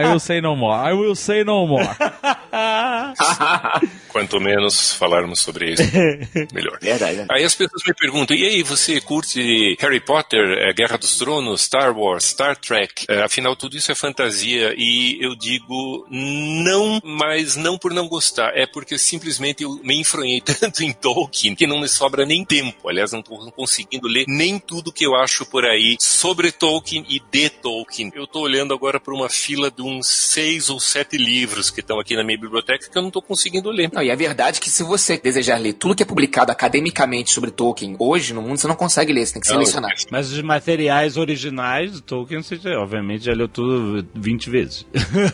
[0.00, 0.88] I will say no more.
[0.88, 1.88] I will say no more.
[4.08, 5.82] Quanto menos falarmos sobre isso,
[6.52, 6.78] melhor.
[6.80, 7.26] Verdade, né?
[7.30, 11.62] Aí as pessoas me perguntam, e aí, você curte Harry Potter, eh, Guerra dos Tronos,
[11.62, 13.04] Star Wars, Star Trek?
[13.08, 18.52] Eh, afinal, tudo isso é fantasia e eu digo não, mas não por não gostar,
[18.54, 22.88] é porque simplesmente eu me enfronhei tanto em Tolkien que não me sobra nem tempo.
[22.88, 27.18] Aliás, não estou conseguindo ler nem tudo que eu acho por aí sobre Tolkien e
[27.18, 28.12] de Tolkien.
[28.14, 31.98] Eu estou olhando agora para uma fila de uns seis ou sete livros que estão
[31.98, 33.90] aqui na minha biblioteca que eu não estou conseguindo ler.
[33.92, 37.50] Não, e é verdade que se você desejar ler tudo que é publicado academicamente sobre
[37.50, 39.92] Tolkien hoje no mundo, você não consegue ler, você tem que selecionar.
[40.08, 44.86] Mas os materiais originais do Tolkien, você já, obviamente já leu tudo 20 vezes.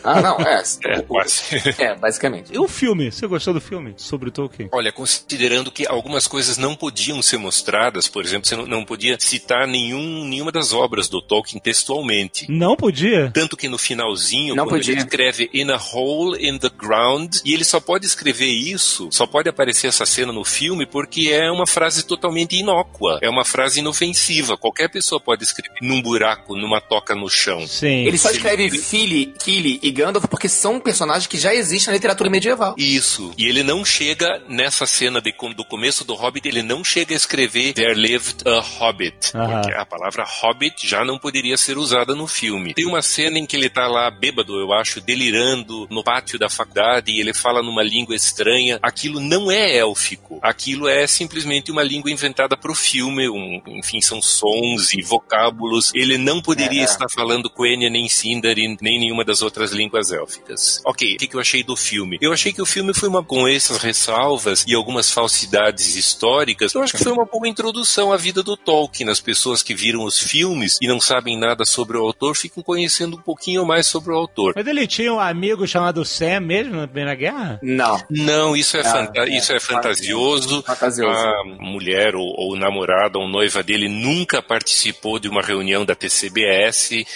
[0.03, 0.55] Ah, não, é.
[0.85, 1.43] É, quase.
[1.77, 2.53] É, basicamente.
[2.53, 3.11] E o filme?
[3.11, 4.69] Você gostou do filme sobre Tolkien?
[4.71, 9.17] Olha, considerando que algumas coisas não podiam ser mostradas, por exemplo, você não, não podia
[9.19, 12.45] citar nenhum, nenhuma das obras do Tolkien textualmente.
[12.49, 13.31] Não podia?
[13.33, 14.93] Tanto que no finalzinho, Não quando podia.
[14.93, 19.25] ele escreve in a hole in the ground, e ele só pode escrever isso, só
[19.27, 23.79] pode aparecer essa cena no filme porque é uma frase totalmente inócua, é uma frase
[23.79, 24.57] inofensiva.
[24.57, 27.67] Qualquer pessoa pode escrever num buraco, numa toca no chão.
[27.67, 28.05] Sim.
[28.05, 32.29] Ele só escreve Fili, Kili e Gandalf porque são personagens que já existem na literatura
[32.29, 32.75] medieval.
[32.77, 33.33] Isso.
[33.37, 37.17] E ele não chega nessa cena de, do começo do Hobbit, ele não chega a
[37.17, 39.31] escrever There lived a Hobbit.
[39.31, 42.73] Porque a palavra Hobbit já não poderia ser usada no filme.
[42.73, 46.49] Tem uma cena em que ele tá lá bêbado, eu acho, delirando no pátio da
[46.49, 48.79] faculdade e ele fala numa língua estranha.
[48.81, 50.39] Aquilo não é élfico.
[50.41, 53.29] Aquilo é simplesmente uma língua inventada pro filme.
[53.29, 55.91] Um, enfim, são sons e vocábulos.
[55.93, 56.83] Ele não poderia É.
[56.83, 60.81] estar falando Quenya, nem Sindarin, nem nenhuma das outras línguas élficas.
[60.85, 62.17] Ok, o que, que eu achei do filme?
[62.21, 66.81] Eu achei que o filme foi uma, com essas ressalvas e algumas falsidades históricas, eu
[66.81, 69.09] acho que foi uma boa introdução à vida do Tolkien.
[69.09, 73.17] As pessoas que viram os filmes e não sabem nada sobre o autor ficam conhecendo
[73.17, 74.53] um pouquinho mais sobre o autor.
[74.55, 77.59] Mas ele tinha um amigo chamado Sam mesmo na Primeira Guerra?
[77.61, 78.01] Não.
[78.09, 80.63] Não, isso é, fanta- é, isso é fantasioso.
[80.63, 81.17] Fantasioso.
[81.17, 85.95] A mulher ou, ou namorada ou noiva dele nunca participou de uma reunião da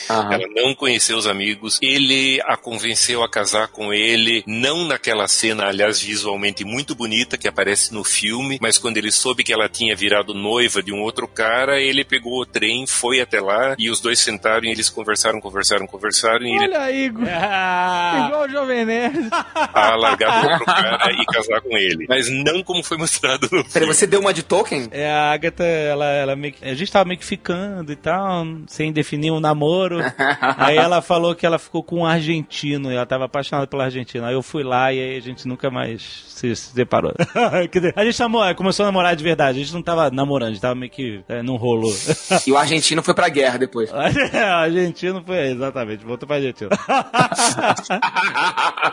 [0.09, 0.33] Aham.
[0.33, 1.79] Ela não conheceu os amigos.
[1.81, 7.47] Ele a convenceu a casar com ele, não naquela cena, aliás, visualmente muito bonita que
[7.47, 11.27] aparece no filme, mas quando ele soube que ela tinha virado noiva de um outro
[11.27, 15.39] cara, ele pegou o trem, foi até lá e os dois sentaram e eles conversaram,
[15.39, 17.27] conversaram, conversaram e ele Olha aí, igual
[17.63, 19.29] Ah, o Jovem Nerd.
[19.53, 22.05] a largar o outro cara e casar com ele.
[22.07, 23.93] Mas não como foi mostrado no Peraí, filme.
[23.93, 24.87] você deu uma de Tolkien?
[24.91, 28.45] é, a Agatha, ela, ela meio que, a gente tava meio que ficando e tal,
[28.67, 29.99] sem definir um namoro.
[30.57, 34.25] aí ela falou que ela ficou com um argentino, e ela tava apaixonada pelo argentino.
[34.25, 37.13] Aí eu fui lá e aí a gente nunca mais se separou.
[37.71, 39.59] Quer dizer, a gente namor, começou a namorar de verdade.
[39.59, 41.89] A gente não tava namorando, a gente tava meio que é, num rolo.
[42.45, 43.91] E o argentino foi pra guerra depois.
[43.91, 46.69] o argentino foi, exatamente, voltou pra Argentina.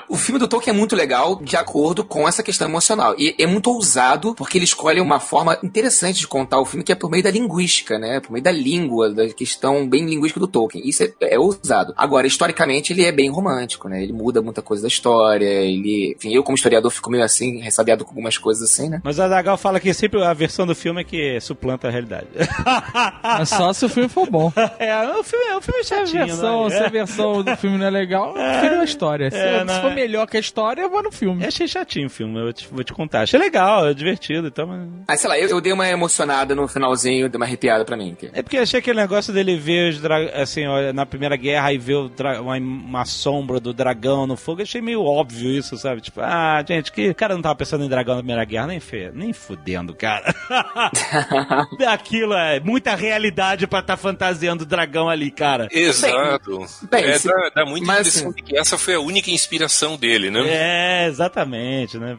[0.08, 3.14] o filme do Tolkien é muito legal de acordo com essa questão emocional.
[3.18, 6.92] E é muito ousado porque ele escolhe uma forma interessante de contar o filme que
[6.92, 8.20] é por meio da linguística, né?
[8.20, 10.86] Por meio da língua, da questão bem linguística do Tolkien.
[10.88, 11.92] Isso é, é ousado.
[11.96, 14.02] Agora, historicamente, ele é bem romântico, né?
[14.02, 15.46] Ele muda muita coisa da história.
[15.46, 19.00] Ele, enfim, eu como historiador fico meio assim, ressabiado com algumas coisas assim, né?
[19.04, 22.26] Mas a Zagal fala que sempre a versão do filme é que suplanta a realidade.
[23.40, 24.52] É só se o filme for bom.
[24.78, 26.76] É, o filme, o filme é Se a chatinho, versão, né?
[26.76, 29.30] se a versão do filme não é legal, eu prefiro a história.
[29.30, 29.94] Se, É, se não, for é.
[29.94, 31.42] melhor que a história, eu vou no filme.
[31.42, 33.22] Eu achei chatinho o filme, eu vou te, vou te contar.
[33.22, 34.66] Achei legal, é divertido, então...
[34.66, 37.96] mas- Aí, sei lá, eu, eu dei uma emocionada no finalzinho, dei uma arrepiada pra
[37.96, 38.16] mim.
[38.18, 40.62] que- É porque eu achei aquele negócio dele ver os dragões, assim,
[40.94, 45.02] na Primeira Guerra e ver uma, uma sombra do dragão no fogo, eu achei meio
[45.02, 46.00] óbvio isso, sabe?
[46.00, 48.80] Tipo, ah, gente, que o cara não tava pensando em dragão na Primeira Guerra, nem
[48.80, 50.34] fe, nem fudendo, cara.
[51.88, 55.68] Aquilo é muita realidade pra estar fantasiando o dragão ali, cara.
[55.70, 56.66] Exato.
[56.90, 59.96] bem, é, se- dá, dá muita mas, impressão de que essa foi a única inspiração
[59.96, 60.42] dele, né?
[60.46, 62.16] É, exatamente, né?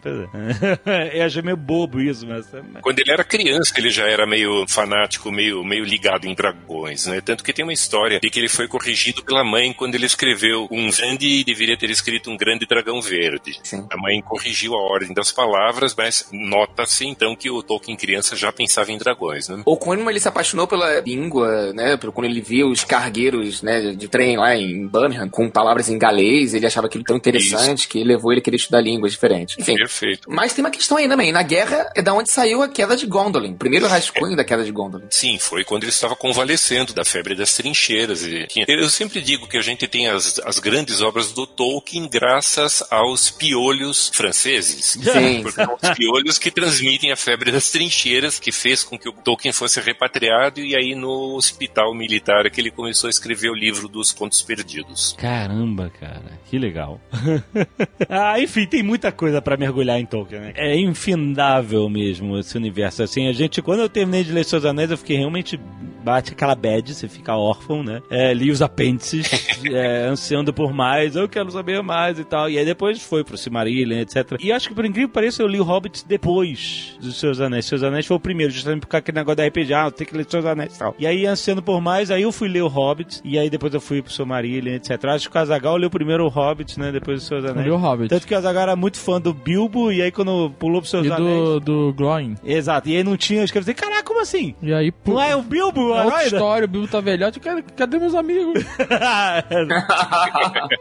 [0.85, 1.17] É.
[1.21, 2.47] Eu achei meio bobo isso, mas...
[2.81, 7.21] Quando ele era criança, ele já era meio fanático, meio, meio ligado em dragões, né?
[7.21, 7.86] Tanto que tem uma história
[8.22, 11.89] de que ele foi corrigido pela mãe quando ele escreveu um grande e deveria ter
[11.89, 13.59] escrito um grande dragão verde.
[13.64, 13.85] Sim.
[13.91, 18.51] A mãe corrigiu a ordem das palavras, mas nota-se então que o Tolkien criança já
[18.51, 19.61] pensava em dragões, né?
[19.65, 21.97] Ou quando ele se apaixonou pela língua, né?
[22.14, 26.53] Quando ele viu os cargueiros, né, de- trem lá em Birmingham, com palavras em galês,
[26.53, 29.57] ele achava aquilo tão interessante que levou ele a querer estudar línguas diferentes.
[29.59, 29.76] Enfim.
[29.76, 30.30] Perfeito.
[30.31, 31.31] Mas tem uma questão aí também.
[31.31, 33.51] Na guerra é da onde saiu a queda de Gondolin.
[33.51, 35.05] O primeiro rascunho da queda de Gondolin.
[35.09, 37.76] Sim, foi quando ele estava convalescendo da febre das trincheiras.
[37.77, 42.07] E tinha- Eu sempre digo que a gente tem as, as grandes obras do Tolkien
[42.09, 44.97] graças aos piolhos franceses.
[45.01, 45.41] Sim.
[45.43, 49.13] Porque são os piolhos que transmitem a febre das trincheiras, que fez com que o
[49.13, 53.55] Tolkien fosse repatriado e aí no hospital militar é que ele começou a escrever o
[53.55, 55.15] livro dos Contos Perdidos.
[55.17, 56.99] Caramba, cara, que legal.
[58.09, 60.53] ah, enfim, tem muita coisa pra mergulhar em Tolkien, né?
[60.55, 63.03] É infindável mesmo esse universo.
[63.03, 65.59] Assim, a gente, quando eu terminei de ler Seus Anéis, eu fiquei realmente
[66.03, 68.02] bate aquela bad, você fica órfão, né?
[68.10, 72.49] É, li os apêndices, é, ansiando por mais, eu quero saber mais e tal.
[72.49, 74.38] E aí depois foi pro Silmarillion, etc.
[74.39, 77.65] E acho que por incrível que pareça, eu li o Hobbit depois dos Seus Anéis.
[77.65, 80.18] Seus Anéis foi o primeiro, justamente por causa aquele negócio da RPG, ah, tenho que
[80.18, 80.95] ler Seus Anéis e tal.
[80.99, 83.81] E aí, ansiando por mais, aí eu fui ler o Hobbit, e aí depois eu
[83.81, 85.03] fui pro Silmarillion, etc.
[85.06, 86.91] Acho que o Azagal leu primeiro o Hobbit, né?
[86.91, 87.65] Depois os Seus Anéis.
[87.65, 88.10] li o Hobbit.
[88.10, 91.06] Tanto que o Azagal era muito fã do Bilbo, e aí quando pulou pros Seus
[91.06, 91.39] E Anéis...
[91.39, 92.35] do, do Glowing.
[92.44, 94.56] Exato, e aí não tinha, eu escrevi assim, caraca, como assim?
[94.61, 96.23] E aí, pô, Não é o Bilbo, o é herói?
[96.26, 98.63] história, o Bilbo tá velhote, cadê, cadê meus amigos?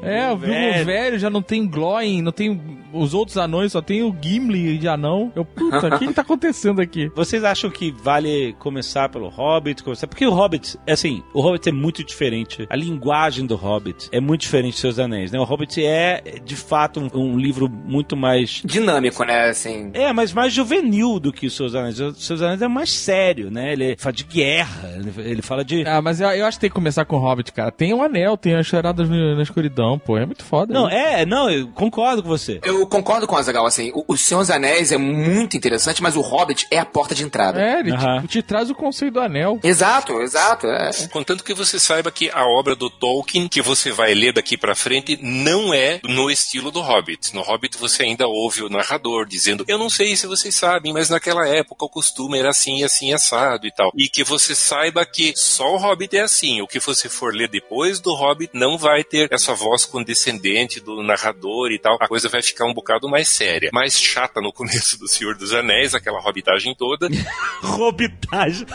[0.02, 0.84] É, o Bilbo Velho.
[0.84, 1.18] velho.
[1.18, 2.60] já não tem Glowing, não tem
[2.92, 5.32] os outros anões, só tem o Gimli de anão.
[5.34, 7.10] Eu, puta, o que que tá acontecendo aqui?
[7.14, 9.82] Vocês acham que vale começar pelo Hobbit?
[9.82, 10.06] Começar...
[10.06, 12.66] Porque o Hobbit, assim, o Hobbit é muito diferente.
[12.70, 15.38] A linguagem do Hobbit é muito diferente dos seus anéis, né?
[15.38, 18.62] O Hobbit é, de fato, um, um livro muito mais.
[18.64, 19.48] Dinâmico, né?
[19.48, 19.90] Assim.
[19.94, 21.98] É, mas mais juvenil do que os seus anéis.
[22.00, 23.72] Os seus anéis é mais sério, né?
[23.72, 25.86] Ele fala de guerra, ele- ele fala de.
[25.86, 27.70] Ah, mas eu, eu acho que tem que começar com o Hobbit, cara.
[27.70, 30.18] Tem um anel, tem as choradas no- na escuridão, pô.
[30.18, 30.72] É muito foda.
[30.74, 31.22] Não, né?
[31.22, 32.60] é, não, eu concordo com você.
[32.64, 36.16] Eu concordo com o Azagal, assim, o, o Senhor dos Anéis é muito interessante, mas
[36.16, 37.60] o Hobbit é a porta de entrada.
[37.62, 38.22] É, ele Aham.
[38.22, 39.58] te, te traz o conceito do anel.
[39.62, 40.66] Exato, exato.
[40.66, 40.90] É.
[41.12, 44.74] Contanto que você saiba que a obra do Tolkien, que você vai ler daqui pra
[44.74, 47.32] frente, não é no estilo do Hobbit.
[47.34, 51.08] No Hobbit você ainda ouve o narrador dizendo: Eu não sei se vocês sabem, mas
[51.10, 53.92] naquela época o costume era assim, assim, assado e tal.
[53.96, 56.55] E que você saiba que só o Hobbit é assim.
[56.62, 61.02] O que você for ler depois do Hobbit não vai ter essa voz condescendente do
[61.02, 61.96] narrador e tal.
[62.00, 63.70] A coisa vai ficar um bocado mais séria.
[63.72, 67.08] Mais chata no começo do Senhor dos Anéis, aquela hobbitagem toda.
[67.62, 68.66] Robitagem.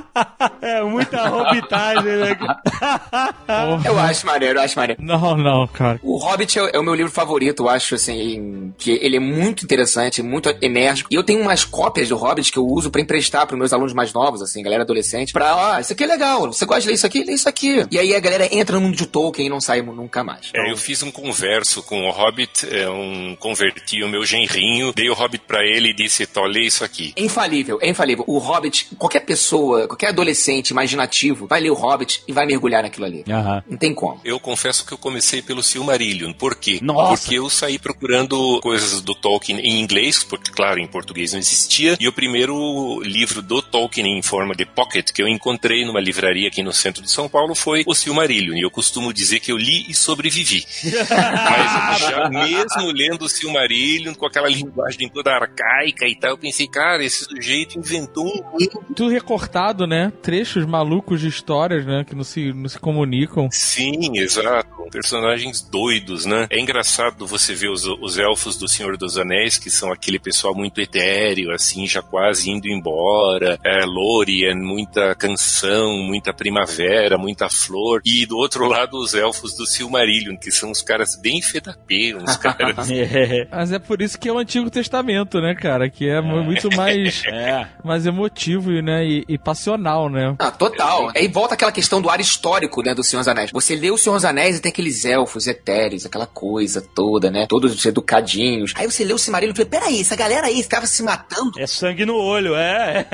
[0.62, 2.38] é muita robitagem, né?
[3.84, 5.02] Eu acho maneiro, eu acho maneiro.
[5.02, 5.98] Não, não, cara.
[6.02, 9.64] O Hobbit é, é o meu livro favorito, eu acho, assim, que ele é muito
[9.64, 11.08] interessante, muito enérgico.
[11.12, 13.92] E eu tenho umas cópias do Hobbit que eu uso pra emprestar pros meus alunos
[13.92, 16.94] mais novos, assim, galera adolescente, pra, ah, isso aqui é legal, você gosta de ler
[16.94, 17.19] isso aqui?
[17.24, 17.86] Lê isso aqui.
[17.90, 20.50] E aí a galera entra no mundo de Tolkien e não sai nunca mais.
[20.54, 25.08] É, eu fiz um converso com o Hobbit, é, um, converti o meu genrinho, dei
[25.08, 27.12] o Hobbit pra ele e disse, tó, lê isso aqui.
[27.16, 28.24] É infalível, é infalível.
[28.26, 33.06] O Hobbit, qualquer pessoa, qualquer adolescente imaginativo vai ler o Hobbit e vai mergulhar naquilo
[33.06, 33.24] ali.
[33.28, 33.62] Aham.
[33.68, 34.20] Não tem como.
[34.24, 36.32] Eu confesso que eu comecei pelo Silmarillion.
[36.32, 36.78] Por quê?
[36.82, 37.22] Nossa.
[37.22, 41.96] Porque eu saí procurando coisas do Tolkien em inglês, porque, claro, em português não existia.
[41.98, 46.48] E o primeiro livro do Tolkien em forma de pocket que eu encontrei numa livraria
[46.48, 48.56] aqui no centro de São Paulo foi o Silmarillion.
[48.56, 50.64] E eu costumo dizer que eu li e sobrevivi.
[51.10, 56.66] Mas já mesmo lendo o Silmarillion, com aquela linguagem toda arcaica e tal, eu pensei,
[56.66, 58.94] cara, esse sujeito inventou um.
[58.94, 60.12] Tudo recortado, né?
[60.22, 62.04] Trechos malucos de histórias, né?
[62.04, 63.48] Que não se, não se comunicam.
[63.50, 64.68] Sim, exato.
[64.90, 66.46] Personagens doidos, né?
[66.50, 70.54] É engraçado você ver os, os elfos do Senhor dos Anéis, que são aquele pessoal
[70.54, 73.58] muito etéreo, assim, já quase indo embora.
[73.64, 78.00] É, Lórien, muita canção, muita primavera, muita flor.
[78.04, 82.36] E do outro lado, os elfos do Silmarillion, que são os caras bem fedapeiros, uns
[82.38, 83.46] caras É.
[83.50, 85.88] Mas é por isso que é o Antigo Testamento, né, cara?
[85.88, 87.66] Que é mu- muito mais, É.
[87.84, 89.04] mais emotivo né?
[89.06, 90.34] e, e passional, né?
[90.38, 91.10] Ah, total.
[91.14, 93.50] Aí volta aquela questão do ar histórico, né, do Senhor dos Anéis.
[93.52, 97.46] Você lê o Senhor dos Anéis e tem aqueles elfos etéreos, aquela coisa toda, né?
[97.48, 98.72] Todos educadinhos.
[98.76, 101.66] Aí você lê o Silmarillion e fala, peraí, essa galera aí estava se matando, É
[101.66, 103.04] sangue no olho, é.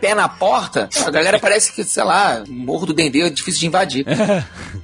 [0.00, 0.88] pé na porta.
[1.04, 4.06] A galera parece que, sei lá, Morro do É difícil de invadir.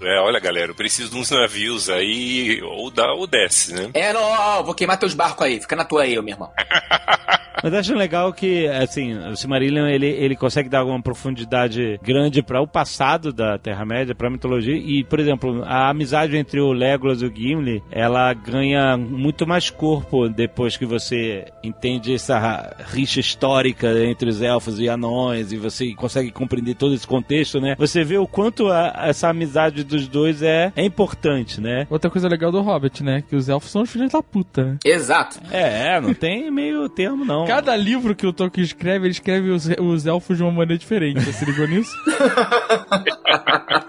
[0.05, 3.89] É, olha, galera, eu preciso de uns navios aí, ou dá ou desce, né?
[3.95, 5.61] É, não, ó, vou queimar teus barcos aí.
[5.61, 6.51] Fica na tua aí, meu irmão.
[7.63, 12.61] Mas acho legal que, assim, o Silmarillion, ele, ele consegue dar uma profundidade grande para
[12.61, 17.23] o passado da Terra-média, para a mitologia, e, por exemplo, a amizade entre o Legolas
[17.23, 23.93] e o Gimli, ela ganha muito mais corpo depois que você entende essa rixa histórica
[24.05, 27.77] entre os elfos e anões, e você consegue compreender todo esse contexto, né?
[27.79, 31.87] Você vê o quanto a- essa amizade dos dois é, é importante, né?
[31.91, 33.23] Outra coisa legal do Hobbit, né?
[33.29, 34.79] Que os elfos são os filhos da puta, né?
[34.85, 35.41] Exato.
[35.51, 37.47] É, não tem meio termo, não.
[37.47, 41.21] Cada livro que o Tolkien escreve, ele escreve os, os elfos de uma maneira diferente.
[41.21, 41.93] Você se ligou nisso?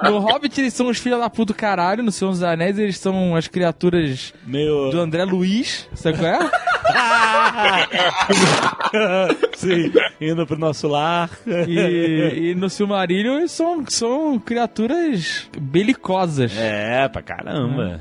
[0.03, 2.03] No Hobbit, eles são os filhos da puta do caralho.
[2.03, 4.89] No Senhor dos Anéis, eles são as criaturas Meio...
[4.89, 5.87] do André Luiz.
[5.93, 6.39] Sabe qual é?
[9.55, 11.29] Sim, indo pro nosso lar.
[11.67, 16.51] E, e no Silmarillion, eles são, são criaturas belicosas.
[16.57, 17.99] É, pra caramba.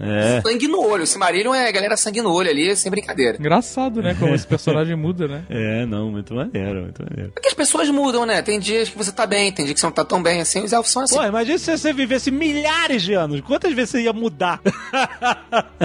[0.00, 0.40] É.
[0.40, 1.04] Sangue no olho.
[1.04, 3.36] O Silmarillion é galera sangue no olho ali, sem brincadeira.
[3.38, 4.16] Engraçado, né?
[4.18, 5.44] Como esse personagem muda, né?
[5.48, 7.32] É, não, muito maneiro, muito maneiro.
[7.32, 8.42] Porque as pessoas mudam, né?
[8.42, 10.62] Tem dias que você tá bem, tem dias que você não tá tão bem assim.
[10.64, 11.16] Os elfos são assim.
[11.16, 13.40] Pô, imagina se você vivesse milhares de anos.
[13.40, 14.60] Quantas vezes você ia mudar?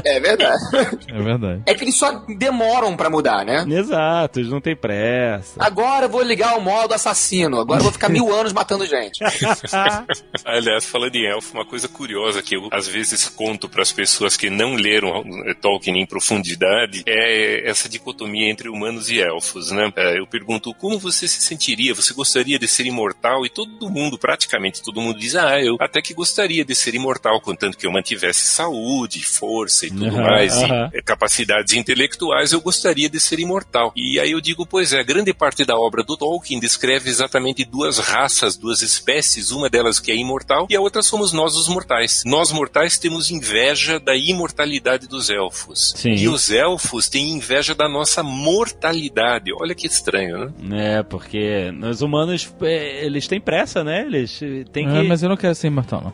[0.04, 0.60] É verdade.
[1.08, 1.62] É verdade.
[1.66, 3.66] É que eles só demoram pra mudar, né?
[3.68, 5.56] Exato, eles não tem pressa.
[5.60, 7.60] Agora eu vou ligar o modo assassino.
[7.60, 9.20] Agora eu vou ficar mil anos matando gente.
[10.45, 14.35] Aliás, falando em elfo, uma coisa curiosa que eu às vezes conto para as pessoas
[14.35, 19.91] que não leram eh, Tolkien em profundidade é essa dicotomia entre humanos e elfos, né?
[19.95, 23.45] Eh, Eu pergunto como você se sentiria, você gostaria de ser imortal?
[23.45, 27.40] E todo mundo, praticamente todo mundo diz, ah, eu até que gostaria de ser imortal,
[27.41, 30.90] contanto que eu mantivesse saúde, força e tudo Aham, mais, e aham.
[30.94, 33.91] eh, capacidades intelectuais, eu gostaria de ser imortal.
[33.95, 37.98] E aí eu digo, pois é, grande parte da obra do Tolkien descreve exatamente duas
[37.99, 42.24] raças, duas espécies, uma delas que é imortal e a outra somos nós os mortais.
[42.26, 45.94] Nós mortais temos inveja da imortalidade dos elfos.
[45.96, 46.14] Sim.
[46.14, 49.52] E os elfos têm inveja da nossa mortalidade.
[49.54, 51.00] Olha que estranho, né?
[51.00, 54.06] É, porque os humanos, é, eles têm pressa, né?
[54.06, 54.98] Eles eh, têm que...
[54.98, 56.14] Ah, mas eu não quero ser imortal, não.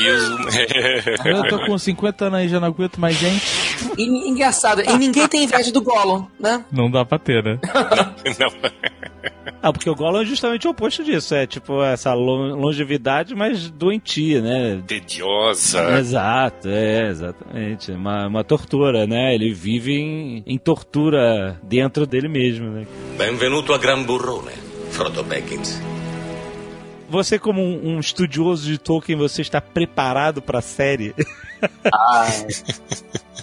[0.00, 0.56] E os...
[1.26, 3.44] Eu tô com 50 anos aí, já não aguento mais gente.
[3.98, 6.64] E engraçado, e ninguém tem inveja do Gollum, né?
[6.70, 7.58] Não dá pra ter, né?
[8.38, 8.50] Não.
[9.68, 11.34] Ah, porque o Gollum é justamente o oposto disso.
[11.34, 14.80] É tipo essa lo- longevidade, mas doentia, né?
[14.86, 15.98] Tediosa.
[15.98, 17.90] Exato, é, exatamente.
[17.90, 19.34] Uma, uma tortura, né?
[19.34, 22.86] Ele vive em, em tortura dentro dele mesmo, né?
[23.18, 24.52] Benvenuto a Gran Burrone,
[24.92, 25.80] Frodo Baggins.
[27.08, 31.12] Você, como um, um estudioso de Tolkien, você está preparado pra série?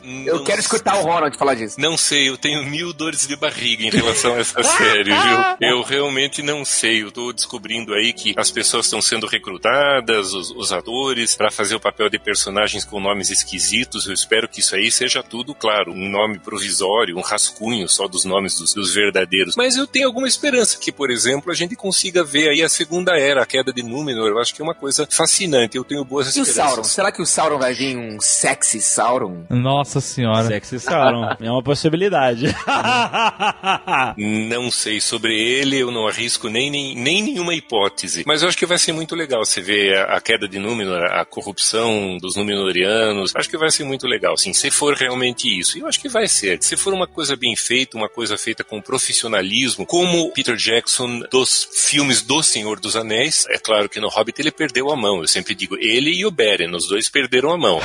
[0.03, 1.79] Eu Não quero escutar o Ronald falar disso.
[1.79, 5.43] Não sei, eu tenho mil dores de barriga em relação a essa série, viu?
[5.61, 7.03] Eu realmente não sei.
[7.03, 11.75] Eu tô descobrindo aí que as pessoas estão sendo recrutadas, os, os atores, para fazer
[11.75, 14.05] o papel de personagens com nomes esquisitos.
[14.05, 18.25] Eu espero que isso aí seja tudo, claro, um nome provisório, um rascunho só dos
[18.25, 19.55] nomes dos, dos verdadeiros.
[19.55, 23.17] Mas eu tenho alguma esperança que, por exemplo, a gente consiga ver aí a Segunda
[23.17, 24.27] Era, a queda de Númenor.
[24.27, 25.77] Eu acho que é uma coisa fascinante.
[25.77, 26.55] Eu tenho boas E o esperanças.
[26.55, 26.83] Sauron?
[26.83, 29.45] Será que o Sauron vai vir um sexy Sauron?
[29.49, 30.47] Nossa senhora.
[30.47, 31.35] Sexy Sauron.
[31.39, 32.47] é uma possibilidade.
[34.17, 38.23] Não sei sobre ele, eu não arrisco nem, nem, nem nenhuma hipótese.
[38.25, 39.45] Mas eu acho que vai ser muito legal.
[39.45, 43.33] Você vê a, a queda de Númenor, a corrupção dos Númenorianos.
[43.35, 44.53] Acho que vai ser muito legal, sim.
[44.53, 45.77] Se for realmente isso.
[45.77, 46.61] E eu acho que vai ser.
[46.61, 51.67] Se for uma coisa bem feita, uma coisa feita com profissionalismo, como Peter Jackson dos
[51.73, 55.21] filmes do Senhor dos Anéis, é claro que no Hobbit ele perdeu a mão.
[55.21, 57.79] Eu sempre digo, ele e o Beren, os dois perderam a mão.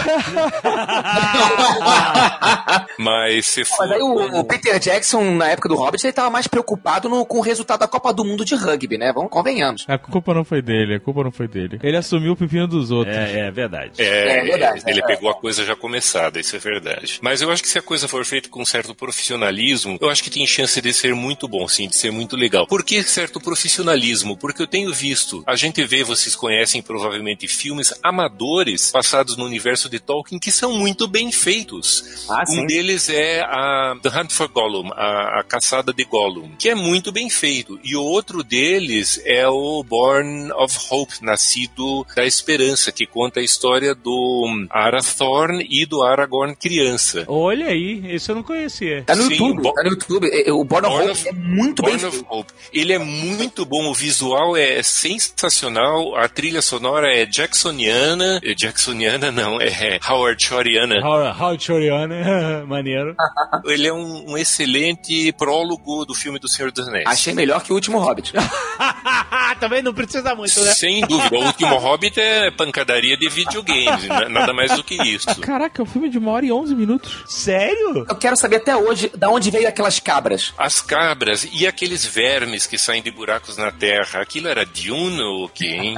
[2.98, 3.78] Mas se for.
[3.80, 7.24] Mas aí o, o Peter Jackson, na época do Hobbit, ele tava mais preocupado no-
[7.24, 9.12] com o resultado da Copa do Mundo de rugby, né?
[9.12, 9.84] Vamos, convenhamos.
[9.88, 11.78] A culpa não foi dele, a culpa não foi dele.
[11.82, 13.16] Ele assumiu o pepino dos outros.
[13.16, 13.92] É, é verdade.
[14.02, 15.06] É, É verdade, ele é.
[15.06, 17.18] pegou a coisa já começada, isso é verdade.
[17.22, 20.30] Mas eu acho que se a coisa for feita com certo profissionalismo, eu acho que
[20.30, 22.66] tem chance de ser muito bom, sim, de ser muito legal.
[22.66, 24.36] Por que certo profissionalismo?
[24.36, 29.88] Porque eu tenho visto, a gente vê, vocês conhecem provavelmente filmes amadores passados no universo
[29.88, 32.26] de Tolkien que são muito bem feitos.
[32.28, 32.66] Ah, um sim.
[32.66, 37.10] deles é a The Hunt for Gollum, a, a caçada de Gollum, que é muito
[37.12, 37.78] bem feito.
[37.84, 43.42] E o outro deles é o Born of Hope, nascido da esperança, que conta a
[43.42, 47.24] história do Arathorn e do Aragorn criança.
[47.28, 49.02] Olha aí, esse eu não conhecia.
[49.04, 50.28] Tá no Sim, YouTube, Bo- tá no YouTube.
[50.28, 52.32] É, é, O Born of Born Hope of- é muito Born bem of feito.
[52.32, 52.52] Hope.
[52.72, 59.30] Ele é muito bom, o visual é sensacional, a trilha sonora é jacksoniana, é jacksoniana
[59.30, 59.68] não, é
[60.08, 61.00] Howard Shoreana.
[61.02, 63.14] How Choriana, maneiro.
[63.64, 67.04] Ele é um, um excelente prólogo do filme do Senhor dos Anéis.
[67.06, 68.32] Achei melhor que o último Hobbit.
[69.60, 70.72] Também não precisa muito, né?
[70.72, 75.28] Sem dúvida, o último Hobbit é pancadaria de videogames, na- nada mais do que isso.
[75.40, 77.24] Caraca, é um filme de uma hora e onze minutos.
[77.26, 78.06] Sério?
[78.08, 80.52] Eu quero saber até hoje da onde veio aquelas cabras.
[80.56, 85.44] As cabras e aqueles vermes que saem de buracos na terra, aquilo era Dune ou
[85.46, 85.94] o quê, hein?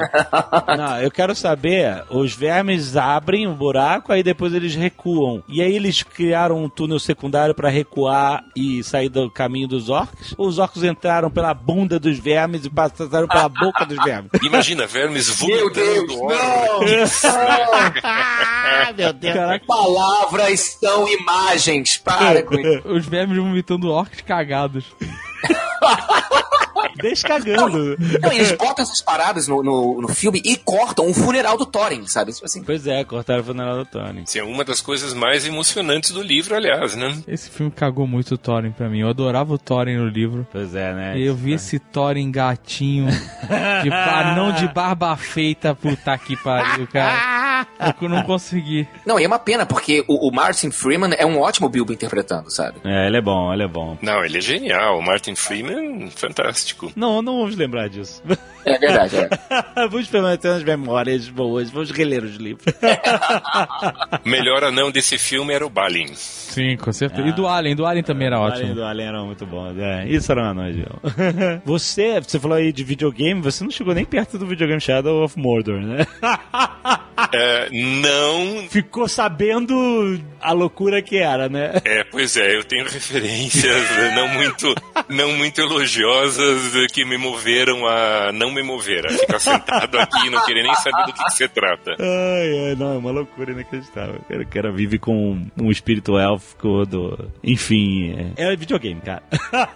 [0.77, 5.43] Não, eu quero saber, os vermes abrem um buraco, aí depois eles recuam.
[5.49, 10.35] E aí eles criaram um túnel secundário pra recuar e sair do caminho dos orcs?
[10.37, 14.31] Ou os orcs entraram pela bunda dos vermes e passaram pela boca dos vermes?
[14.43, 17.25] Imagina, vermes vomitando Deus, orcs.
[17.25, 19.35] Ah, meu Deus.
[19.35, 21.99] Caraca, Palavras são imagens.
[21.99, 22.83] Para com isso.
[22.89, 24.85] os vermes vomitando orcs cagados.
[27.01, 27.97] Descagando.
[28.21, 32.07] Não, eles botam essas paradas no, no, no filme e cortam o funeral do Thorin,
[32.07, 32.33] sabe?
[32.33, 34.23] Tipo Assim, Pois é, cortaram o funeral do Tony.
[34.27, 37.17] Sim, é uma das coisas mais emocionantes do livro, aliás, né?
[37.29, 39.01] Esse filme cagou muito o Thorin pra mim.
[39.01, 40.47] Eu adorava o Thorin no livro.
[40.51, 41.19] Pois é, né?
[41.19, 43.09] E eu vi esse Thorin gatinho,
[43.83, 47.41] de par- não de barba feita, puta que pariu, cara.
[48.01, 48.87] Eu não consegui.
[49.05, 52.51] Não, e é uma pena, porque o, o Martin Freeman é um ótimo Bilbo interpretando,
[52.51, 52.79] sabe?
[52.85, 53.99] É, ele é bom, ele é bom.
[54.01, 54.99] Não, ele é genial.
[54.99, 56.70] O Martin Freeman, fantástico.
[56.97, 58.23] Não, não vamos lembrar disso.
[58.65, 59.29] É verdade, é.
[59.89, 62.73] vamos permanecer nas memórias boas, vamos reler os livros.
[64.25, 66.09] Melhor anão desse filme era o Balin.
[66.15, 67.29] Sim, com certeza.
[67.29, 68.63] E do Alien, do Alien também era O ótimo.
[68.63, 69.73] Alien do Alien era muito bom.
[69.79, 70.85] É, isso era uma noite.
[71.65, 75.39] Você, você falou aí de videogame, você não chegou nem perto do videogame Shadow of
[75.39, 76.07] Mordor, né?
[77.33, 78.69] É, não.
[78.69, 81.73] Ficou sabendo a loucura que era, né?
[81.85, 84.75] É, pois é, eu tenho referências né, não muito,
[85.09, 90.31] não muito elogiosas que me moveram a não me mover, a ficar sentado aqui e
[90.31, 91.97] não querer nem saber do que, que se trata.
[91.99, 94.21] Ai, ai, não, é uma loucura inacreditável.
[94.31, 97.31] O cara, vive com um espírito élfico do.
[97.43, 99.23] Enfim, é, é videogame, cara.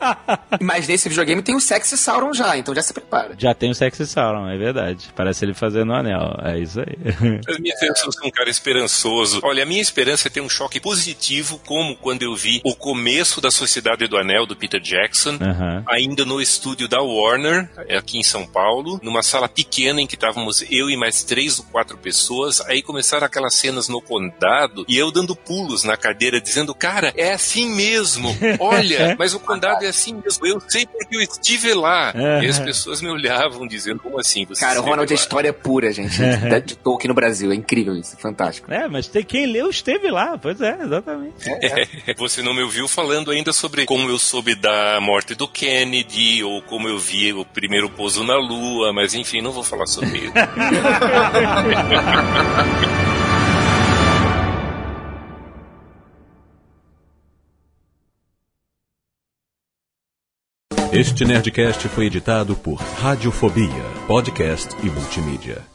[0.60, 3.34] Mas nesse videogame tem o Sexy Sauron já, então já se prepara.
[3.38, 5.08] Já tem o Sexy Sauron, é verdade.
[5.14, 6.36] Parece ele fazendo o anel.
[6.42, 6.96] É isso aí.
[7.48, 9.40] As minhas eu sou um cara esperançoso.
[9.42, 13.40] Olha, a minha esperança é ter um choque positivo, como quando eu vi o começo
[13.40, 15.82] da Sociedade do Anel, do Peter Jackson, Aham.
[15.86, 18.63] ainda no estúdio da Warner, aqui em São Paulo,
[19.02, 22.60] numa sala pequena em que estávamos eu e mais três ou quatro pessoas.
[22.62, 27.32] Aí começaram aquelas cenas no condado e eu dando pulos na cadeira, dizendo: Cara, é
[27.32, 28.34] assim mesmo.
[28.58, 30.46] Olha, mas o condado é assim mesmo.
[30.46, 32.12] Eu sei porque eu estive lá.
[32.42, 34.44] E as pessoas me olhavam dizendo: Como assim?
[34.46, 37.52] Você Cara, o Ronald é lá?" história pura, gente, de, de Tolkien no Brasil.
[37.52, 38.72] É incrível isso, fantástico.
[38.72, 40.38] É, mas tem quem leu esteve lá.
[40.38, 41.34] Pois é, exatamente.
[42.16, 46.62] Você não me ouviu falando ainda sobre como eu soube da morte do Kennedy, ou
[46.62, 50.32] como eu vi o primeiro pouso na Lua, mas enfim, não vou falar sobre isso.
[60.92, 65.73] Este Nerdcast foi editado por Radiofobia, podcast e multimídia.